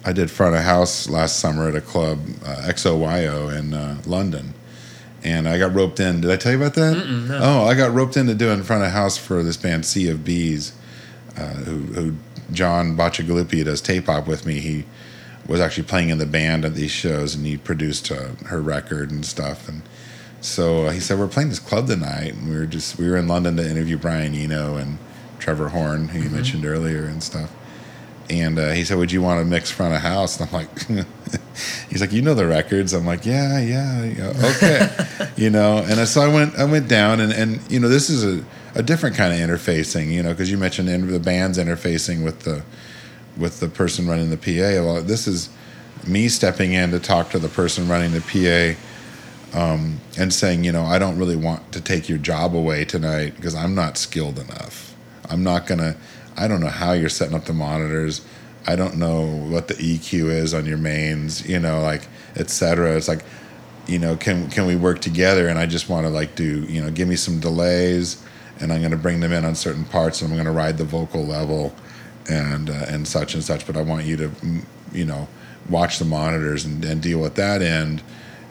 I 0.05 0.12
did 0.12 0.31
front 0.31 0.57
of 0.57 0.62
house 0.62 1.09
last 1.09 1.38
summer 1.38 1.69
at 1.69 1.75
a 1.77 1.81
club, 1.81 2.19
uh, 2.45 2.62
XOYO 2.67 3.57
in 3.57 3.75
uh, 3.75 4.01
London, 4.07 4.55
and 5.25 5.49
I 5.49 5.59
got 5.59 5.75
roped 5.75 6.01
in. 6.01 6.21
Did 6.21 6.31
I 6.31 6.37
tell 6.37 6.53
you 6.53 6.59
about 6.59 6.75
that? 6.75 6.95
no. 6.97 7.39
Oh, 7.41 7.65
I 7.65 7.75
got 7.75 7.93
roped 7.93 8.17
in 8.17 8.27
to 8.27 8.33
into 8.33 8.45
doing 8.45 8.63
front 8.63 8.85
of 8.85 8.91
house 8.91 9.17
for 9.17 9.43
this 9.43 9.57
band 9.57 9.87
Sea 9.87 10.11
of 10.11 10.25
Bees, 10.25 10.73
uh, 11.37 11.55
who, 11.55 11.79
who 11.93 12.15
John 12.53 12.97
Baccigaluppi 12.97 13.65
does 13.65 13.81
tape 13.81 14.09
op 14.09 14.27
with 14.27 14.47
me. 14.47 14.61
He 14.61 14.85
was 15.47 15.61
actually 15.61 15.85
playing 15.85 16.11
in 16.11 16.19
the 16.19 16.27
band 16.27 16.65
at 16.65 16.75
these 16.75 16.91
shows, 16.91 17.35
and 17.35 17.47
he 17.47 17.57
produced 17.57 18.11
uh, 18.11 18.31
her 18.47 18.61
record 18.61 19.11
and 19.11 19.25
stuff. 19.25 19.69
And 19.69 19.83
so 20.41 20.87
uh, 20.87 20.91
he 20.91 21.01
said, 21.01 21.19
"We're 21.19 21.29
playing 21.29 21.49
this 21.51 21.59
club 21.59 21.87
tonight," 21.87 22.35
and 22.35 22.49
we 22.49 22.57
were 22.57 22.67
just 22.67 22.99
we 22.99 23.09
were 23.09 23.17
in 23.17 23.29
London 23.29 23.57
to 23.57 23.69
interview 23.69 23.97
Brian 23.99 24.35
Eno 24.35 24.77
and 24.77 24.99
Trevor 25.39 25.71
Horn, 25.71 26.09
who 26.09 26.21
you 26.21 26.31
mentioned 26.31 26.65
earlier, 26.65 27.05
and 27.05 27.23
stuff. 27.23 27.53
And 28.33 28.59
uh, 28.59 28.71
he 28.71 28.85
said, 28.85 28.97
"Would 28.99 29.12
you 29.12 29.21
want 29.21 29.40
to 29.40 29.45
mix 29.45 29.71
front 29.71 29.95
of 29.95 30.01
house?" 30.01 30.40
And 30.40 30.49
I'm 30.49 30.55
like, 30.55 30.87
"He's 31.90 32.01
like, 32.01 32.12
you 32.12 32.23
know 32.23 32.35
the 32.35 32.47
records." 32.47 32.92
I'm 32.92 33.07
like, 33.07 33.27
"Yeah, 33.27 33.61
yeah, 33.61 34.05
yeah 34.05 34.51
okay," 34.57 35.31
you 35.37 35.51
know. 35.51 35.79
And 35.79 36.07
so 36.09 36.23
I 36.23 36.29
went, 36.29 36.59
I 36.59 36.64
went 36.64 36.88
down, 36.88 37.21
and 37.21 37.33
and 37.33 37.61
you 37.71 37.79
know, 37.79 37.88
this 37.88 38.09
is 38.09 38.25
a, 38.25 38.45
a 38.75 38.83
different 38.83 39.16
kind 39.16 39.33
of 39.33 39.38
interfacing, 39.38 40.11
you 40.11 40.23
know, 40.23 40.31
because 40.31 40.51
you 40.51 40.57
mentioned 40.57 40.88
the 40.88 41.21
band's 41.21 41.59
interfacing 41.59 42.25
with 42.25 42.40
the 42.40 42.64
with 43.37 43.61
the 43.61 43.68
person 43.68 44.09
running 44.09 44.31
the 44.31 44.37
PA. 44.37 44.85
Well, 44.85 45.03
this 45.03 45.27
is 45.27 45.51
me 46.07 46.29
stepping 46.29 46.73
in 46.73 46.90
to 46.90 46.99
talk 46.99 47.31
to 47.31 47.38
the 47.38 47.49
person 47.49 47.88
running 47.88 48.12
the 48.12 48.75
PA 48.75 49.59
um, 49.59 50.01
and 50.18 50.33
saying, 50.33 50.64
you 50.64 50.73
know, 50.73 50.83
I 50.83 50.99
don't 50.99 51.18
really 51.18 51.37
want 51.37 51.73
to 51.73 51.81
take 51.81 52.09
your 52.09 52.18
job 52.18 52.57
away 52.57 52.85
tonight 52.85 53.37
because 53.37 53.55
I'm 53.55 53.75
not 53.75 53.99
skilled 53.99 54.38
enough. 54.38 54.95
I'm 55.29 55.42
not 55.42 55.66
gonna. 55.66 55.97
I 56.37 56.49
don't 56.49 56.61
know 56.61 56.68
how 56.68 56.92
you're 56.92 57.09
setting 57.09 57.35
up 57.35 57.45
the 57.45 57.53
monitors. 57.53 58.25
I 58.66 58.77
don't 58.77 58.97
know 58.97 59.27
what 59.27 59.68
the 59.68 59.75
EQ 59.75 60.31
is 60.31 60.55
on 60.55 60.66
your 60.66 60.79
mains. 60.79 61.49
You 61.49 61.59
know, 61.59 61.81
like 61.81 62.07
etc. 62.37 62.97
It's 62.97 63.09
like, 63.09 63.25
you 63.87 63.99
know, 63.99 64.16
can 64.16 64.49
can 64.51 64.66
we 64.66 64.77
work 64.77 65.01
together? 65.01 65.49
And 65.49 65.59
I 65.59 65.66
just 65.66 65.88
want 65.88 66.07
to 66.07 66.11
like 66.11 66.35
do, 66.35 66.62
you 66.62 66.83
know, 66.83 66.90
give 66.90 67.09
me 67.09 67.16
some 67.16 67.40
delays, 67.40 68.23
and 68.61 68.73
I'm 68.73 68.81
going 68.81 68.92
to 68.92 68.97
bring 68.97 69.21
them 69.21 69.33
in 69.33 69.45
on 69.45 69.55
certain 69.55 69.85
parts, 69.85 70.23
and 70.23 70.31
I'm 70.31 70.37
going 70.37 70.47
to 70.47 70.53
ride 70.53 70.79
the 70.79 70.85
vocal 70.85 71.25
level, 71.25 71.75
and 72.31 72.71
uh, 72.71 72.87
and 72.88 73.07
such 73.07 73.35
and 73.35 73.42
such. 73.42 73.66
But 73.66 73.77
I 73.77 73.83
want 73.83 74.05
you 74.05 74.16
to, 74.18 74.29
mm, 74.29 74.64
you 74.92 75.05
know, 75.05 75.29
watch 75.68 75.99
the 75.99 76.05
monitors 76.05 76.64
and, 76.64 76.85
and 76.85 77.03
deal 77.03 77.21
with 77.21 77.35
that 77.37 77.62
end 77.62 78.03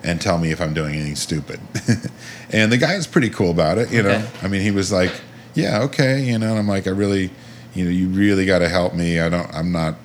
and 0.03 0.19
tell 0.19 0.37
me 0.37 0.51
if 0.51 0.61
I'm 0.61 0.73
doing 0.73 0.95
anything 0.95 1.15
stupid. 1.15 1.59
and 2.51 2.71
the 2.71 2.77
guy 2.77 2.95
is 2.95 3.07
pretty 3.07 3.29
cool 3.29 3.51
about 3.51 3.77
it, 3.77 3.91
you 3.91 4.01
know. 4.01 4.27
I 4.41 4.47
mean, 4.47 4.61
he 4.61 4.71
was 4.71 4.91
like, 4.91 5.11
"Yeah, 5.53 5.83
okay," 5.83 6.23
you 6.23 6.37
know. 6.37 6.49
And 6.49 6.59
I'm 6.59 6.67
like, 6.67 6.87
"I 6.87 6.91
really, 6.91 7.29
you 7.73 7.85
know, 7.85 7.91
you 7.91 8.07
really 8.09 8.45
got 8.45 8.59
to 8.59 8.69
help 8.69 8.93
me. 8.93 9.19
I 9.19 9.29
don't. 9.29 9.53
I'm 9.53 9.71
not. 9.71 9.95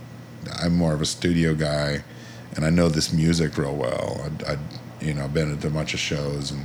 I'm 0.63 0.77
more 0.77 0.93
of 0.93 1.01
a 1.01 1.07
studio 1.07 1.55
guy, 1.55 2.03
and 2.55 2.65
I 2.65 2.71
know 2.71 2.89
this 2.89 3.13
music 3.13 3.59
real 3.59 3.75
well. 3.75 4.31
I, 4.47 4.53
I 4.53 4.59
you 5.01 5.13
know, 5.15 5.29
been 5.29 5.57
at 5.57 5.65
a 5.65 5.71
bunch 5.71 5.95
of 5.95 6.01
shows 6.01 6.51
and." 6.51 6.65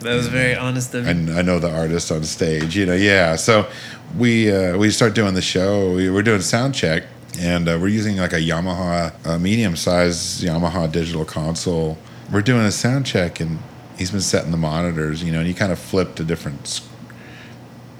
that 0.00 0.14
was 0.14 0.28
very 0.28 0.54
honest 0.54 0.94
of 0.94 1.04
you. 1.04 1.10
and 1.10 1.30
I 1.30 1.42
know 1.42 1.58
the 1.58 1.70
artist 1.70 2.10
on 2.10 2.24
stage. 2.24 2.76
You 2.76 2.86
know, 2.86 2.94
yeah. 2.94 3.36
So 3.36 3.68
we 4.16 4.50
uh, 4.50 4.76
we 4.78 4.90
start 4.90 5.14
doing 5.14 5.34
the 5.34 5.42
show. 5.42 5.94
We, 5.94 6.10
we're 6.10 6.22
doing 6.22 6.40
sound 6.40 6.74
check, 6.74 7.04
and 7.38 7.68
uh, 7.68 7.78
we're 7.80 7.88
using 7.88 8.16
like 8.16 8.32
a 8.32 8.40
Yamaha, 8.40 9.12
a 9.24 9.38
medium 9.38 9.76
size 9.76 10.40
Yamaha 10.42 10.90
digital 10.90 11.24
console. 11.24 11.98
We're 12.32 12.42
doing 12.42 12.62
a 12.62 12.72
sound 12.72 13.06
check, 13.06 13.40
and 13.40 13.58
he's 13.98 14.10
been 14.10 14.20
setting 14.20 14.50
the 14.50 14.56
monitors. 14.56 15.22
You 15.22 15.32
know, 15.32 15.38
and 15.38 15.46
he 15.46 15.54
kind 15.54 15.72
of 15.72 15.78
flipped 15.78 16.16
to 16.16 16.24
different 16.24 16.80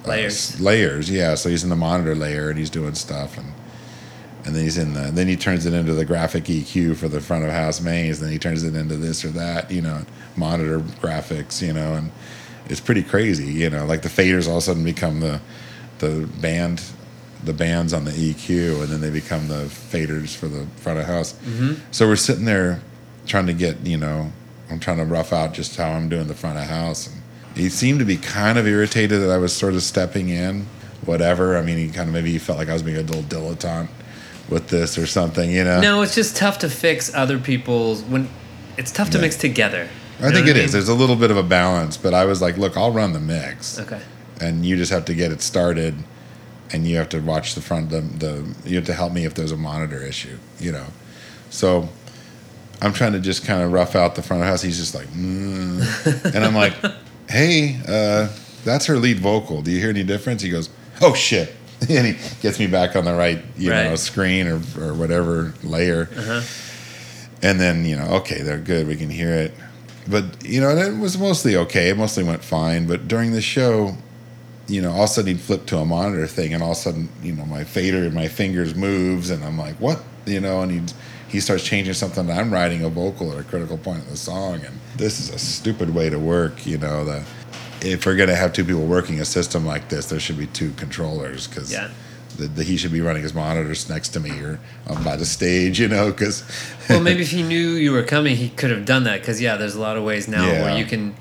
uh, 0.05 0.09
Layers. 0.09 0.59
layers, 0.59 1.09
yeah. 1.09 1.35
So 1.35 1.49
he's 1.49 1.63
in 1.63 1.69
the 1.69 1.75
monitor 1.75 2.15
layer, 2.15 2.49
and 2.49 2.57
he's 2.57 2.69
doing 2.69 2.95
stuff, 2.95 3.37
and 3.37 3.53
and 4.45 4.55
then 4.55 4.63
he's 4.63 4.77
in 4.77 4.93
the 4.93 5.11
then 5.11 5.27
he 5.27 5.35
turns 5.35 5.65
it 5.65 5.73
into 5.73 5.93
the 5.93 6.05
graphic 6.05 6.45
EQ 6.45 6.95
for 6.97 7.07
the 7.07 7.21
front 7.21 7.45
of 7.45 7.51
house 7.51 7.81
mains. 7.81 8.19
Then 8.19 8.31
he 8.31 8.39
turns 8.39 8.63
it 8.63 8.75
into 8.75 8.95
this 8.95 9.23
or 9.23 9.29
that, 9.29 9.69
you 9.69 9.81
know, 9.81 10.03
monitor 10.35 10.79
graphics, 10.79 11.61
you 11.65 11.73
know, 11.73 11.93
and 11.93 12.11
it's 12.65 12.79
pretty 12.79 13.03
crazy, 13.03 13.45
you 13.45 13.69
know. 13.69 13.85
Like 13.85 14.01
the 14.01 14.09
faders 14.09 14.47
all 14.47 14.53
of 14.53 14.59
a 14.59 14.61
sudden 14.61 14.83
become 14.83 15.19
the 15.19 15.41
the 15.99 16.27
band 16.41 16.83
the 17.43 17.53
bands 17.53 17.93
on 17.93 18.05
the 18.05 18.11
EQ, 18.11 18.83
and 18.83 18.89
then 18.89 19.01
they 19.01 19.09
become 19.09 19.47
the 19.47 19.65
faders 19.65 20.35
for 20.35 20.47
the 20.47 20.65
front 20.77 20.99
of 20.99 21.05
house. 21.05 21.33
Mm-hmm. 21.33 21.73
So 21.91 22.07
we're 22.07 22.15
sitting 22.15 22.45
there 22.45 22.81
trying 23.25 23.47
to 23.47 23.53
get, 23.53 23.79
you 23.85 23.97
know, 23.97 24.31
I'm 24.69 24.79
trying 24.79 24.97
to 24.97 25.05
rough 25.05 25.33
out 25.33 25.53
just 25.53 25.75
how 25.75 25.91
I'm 25.91 26.07
doing 26.07 26.27
the 26.27 26.35
front 26.35 26.57
of 26.57 26.65
house, 26.65 27.07
and 27.07 27.20
he 27.55 27.69
seemed 27.69 27.99
to 27.99 28.05
be 28.05 28.17
kind 28.17 28.57
of 28.57 28.67
irritated 28.67 29.21
that 29.21 29.29
I 29.29 29.37
was 29.37 29.53
sort 29.55 29.73
of 29.73 29.83
stepping 29.83 30.29
in, 30.29 30.65
whatever. 31.05 31.57
I 31.57 31.61
mean, 31.61 31.77
he 31.77 31.87
kind 31.89 32.07
of 32.07 32.13
maybe 32.13 32.31
he 32.31 32.39
felt 32.39 32.57
like 32.57 32.69
I 32.69 32.73
was 32.73 32.83
being 32.83 32.97
a 32.97 33.01
little 33.01 33.23
dilettante 33.23 33.89
with 34.49 34.67
this 34.69 34.97
or 34.97 35.05
something, 35.07 35.49
you 35.49 35.63
know. 35.63 35.79
no, 35.79 36.01
it's 36.01 36.15
just 36.15 36.35
tough 36.35 36.59
to 36.59 36.69
fix 36.69 37.13
other 37.13 37.39
people's 37.39 38.03
when 38.03 38.29
it's 38.77 38.91
tough 38.91 39.09
to 39.11 39.17
Yeah. 39.17 39.21
mix 39.23 39.37
together. 39.37 39.87
I 40.21 40.31
think 40.31 40.47
it 40.47 40.55
is. 40.57 40.71
There's 40.73 40.89
a 40.89 40.93
little 40.93 41.15
bit 41.15 41.31
of 41.31 41.37
a 41.37 41.43
balance, 41.43 41.97
but 41.97 42.13
I 42.13 42.25
was 42.25 42.41
like, 42.41 42.55
look, 42.57 42.77
I'll 42.77 42.91
run 42.91 43.13
the 43.13 43.19
mix. 43.19 43.79
Okay. 43.79 43.99
and 44.39 44.65
you 44.65 44.75
just 44.75 44.91
have 44.91 45.05
to 45.05 45.13
get 45.13 45.31
it 45.31 45.41
started 45.41 45.95
and 46.73 46.87
you 46.87 46.97
have 46.97 47.09
to 47.09 47.19
watch 47.19 47.53
the 47.53 47.61
front 47.61 47.89
the, 47.89 48.01
the 48.01 48.55
you 48.65 48.75
have 48.75 48.85
to 48.85 48.93
help 48.93 49.13
me 49.13 49.25
if 49.25 49.33
there's 49.35 49.51
a 49.51 49.57
monitor 49.57 50.01
issue 50.01 50.37
you 50.59 50.71
know 50.71 50.85
so 51.49 51.87
i'm 52.81 52.93
trying 52.93 53.11
to 53.13 53.19
just 53.19 53.45
kind 53.45 53.61
of 53.61 53.71
rough 53.71 53.95
out 53.95 54.15
the 54.15 54.21
front 54.23 54.41
of 54.41 54.45
the 54.45 54.49
house 54.49 54.61
he's 54.61 54.77
just 54.77 54.95
like 54.95 55.07
mm. 55.09 56.25
and 56.33 56.43
i'm 56.43 56.55
like 56.55 56.73
hey 57.31 57.79
uh, 57.87 58.29
that's 58.63 58.85
her 58.85 58.97
lead 58.97 59.19
vocal. 59.19 59.61
Do 59.61 59.71
you 59.71 59.79
hear 59.79 59.89
any 59.89 60.03
difference? 60.03 60.41
He 60.41 60.49
goes 60.49 60.69
oh 61.01 61.13
shit. 61.13 61.55
And 61.89 62.05
he 62.05 62.13
gets 62.43 62.59
me 62.59 62.67
back 62.67 62.95
on 62.95 63.05
the 63.05 63.13
right 63.15 63.43
you 63.57 63.71
know 63.71 63.95
screen 63.95 64.47
or, 64.47 64.61
or 64.79 64.93
whatever 64.93 65.53
layer. 65.63 66.09
Uh-huh. 66.15 66.41
and 67.41 67.59
then 67.59 67.85
you 67.85 67.95
know 67.95 68.17
okay 68.17 68.43
they're 68.43 68.59
good. 68.59 68.87
We 68.87 68.95
can 68.95 69.09
hear 69.09 69.33
it. 69.33 69.53
But 70.07 70.45
you 70.45 70.61
know 70.61 70.69
it 70.69 70.99
was 70.99 71.17
mostly 71.17 71.55
okay. 71.55 71.89
It 71.89 71.97
mostly 71.97 72.23
went 72.23 72.43
fine. 72.43 72.85
But 72.85 73.07
during 73.07 73.31
the 73.31 73.41
show 73.41 73.97
you 74.67 74.81
know 74.81 74.91
all 74.91 75.03
of 75.03 75.09
a 75.09 75.13
sudden 75.13 75.35
he'd 75.35 75.41
flip 75.41 75.65
to 75.67 75.77
a 75.77 75.85
monitor 75.85 76.27
thing 76.27 76.53
and 76.53 76.61
all 76.63 76.71
of 76.71 76.77
a 76.77 76.79
sudden 76.79 77.09
you 77.21 77.33
know 77.33 77.45
my 77.45 77.63
fader 77.63 78.05
and 78.05 78.13
my 78.13 78.27
fingers 78.27 78.75
moves 78.75 79.29
and 79.29 79.43
i'm 79.43 79.57
like 79.57 79.75
what? 79.75 80.01
You 80.25 80.39
know 80.39 80.61
and 80.61 80.71
he 80.71 80.93
he 81.31 81.39
starts 81.39 81.63
changing 81.63 81.93
something 81.93 82.29
and 82.29 82.39
i'm 82.39 82.51
writing 82.51 82.83
a 82.83 82.89
vocal 82.89 83.31
at 83.31 83.37
a 83.39 83.43
critical 83.43 83.77
point 83.77 84.03
in 84.03 84.09
the 84.09 84.17
song 84.17 84.55
and 84.65 84.77
this 84.97 85.19
is 85.19 85.29
a 85.29 85.39
stupid 85.39 85.93
way 85.95 86.09
to 86.09 86.19
work 86.19 86.65
you 86.65 86.77
know 86.77 87.05
the 87.05 87.23
if 87.83 88.05
we're 88.05 88.15
going 88.15 88.29
to 88.29 88.35
have 88.35 88.53
two 88.53 88.63
people 88.63 88.85
working 88.85 89.19
a 89.21 89.25
system 89.25 89.65
like 89.65 89.89
this 89.89 90.05
there 90.07 90.19
should 90.19 90.37
be 90.37 90.47
two 90.47 90.71
controllers 90.73 91.47
because 91.47 91.71
Yeah. 91.71 91.89
the, 92.37 92.47
the, 92.47 92.63
he 92.63 92.77
should 92.77 92.91
be 92.91 93.01
running 93.01 93.23
his 93.23 93.33
monitors 93.33 93.89
next 93.89 94.09
to 94.09 94.19
me 94.19 94.31
or 94.41 94.59
um, 94.87 95.03
by 95.03 95.15
the 95.15 95.25
stage 95.25 95.79
you 95.79 95.87
know 95.87 96.11
because 96.11 96.43
well, 96.89 97.01
maybe 97.01 97.21
if 97.21 97.31
he 97.31 97.41
knew 97.43 97.69
you 97.71 97.91
were 97.91 98.03
coming, 98.03 98.35
he 98.35 98.49
could 98.49 98.69
have 98.69 98.85
done 98.85 99.05
that. 99.05 99.21
Because 99.21 99.39
yeah, 99.41 99.55
there's 99.55 99.75
a 99.75 99.79
lot 99.79 99.95
of 99.97 100.03
ways 100.03 100.27
now 100.27 100.45
Yeah. 100.45 100.63
where 100.63 100.77
you 100.77 100.83
can 100.85 101.15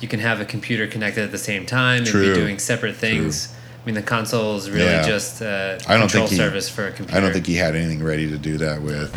you 0.00 0.06
can 0.08 0.20
have 0.20 0.40
a 0.40 0.44
computer 0.44 0.86
connected 0.86 1.24
at 1.24 1.32
the 1.32 1.38
same 1.38 1.66
time 1.66 1.98
and 1.98 2.06
True. 2.06 2.28
be 2.32 2.34
doing 2.40 2.58
separate 2.58 2.94
things. 2.96 3.52
I 3.86 3.88
mean, 3.88 3.94
the 3.94 4.02
console 4.02 4.56
is 4.56 4.68
really 4.68 4.84
Yeah. 4.86 5.06
just 5.06 5.40
a 5.42 5.78
I 5.86 5.92
don't 5.96 6.08
control 6.08 6.26
think 6.26 6.30
he- 6.30 6.36
service 6.36 6.68
for 6.68 6.88
a 6.88 6.90
computer. 6.90 7.16
I 7.16 7.20
don't 7.20 7.32
think 7.32 7.46
he 7.46 7.54
had 7.54 7.76
anything 7.76 8.02
ready 8.02 8.28
to 8.28 8.36
do 8.36 8.58
that 8.58 8.82
with. 8.82 9.12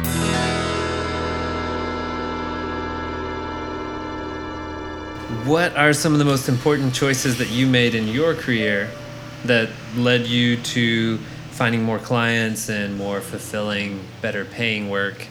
What 5.46 5.76
are 5.76 5.94
some 5.94 6.14
of 6.14 6.20
the 6.20 6.26
most 6.26 6.50
important 6.50 6.94
choices 6.94 7.38
that 7.38 7.50
you 7.50 7.66
made 7.66 7.96
in 7.96 8.08
your 8.08 8.34
career 8.36 8.90
that 9.46 9.70
led 9.96 10.28
you 10.28 10.58
to 10.58 11.18
finding 11.52 11.84
more 11.84 11.98
clients 12.00 12.70
and 12.70 12.96
more 12.98 13.22
fulfilling, 13.22 14.02
better 14.22 14.46
paying 14.46 14.90
work? 14.90 15.26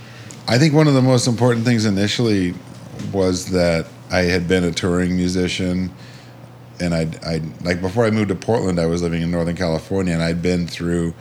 I 0.47 0.59
think 0.59 0.75
one 0.75 0.89
of 0.89 0.95
the 0.95 1.03
most 1.03 1.27
important 1.29 1.65
things 1.65 1.85
initially 1.85 2.55
was 3.13 3.47
that 3.51 3.87
I 4.11 4.21
had 4.21 4.49
been 4.49 4.65
a 4.65 4.73
touring 4.73 5.15
musician 5.17 5.91
and 6.81 6.95
I 6.95 7.09
I 7.25 7.43
like 7.63 7.81
before 7.81 8.05
I 8.05 8.11
moved 8.11 8.29
to 8.29 8.35
Portland, 8.35 8.79
I 8.79 8.87
was 8.87 9.03
living 9.03 9.23
in 9.23 9.31
Northern 9.31 9.57
California, 9.57 10.13
and 10.15 10.23
I'd 10.23 10.43
been 10.43 10.67
through 10.67 11.15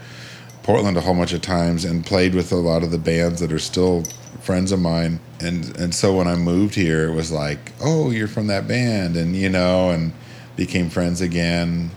Portland 0.64 0.98
a 0.98 1.02
whole 1.02 1.16
bunch 1.16 1.34
of 1.34 1.42
times 1.42 1.86
and 1.86 2.06
played 2.06 2.36
with 2.36 2.52
a 2.52 2.56
lot 2.58 2.84
of 2.84 2.92
the 2.92 2.98
bands 2.98 3.40
that 3.42 3.52
are 3.52 3.60
still 3.60 4.04
friends 4.42 4.72
of 4.72 4.80
mine. 4.80 5.20
And 5.40 5.76
and 5.78 5.94
so 5.94 6.16
when 6.16 6.28
I 6.28 6.36
moved 6.36 6.76
here, 6.76 7.10
it 7.10 7.14
was 7.14 7.32
like, 7.32 7.74
oh, 7.82 8.12
you're 8.12 8.28
from 8.28 8.48
that 8.48 8.68
band, 8.68 9.16
and 9.16 9.36
you 9.36 9.50
know, 9.50 9.92
and 9.92 10.14
became 10.56 10.90
friends 10.90 11.22
again, 11.22 11.92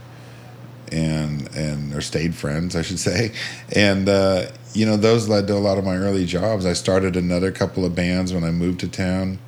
and 0.92 1.48
and 1.56 1.94
or 1.94 2.00
stayed 2.00 2.34
friends, 2.34 2.76
I 2.76 2.82
should 2.82 2.98
say, 3.00 3.32
and. 3.74 4.08
uh 4.08 4.46
you 4.72 4.86
know, 4.86 4.96
those 4.96 5.28
led 5.28 5.48
to 5.48 5.54
a 5.54 5.58
lot 5.58 5.78
of 5.78 5.84
my 5.84 5.96
early 5.96 6.24
jobs. 6.24 6.64
I 6.64 6.74
started 6.74 7.16
another 7.16 7.50
couple 7.50 7.84
of 7.84 7.94
bands 7.94 8.32
when 8.32 8.44
I 8.44 8.52
moved 8.52 8.80
to 8.80 8.88
town, 8.88 9.40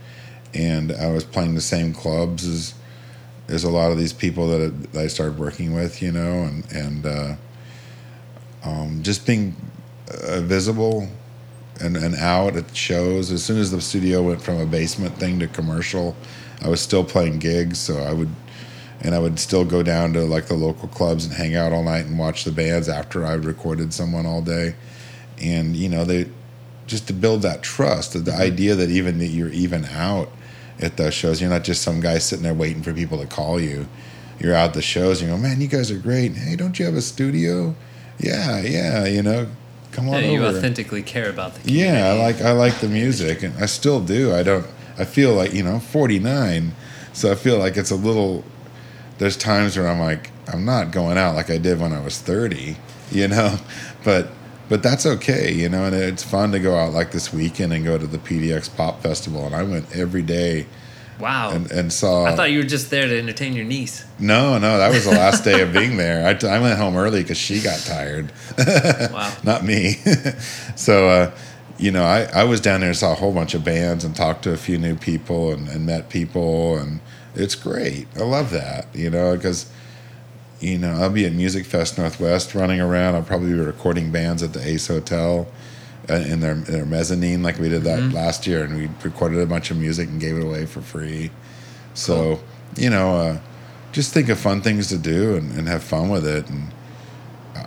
and 0.52 0.90
I 0.92 1.10
was 1.12 1.24
playing 1.24 1.54
the 1.54 1.60
same 1.60 1.92
clubs 1.92 2.44
as 2.46 2.74
as 3.53 3.64
a 3.64 3.70
lot 3.70 3.92
of 3.92 3.98
these 3.98 4.12
people 4.12 4.48
that 4.48 4.72
I 4.96 5.07
started 5.07 5.38
working 5.38 5.74
with, 5.74 6.03
you 6.03 6.12
know, 6.12 6.44
and 6.44 6.72
and 6.72 7.07
uh, 7.07 7.34
um, 8.64 9.03
just 9.03 9.26
being 9.26 9.55
uh, 10.26 10.40
visible 10.40 11.09
and, 11.80 11.96
and 11.96 12.14
out 12.16 12.57
at 12.57 12.74
shows. 12.76 13.30
As 13.30 13.44
soon 13.44 13.59
as 13.59 13.70
the 13.70 13.80
studio 13.80 14.22
went 14.22 14.42
from 14.42 14.59
a 14.59 14.66
basement 14.66 15.14
thing 15.16 15.38
to 15.40 15.46
commercial, 15.48 16.16
I 16.61 16.68
was 16.68 16.80
still 16.80 17.05
playing 17.05 17.38
gigs, 17.38 17.78
so 17.78 17.98
I 17.98 18.12
would 18.12 18.30
and 19.03 19.14
I 19.14 19.18
would 19.18 19.38
still 19.38 19.64
go 19.64 19.82
down 19.82 20.12
to 20.12 20.20
like 20.20 20.46
the 20.46 20.55
local 20.55 20.88
clubs 20.88 21.24
and 21.24 21.34
hang 21.34 21.57
out 21.57 21.72
all 21.72 21.82
night 21.82 22.07
and 22.07 22.18
watch 22.18 22.44
the 22.44 22.53
bands 22.53 22.88
after 22.88 23.26
I 23.26 23.32
recorded 23.34 23.92
someone 23.92 24.26
all 24.26 24.42
day 24.42 24.76
and 25.40 25.74
you 25.74 25.88
know 25.88 26.05
they 26.05 26.26
just 26.86 27.09
to 27.09 27.12
build 27.12 27.42
that 27.42 27.62
trust 27.62 28.12
the, 28.12 28.20
the 28.20 28.30
mm-hmm. 28.30 28.40
idea 28.40 28.74
that 28.76 28.90
even 28.90 29.18
that 29.18 29.26
you're 29.26 29.50
even 29.50 29.84
out 29.86 30.30
at 30.81 30.97
those 30.97 31.14
shows. 31.14 31.41
You're 31.41 31.51
not 31.51 31.64
just 31.64 31.83
some 31.83 32.01
guy 32.01 32.18
sitting 32.18 32.43
there 32.43 32.55
waiting 32.55 32.83
for 32.83 32.93
people 32.93 33.18
to 33.18 33.27
call 33.27 33.61
you. 33.61 33.87
You're 34.39 34.55
out 34.55 34.75
the 34.75 34.83
shows 34.83 35.20
and 35.20 35.31
you 35.31 35.37
go 35.37 35.41
man 35.43 35.61
you 35.61 35.68
guys 35.68 35.91
are 35.91 35.99
great. 35.99 36.33
Hey 36.33 36.57
don't 36.57 36.79
you 36.79 36.85
have 36.85 36.95
a 36.95 37.03
studio? 37.03 37.75
Yeah 38.18 38.61
yeah 38.61 39.07
you 39.07 39.23
know 39.23 39.49
come 39.93 40.09
on 40.09 40.23
yeah, 40.23 40.31
you 40.31 40.45
over. 40.45 40.57
authentically 40.57 41.03
care 41.03 41.29
about 41.29 41.55
the 41.55 41.61
community. 41.61 41.91
yeah 41.91 42.07
i 42.07 42.12
like 42.18 42.41
i 42.41 42.53
like 42.53 42.81
the 42.81 42.89
music 42.89 43.43
and 43.43 43.55
i 43.62 43.66
still 43.66 44.01
do. 44.01 44.33
I 44.33 44.43
don't 44.43 44.66
i 44.99 45.05
feel 45.05 45.35
like 45.35 45.53
you 45.53 45.62
know 45.62 45.79
49 45.81 46.73
so 47.12 47.31
i 47.31 47.35
feel 47.35 47.59
like 47.59 47.77
it's 47.77 47.91
a 47.91 47.97
little 47.97 48.43
there's 49.18 49.37
times 49.37 49.77
where 49.77 49.89
i'm 49.89 50.01
like 50.01 50.31
i'm 50.49 50.64
not 50.64 50.93
going 50.93 51.18
out 51.18 51.35
like 51.35 51.51
i 51.51 51.59
did 51.59 51.79
when 51.79 51.93
i 51.93 52.01
was 52.01 52.18
30 52.18 52.77
you 53.11 53.29
know? 53.29 53.59
But 54.05 54.29
but 54.73 54.83
that's 54.83 55.05
okay, 55.05 55.53
you 55.53 55.68
know. 55.68 55.85
And 55.85 55.95
it's 55.95 56.23
fun 56.23 56.53
to 56.53 56.59
go 56.59 56.75
out 56.75 56.95
like 56.95 57.12
this 57.12 57.31
weekend 57.31 57.75
and 57.75 57.85
go 57.85 57.99
to 57.99 58.07
the 58.07 58.16
PDX 58.16 58.75
Pop 58.75 59.03
Festival, 59.03 59.45
and 59.45 59.55
I 59.55 59.64
went 59.64 59.95
every 59.95 60.23
day. 60.23 60.66
Wow. 61.20 61.51
And, 61.51 61.70
and 61.70 61.93
saw. 61.93 62.25
I 62.25 62.35
thought 62.35 62.51
you 62.51 62.61
were 62.61 62.64
just 62.64 62.89
there 62.89 63.07
to 63.07 63.18
entertain 63.18 63.53
your 63.53 63.66
niece. 63.66 64.07
No, 64.18 64.57
no, 64.57 64.79
that 64.79 64.89
was 64.89 65.05
the 65.05 65.11
last 65.11 65.45
day 65.45 65.61
of 65.61 65.75
being 65.75 65.99
there. 65.99 66.27
I, 66.27 66.33
t- 66.33 66.49
I 66.49 66.59
went 66.59 66.79
home 66.79 66.97
early 66.97 67.20
because 67.20 67.37
she 67.37 67.61
got 67.61 67.81
tired. 67.81 68.33
wow. 69.12 69.37
Not 69.45 69.62
me. 69.62 69.97
so, 70.75 71.07
uh, 71.07 71.31
you 71.77 71.91
know, 71.91 72.05
I, 72.05 72.23
I 72.35 72.45
was 72.45 72.62
down 72.62 72.81
there 72.81 72.89
and 72.89 72.99
saw 72.99 73.12
a 73.12 73.16
whole 73.16 73.33
bunch 73.33 73.53
of 73.53 73.62
bands 73.62 74.05
and 74.05 74.16
talked 74.16 74.43
to 74.45 74.53
a 74.53 74.57
few 74.57 74.79
new 74.79 74.97
people 74.97 75.53
and, 75.53 75.68
and 75.68 75.85
met 75.85 76.09
people. 76.09 76.79
And 76.79 77.01
it's 77.35 77.55
great. 77.55 78.07
I 78.16 78.20
love 78.20 78.51
that, 78.53 78.87
you 78.95 79.11
know, 79.11 79.37
because 79.37 79.70
you 80.62 80.78
know, 80.78 80.92
I'll 80.92 81.10
be 81.10 81.26
at 81.26 81.32
Music 81.32 81.66
Fest 81.66 81.98
Northwest 81.98 82.54
running 82.54 82.80
around. 82.80 83.16
I'll 83.16 83.22
probably 83.22 83.52
be 83.52 83.58
recording 83.58 84.12
bands 84.12 84.42
at 84.42 84.52
the 84.52 84.64
Ace 84.66 84.86
Hotel 84.86 85.48
uh, 86.08 86.14
in 86.14 86.40
their, 86.40 86.54
their 86.54 86.86
mezzanine, 86.86 87.42
like 87.42 87.58
we 87.58 87.68
did 87.68 87.82
that 87.82 87.98
mm-hmm. 87.98 88.14
last 88.14 88.46
year, 88.46 88.62
and 88.62 88.76
we 88.76 88.88
recorded 89.02 89.40
a 89.40 89.46
bunch 89.46 89.70
of 89.72 89.76
music 89.76 90.08
and 90.08 90.20
gave 90.20 90.36
it 90.36 90.42
away 90.42 90.64
for 90.66 90.80
free. 90.80 91.30
So, 91.94 92.36
cool. 92.36 92.44
you 92.76 92.90
know, 92.90 93.16
uh, 93.16 93.40
just 93.90 94.14
think 94.14 94.28
of 94.28 94.38
fun 94.38 94.62
things 94.62 94.86
to 94.88 94.98
do 94.98 95.36
and, 95.36 95.52
and 95.58 95.68
have 95.68 95.82
fun 95.82 96.08
with 96.08 96.26
it. 96.26 96.48
And 96.48 96.72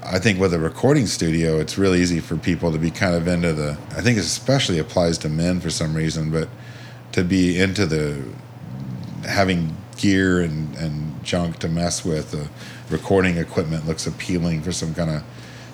I 0.04 0.18
think 0.18 0.40
with 0.40 0.54
a 0.54 0.60
recording 0.60 1.06
studio, 1.06 1.60
it's 1.60 1.78
really 1.78 2.00
easy 2.00 2.22
for 2.22 2.38
people 2.38 2.72
to 2.72 2.78
be 2.78 2.92
kind 2.92 3.16
of 3.16 3.28
into 3.28 3.54
the. 3.54 3.78
I 3.92 4.02
think 4.02 4.18
it 4.18 4.22
especially 4.22 4.80
applies 4.80 5.18
to 5.20 5.30
men 5.30 5.60
for 5.60 5.70
some 5.70 5.94
reason, 5.94 6.32
but 6.32 6.48
to 7.12 7.24
be 7.24 7.60
into 7.60 7.86
the 7.86 8.24
having 9.28 9.76
gear 9.98 10.42
and, 10.42 10.76
and 10.76 11.24
junk 11.24 11.60
to 11.60 11.68
mess 11.68 12.06
with. 12.06 12.34
Uh, 12.34 12.48
recording 12.90 13.38
equipment 13.38 13.88
looks 13.88 14.08
appealing 14.08 14.62
for 14.62 14.72
some 14.72 14.94
kind 14.94 15.10
of 15.10 15.24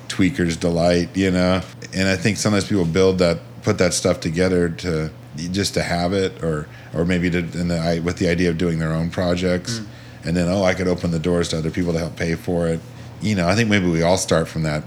tweaker's 0.08 0.58
delight, 0.58 1.16
you 1.16 1.32
know. 1.32 1.62
And 1.94 2.08
I 2.08 2.16
think 2.16 2.38
sometimes 2.38 2.68
people 2.68 2.86
build 2.86 3.20
that, 3.20 3.40
put 3.64 3.78
that 3.78 3.94
stuff 3.94 4.20
together 4.20 4.70
to 4.70 5.12
just 5.52 5.74
to 5.76 5.84
have 5.84 6.14
it, 6.14 6.44
or 6.44 6.68
or 6.94 7.06
maybe 7.06 7.30
to 7.30 7.42
the, 7.42 8.02
with 8.04 8.18
the 8.18 8.28
idea 8.28 8.50
of 8.50 8.58
doing 8.58 8.80
their 8.80 8.92
own 8.92 9.10
projects, 9.10 9.80
mm. 9.80 9.88
and 10.26 10.36
then 10.36 10.48
oh, 10.50 10.64
I 10.64 10.74
could 10.74 10.88
open 10.88 11.12
the 11.12 11.20
doors 11.20 11.50
to 11.50 11.58
other 11.58 11.72
people 11.72 11.94
to 11.94 12.00
help 12.00 12.16
pay 12.16 12.36
for 12.36 12.68
it. 12.68 12.80
You 13.22 13.36
know, 13.36 13.48
I 13.48 13.56
think 13.56 13.70
maybe 13.70 13.90
we 13.90 14.02
all 14.02 14.18
start 14.18 14.48
from 14.48 14.64
that 14.64 14.84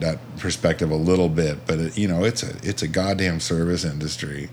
that 0.00 0.18
perspective 0.38 0.90
a 0.90 0.96
little 0.96 1.28
bit, 1.28 1.66
but 1.66 1.78
it, 1.78 1.98
you 1.98 2.08
know, 2.08 2.24
it's 2.24 2.42
a 2.42 2.54
it's 2.62 2.82
a 2.82 2.88
goddamn 2.88 3.40
service 3.40 3.84
industry 3.84 4.50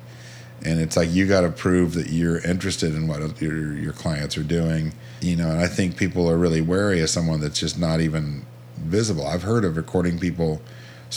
and 0.63 0.79
it's 0.79 0.95
like 0.95 1.09
you 1.11 1.27
got 1.27 1.41
to 1.41 1.49
prove 1.49 1.93
that 1.93 2.09
you're 2.09 2.39
interested 2.45 2.93
in 2.93 3.07
what 3.07 3.41
your 3.41 3.73
your 3.73 3.93
clients 3.93 4.37
are 4.37 4.43
doing 4.43 4.93
you 5.21 5.35
know 5.35 5.49
and 5.49 5.59
i 5.59 5.67
think 5.67 5.97
people 5.97 6.29
are 6.29 6.37
really 6.37 6.61
wary 6.61 7.01
of 7.01 7.09
someone 7.09 7.39
that's 7.39 7.59
just 7.59 7.79
not 7.79 7.99
even 7.99 8.45
visible. 8.81 9.25
I've 9.25 9.43
heard 9.43 9.63
of 9.63 9.77
recording 9.77 10.19
people 10.19 10.61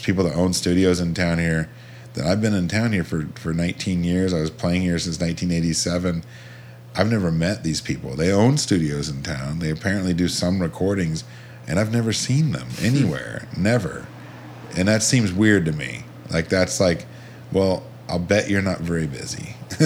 people 0.03 0.25
that 0.25 0.35
own 0.35 0.53
studios 0.53 0.99
in 0.99 1.15
town 1.15 1.39
here 1.39 1.71
that 2.15 2.27
i've 2.27 2.41
been 2.41 2.53
in 2.53 2.67
town 2.67 2.93
here 2.93 3.05
for 3.05 3.27
for 3.37 3.55
19 3.55 4.03
years. 4.03 4.35
I 4.35 4.41
was 4.41 4.51
playing 4.51 4.83
here 4.83 4.99
since 4.99 5.21
1987 5.21 6.25
i've 6.97 7.11
never 7.11 7.31
met 7.31 7.63
these 7.63 7.81
people. 7.81 8.15
They 8.15 8.33
own 8.33 8.57
studios 8.57 9.09
in 9.09 9.23
town. 9.23 9.59
They 9.61 9.71
apparently 9.71 10.15
do 10.15 10.29
some 10.29 10.61
recordings 10.61 11.25
and 11.67 11.79
i've 11.79 11.93
never 11.93 12.13
seen 12.13 12.53
them 12.53 12.69
anywhere. 12.83 13.47
Never. 13.57 14.07
And 14.77 14.89
that 14.89 15.03
seems 15.05 15.33
weird 15.33 15.65
to 15.67 15.73
me. 15.73 16.05
Like 16.31 16.49
that's 16.49 16.81
like 16.81 17.07
well 17.53 17.85
I'll 18.09 18.19
bet 18.19 18.51
you're 18.51 18.63
not 18.63 18.81
very 18.81 19.07
busy. 19.07 19.57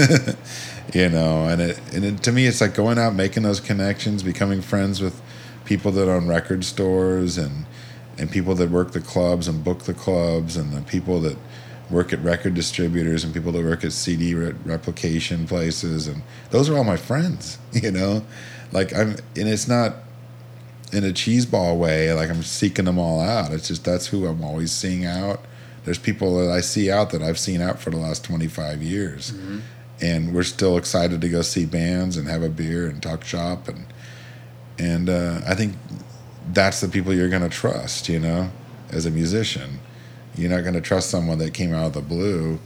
you 0.95 1.09
know, 1.09 1.47
and 1.47 1.61
it 1.61 1.81
and 1.93 2.05
it, 2.05 2.23
to 2.25 2.33
me, 2.33 2.47
it's 2.47 2.61
like 2.61 2.75
going 2.75 2.99
out, 2.99 3.14
making 3.14 3.43
those 3.43 3.61
connections, 3.61 4.23
becoming 4.23 4.61
friends 4.61 5.01
with 5.01 5.21
people 5.64 5.93
that 5.93 6.09
own 6.09 6.27
record 6.27 6.64
stores 6.64 7.39
and 7.39 7.66
and 8.19 8.31
people 8.31 8.55
that 8.57 8.71
work 8.71 8.93
the 8.93 9.01
clubs 9.01 9.47
and 9.47 9.62
book 9.62 9.85
the 9.85 9.95
clubs 9.95 10.57
and 10.57 10.73
the 10.73 10.83
people 10.83 11.21
that 11.21 11.37
work 11.91 12.12
at 12.12 12.19
record 12.23 12.55
distributors 12.55 13.23
and 13.23 13.33
people 13.33 13.53
that 13.53 13.64
work 13.64 13.85
at 13.85 13.93
CD 13.93 14.35
re- 14.35 14.55
replication 14.64 15.47
places 15.47 16.07
and 16.07 16.23
those 16.51 16.69
are 16.69 16.77
all 16.77 16.85
my 16.85 16.97
friends. 16.97 17.59
You 17.73 17.93
know, 17.93 18.25
like 18.73 18.95
I'm 18.95 19.11
and 19.37 19.49
it's 19.49 19.69
not 19.69 19.95
in 20.93 21.05
a 21.05 21.09
cheeseball 21.09 21.79
way 21.79 22.12
like 22.12 22.31
I'm 22.31 22.43
seeking 22.43 22.87
them 22.87 22.99
all 22.99 23.21
out. 23.21 23.53
It's 23.53 23.69
just 23.69 23.85
that's 23.85 24.09
who 24.09 24.27
I'm 24.27 24.43
always 24.43 24.73
seeing 24.73 25.05
out 25.05 25.41
there's 25.85 25.99
people 25.99 26.39
that 26.39 26.51
I 26.51 26.61
see 26.61 26.91
out 26.91 27.11
that 27.11 27.22
I've 27.22 27.39
seen 27.39 27.61
out 27.61 27.79
for 27.79 27.91
the 27.91 27.97
last 27.97 28.24
25 28.24 28.83
years. 28.83 29.33
Mm-hmm. 29.33 29.59
And 30.01 30.35
we're 30.35 30.45
still 30.45 30.76
excited 30.76 31.20
to 31.20 31.29
go 31.29 31.43
see 31.43 31.66
bands 31.66 32.16
and 32.16 32.29
have 32.29 32.43
a 32.43 32.49
beer 32.49 32.87
and 32.87 33.03
talk 33.03 33.24
shop. 33.24 33.68
And, 33.68 33.87
and 34.79 35.11
uh, 35.11 35.41
I 35.47 35.55
think 35.55 35.74
that's 36.53 36.81
the 36.81 36.89
people 36.89 37.12
you're 37.12 37.29
going 37.29 37.43
to 37.43 37.49
trust, 37.49 38.09
you 38.09 38.20
know, 38.20 38.51
as 38.91 39.07
a 39.07 39.11
musician. 39.11 39.81
You're 40.37 40.51
not 40.51 40.62
going 40.62 40.74
to 40.74 40.81
trust 40.81 41.11
someone 41.11 41.39
that 41.39 41.53
came 41.53 41.74
out 41.74 41.87
of 41.87 41.93
the 41.95 42.01
blue 42.01 42.61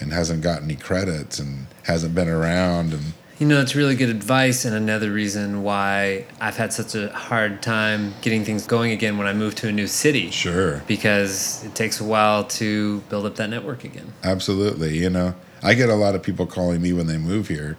and 0.00 0.12
hasn't 0.12 0.42
got 0.42 0.62
any 0.62 0.74
credits 0.74 1.38
and 1.38 1.66
hasn't 1.84 2.14
been 2.14 2.28
around 2.28 2.92
and 2.92 3.12
you 3.42 3.48
know, 3.48 3.60
it's 3.60 3.74
really 3.74 3.96
good 3.96 4.08
advice, 4.08 4.64
and 4.64 4.72
another 4.72 5.10
reason 5.10 5.64
why 5.64 6.26
I've 6.40 6.56
had 6.56 6.72
such 6.72 6.94
a 6.94 7.08
hard 7.08 7.60
time 7.60 8.14
getting 8.20 8.44
things 8.44 8.68
going 8.68 8.92
again 8.92 9.18
when 9.18 9.26
I 9.26 9.32
move 9.32 9.56
to 9.56 9.68
a 9.68 9.72
new 9.72 9.88
city. 9.88 10.30
Sure. 10.30 10.80
Because 10.86 11.64
it 11.64 11.74
takes 11.74 12.00
a 12.00 12.04
while 12.04 12.44
to 12.44 13.00
build 13.08 13.26
up 13.26 13.34
that 13.36 13.50
network 13.50 13.82
again. 13.82 14.12
Absolutely. 14.22 14.96
You 14.96 15.10
know, 15.10 15.34
I 15.60 15.74
get 15.74 15.88
a 15.88 15.96
lot 15.96 16.14
of 16.14 16.22
people 16.22 16.46
calling 16.46 16.80
me 16.80 16.92
when 16.92 17.08
they 17.08 17.18
move 17.18 17.48
here, 17.48 17.76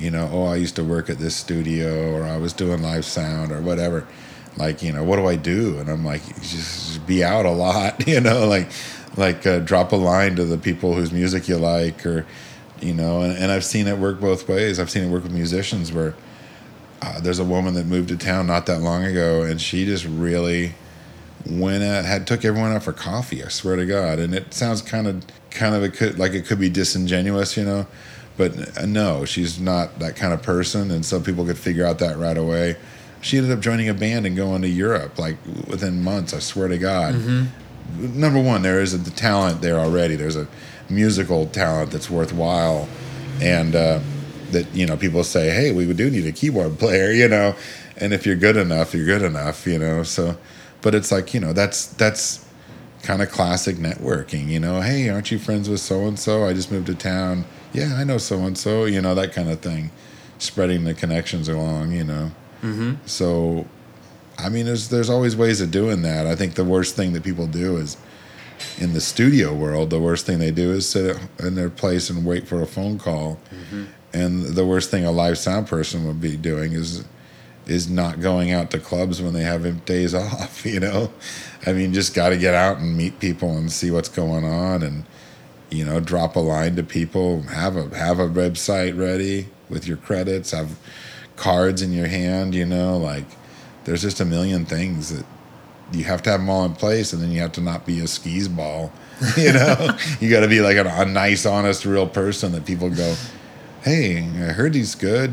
you 0.00 0.10
know, 0.10 0.28
oh, 0.32 0.46
I 0.46 0.56
used 0.56 0.74
to 0.74 0.82
work 0.82 1.08
at 1.08 1.18
this 1.18 1.36
studio, 1.36 2.12
or 2.16 2.24
I 2.24 2.36
was 2.36 2.52
doing 2.52 2.82
live 2.82 3.04
sound, 3.04 3.52
or 3.52 3.60
whatever. 3.60 4.04
Like, 4.56 4.82
you 4.82 4.92
know, 4.92 5.04
what 5.04 5.14
do 5.14 5.28
I 5.28 5.36
do? 5.36 5.78
And 5.78 5.88
I'm 5.88 6.04
like, 6.04 6.26
just 6.40 7.06
be 7.06 7.22
out 7.22 7.46
a 7.46 7.52
lot, 7.52 8.04
you 8.08 8.20
know, 8.20 8.48
like, 8.48 8.68
like 9.16 9.46
uh, 9.46 9.60
drop 9.60 9.92
a 9.92 9.96
line 9.96 10.34
to 10.34 10.44
the 10.44 10.58
people 10.58 10.94
whose 10.94 11.12
music 11.12 11.46
you 11.46 11.56
like, 11.56 12.04
or, 12.04 12.26
you 12.80 12.94
know 12.94 13.22
and, 13.22 13.36
and 13.36 13.50
i've 13.50 13.64
seen 13.64 13.86
it 13.86 13.98
work 13.98 14.20
both 14.20 14.48
ways. 14.48 14.78
I've 14.78 14.90
seen 14.90 15.04
it 15.04 15.10
work 15.10 15.22
with 15.22 15.32
musicians 15.32 15.92
where 15.92 16.14
uh, 17.00 17.20
there's 17.20 17.38
a 17.38 17.44
woman 17.44 17.74
that 17.74 17.86
moved 17.86 18.08
to 18.08 18.16
town 18.16 18.46
not 18.46 18.66
that 18.66 18.80
long 18.80 19.04
ago 19.04 19.42
and 19.42 19.60
she 19.60 19.84
just 19.84 20.04
really 20.04 20.74
went 21.48 21.82
at 21.82 22.04
had 22.04 22.26
took 22.26 22.44
everyone 22.44 22.72
out 22.72 22.82
for 22.82 22.92
coffee 22.92 23.42
i 23.44 23.48
swear 23.48 23.76
to 23.76 23.86
god. 23.86 24.18
And 24.18 24.34
it 24.34 24.52
sounds 24.52 24.82
kind 24.82 25.06
of 25.06 25.24
kind 25.50 25.74
of 25.74 25.82
it 25.82 25.94
could 25.94 26.18
like 26.18 26.32
it 26.32 26.46
could 26.46 26.58
be 26.60 26.68
disingenuous 26.68 27.56
you 27.56 27.64
know 27.64 27.86
but 28.36 28.78
uh, 28.78 28.86
no 28.86 29.24
she's 29.24 29.58
not 29.60 29.98
that 30.00 30.16
kind 30.16 30.32
of 30.32 30.42
person 30.42 30.90
and 30.90 31.04
some 31.04 31.22
people 31.22 31.44
could 31.44 31.58
figure 31.58 31.84
out 31.86 31.98
that 32.00 32.16
right 32.18 32.36
away. 32.36 32.76
She 33.20 33.36
ended 33.36 33.50
up 33.52 33.60
joining 33.60 33.88
a 33.88 33.94
band 33.94 34.26
and 34.26 34.36
going 34.36 34.62
to 34.62 34.68
europe 34.68 35.18
like 35.18 35.36
within 35.66 36.02
months 36.02 36.34
i 36.34 36.38
swear 36.38 36.68
to 36.68 36.78
god. 36.78 37.14
Mm-hmm. 37.14 38.20
number 38.20 38.40
one 38.42 38.62
there 38.62 38.80
is 38.80 38.92
a, 38.94 38.98
the 38.98 39.10
talent 39.10 39.60
there 39.62 39.78
already. 39.78 40.16
There's 40.16 40.36
a 40.36 40.46
musical 40.90 41.46
talent 41.46 41.90
that's 41.90 42.10
worthwhile, 42.10 42.88
and 43.40 43.74
uh, 43.74 44.00
that 44.50 44.72
you 44.74 44.86
know 44.86 44.96
people 44.96 45.24
say, 45.24 45.50
hey, 45.50 45.72
we 45.72 45.92
do 45.92 46.10
need 46.10 46.26
a 46.26 46.32
keyboard 46.32 46.78
player, 46.78 47.10
you 47.10 47.28
know, 47.28 47.54
and 47.96 48.12
if 48.12 48.26
you're 48.26 48.36
good 48.36 48.56
enough, 48.56 48.94
you're 48.94 49.06
good 49.06 49.22
enough, 49.22 49.66
you 49.66 49.78
know. 49.78 50.02
So, 50.02 50.36
but 50.82 50.94
it's 50.94 51.12
like 51.12 51.34
you 51.34 51.40
know 51.40 51.52
that's 51.52 51.86
that's 51.86 52.44
kind 53.02 53.22
of 53.22 53.30
classic 53.30 53.76
networking, 53.76 54.48
you 54.48 54.60
know. 54.60 54.80
Hey, 54.80 55.08
aren't 55.08 55.30
you 55.30 55.38
friends 55.38 55.68
with 55.68 55.80
so 55.80 56.06
and 56.06 56.18
so? 56.18 56.44
I 56.44 56.52
just 56.52 56.70
moved 56.70 56.86
to 56.86 56.94
town. 56.94 57.44
Yeah, 57.72 57.94
I 57.96 58.04
know 58.04 58.18
so 58.18 58.38
and 58.40 58.56
so. 58.56 58.84
You 58.84 59.00
know 59.00 59.14
that 59.14 59.32
kind 59.32 59.50
of 59.50 59.60
thing, 59.60 59.90
spreading 60.38 60.84
the 60.84 60.94
connections 60.94 61.48
along, 61.48 61.92
you 61.92 62.04
know. 62.04 62.30
Mm-hmm. 62.62 62.94
So, 63.06 63.66
I 64.36 64.48
mean, 64.48 64.66
there's 64.66 64.88
there's 64.88 65.10
always 65.10 65.36
ways 65.36 65.60
of 65.60 65.70
doing 65.70 66.02
that. 66.02 66.26
I 66.26 66.34
think 66.34 66.54
the 66.54 66.64
worst 66.64 66.96
thing 66.96 67.12
that 67.12 67.22
people 67.22 67.46
do 67.46 67.76
is 67.76 67.96
in 68.78 68.92
the 68.92 69.00
studio 69.00 69.54
world. 69.54 69.90
The 69.90 70.00
worst 70.00 70.26
thing 70.26 70.38
they 70.38 70.50
do 70.50 70.72
is 70.72 70.88
sit 70.88 71.16
in 71.38 71.54
their 71.54 71.70
place 71.70 72.10
and 72.10 72.24
wait 72.24 72.46
for 72.46 72.60
a 72.62 72.66
phone 72.66 72.98
call. 72.98 73.40
Mm-hmm. 73.50 73.84
And 74.12 74.42
the 74.44 74.64
worst 74.64 74.90
thing 74.90 75.04
a 75.04 75.10
live 75.10 75.38
sound 75.38 75.66
person 75.66 76.06
would 76.06 76.20
be 76.20 76.36
doing 76.36 76.72
is 76.72 77.04
is 77.66 77.90
not 77.90 78.20
going 78.20 78.50
out 78.50 78.70
to 78.70 78.78
clubs 78.78 79.20
when 79.20 79.34
they 79.34 79.42
have 79.42 79.84
days 79.84 80.14
off. 80.14 80.64
You 80.66 80.80
know, 80.80 81.12
I 81.66 81.72
mean, 81.72 81.94
just 81.94 82.14
got 82.14 82.28
to 82.30 82.36
get 82.36 82.54
out 82.54 82.78
and 82.78 82.96
meet 82.96 83.20
people 83.20 83.56
and 83.56 83.70
see 83.72 83.90
what's 83.90 84.08
going 84.08 84.44
on, 84.44 84.82
and 84.82 85.04
you 85.70 85.84
know, 85.84 86.00
drop 86.00 86.36
a 86.36 86.40
line 86.40 86.76
to 86.76 86.82
people. 86.82 87.42
Have 87.42 87.76
a 87.76 87.96
have 87.96 88.18
a 88.18 88.28
website 88.28 88.98
ready 88.98 89.48
with 89.68 89.86
your 89.86 89.96
credits. 89.96 90.50
Have 90.50 90.78
cards 91.36 91.82
in 91.82 91.92
your 91.92 92.08
hand. 92.08 92.54
You 92.54 92.66
know, 92.66 92.96
like 92.96 93.24
there's 93.84 94.02
just 94.02 94.20
a 94.20 94.24
million 94.24 94.66
things 94.66 95.14
that 95.14 95.24
you 95.92 96.04
have 96.04 96.22
to 96.22 96.30
have 96.30 96.40
them 96.40 96.50
all 96.50 96.64
in 96.64 96.74
place, 96.74 97.12
and 97.12 97.22
then 97.22 97.30
you 97.32 97.40
have 97.40 97.52
to 97.52 97.60
not 97.60 97.86
be 97.86 98.00
a 98.00 98.06
skis 98.06 98.48
ball. 98.48 98.92
You 99.36 99.52
know, 99.52 99.96
you 100.20 100.30
got 100.30 100.40
to 100.40 100.48
be 100.48 100.60
like 100.60 100.76
a, 100.76 100.86
a 100.86 101.04
nice, 101.04 101.44
honest, 101.44 101.84
real 101.84 102.06
person 102.06 102.52
that 102.52 102.64
people 102.64 102.88
go, 102.88 103.14
"Hey, 103.82 104.18
I 104.22 104.52
heard 104.52 104.74
he's 104.76 104.94
good. 104.94 105.32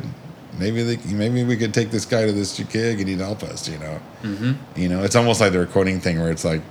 Maybe 0.57 0.81
they, 0.83 0.97
maybe 1.13 1.43
we 1.43 1.55
could 1.57 1.73
take 1.73 1.91
this 1.91 2.05
guy 2.05 2.25
to 2.25 2.31
this 2.31 2.57
gig 2.59 2.99
and 2.99 3.07
he'd 3.09 3.19
help 3.19 3.43
us." 3.43 3.67
You 3.69 3.77
know, 3.77 3.99
Mm-hmm. 4.23 4.79
you 4.79 4.89
know, 4.89 5.03
it's 5.03 5.15
almost 5.15 5.39
like 5.39 5.51
the 5.51 5.59
recording 5.59 5.99
thing 5.99 6.19
where 6.19 6.31
it's 6.31 6.43
like 6.45 6.61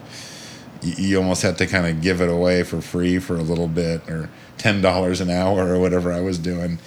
you, 0.82 0.92
you 0.98 1.18
almost 1.18 1.42
have 1.42 1.56
to 1.58 1.66
kind 1.66 1.86
of 1.86 2.02
give 2.02 2.20
it 2.20 2.28
away 2.28 2.64
for 2.64 2.80
free 2.80 3.18
for 3.20 3.36
a 3.36 3.42
little 3.42 3.68
bit 3.68 4.00
or 4.08 4.28
ten 4.58 4.80
dollars 4.82 5.20
an 5.20 5.30
hour 5.30 5.72
or 5.72 5.78
whatever 5.78 6.12
I 6.12 6.20
was 6.20 6.38
doing. 6.38 6.78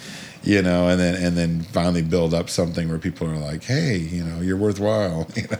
You 0.42 0.60
know, 0.62 0.88
and 0.88 1.00
then 1.00 1.14
and 1.22 1.36
then 1.38 1.62
finally 1.62 2.02
build 2.02 2.34
up 2.34 2.50
something 2.50 2.88
where 2.90 2.98
people 2.98 3.28
are 3.30 3.36
like, 3.38 3.64
"Hey, 3.64 3.96
you 3.96 4.24
know, 4.24 4.40
you're 4.42 4.58
worthwhile." 4.58 5.26
You 5.36 5.48
know. 5.50 5.58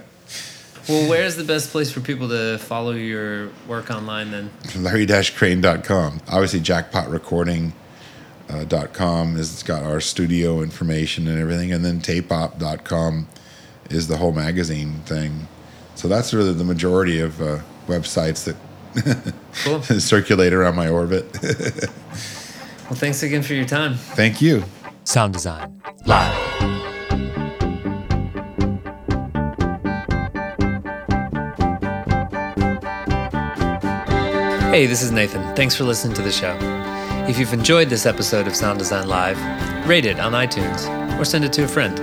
Well, 0.88 1.08
where's 1.08 1.36
the 1.36 1.44
best 1.44 1.70
place 1.70 1.90
for 1.92 2.00
people 2.00 2.28
to 2.30 2.58
follow 2.58 2.92
your 2.92 3.50
work 3.66 3.90
online 3.90 4.30
then? 4.30 4.50
larry-crane.com. 4.76 6.20
Obviously, 6.28 6.60
jackpotrecording.com 6.60 7.72
uh, 8.50 8.64
dot 8.64 8.94
com 8.94 9.36
is 9.36 9.52
it's 9.52 9.62
got 9.62 9.82
our 9.82 10.00
studio 10.00 10.62
information 10.62 11.28
and 11.28 11.38
everything, 11.38 11.70
and 11.70 11.84
then 11.84 12.00
tapeop.com 12.00 13.28
is 13.90 14.08
the 14.08 14.16
whole 14.16 14.32
magazine 14.32 15.00
thing. 15.04 15.46
So 15.94 16.08
that's 16.08 16.32
really 16.32 16.54
the 16.54 16.64
majority 16.64 17.20
of 17.20 17.42
uh, 17.42 17.58
websites 17.86 18.44
that 18.44 19.34
Cool. 19.64 19.82
circulate 20.00 20.52
around 20.54 20.76
my 20.76 20.88
orbit. 20.88 21.26
Well, 22.88 22.98
thanks 22.98 23.22
again 23.22 23.42
for 23.42 23.52
your 23.52 23.66
time. 23.66 23.96
Thank 23.96 24.40
you. 24.40 24.64
Sound 25.04 25.34
design. 25.34 25.82
Live. 26.06 26.47
Hey, 34.78 34.86
this 34.86 35.02
is 35.02 35.10
Nathan. 35.10 35.56
Thanks 35.56 35.74
for 35.74 35.82
listening 35.82 36.14
to 36.14 36.22
the 36.22 36.30
show. 36.30 36.56
If 37.28 37.36
you've 37.36 37.52
enjoyed 37.52 37.88
this 37.88 38.06
episode 38.06 38.46
of 38.46 38.54
Sound 38.54 38.78
Design 38.78 39.08
Live, 39.08 39.36
rate 39.88 40.06
it 40.06 40.20
on 40.20 40.34
iTunes 40.34 40.86
or 41.18 41.24
send 41.24 41.44
it 41.44 41.52
to 41.54 41.64
a 41.64 41.66
friend. 41.66 41.98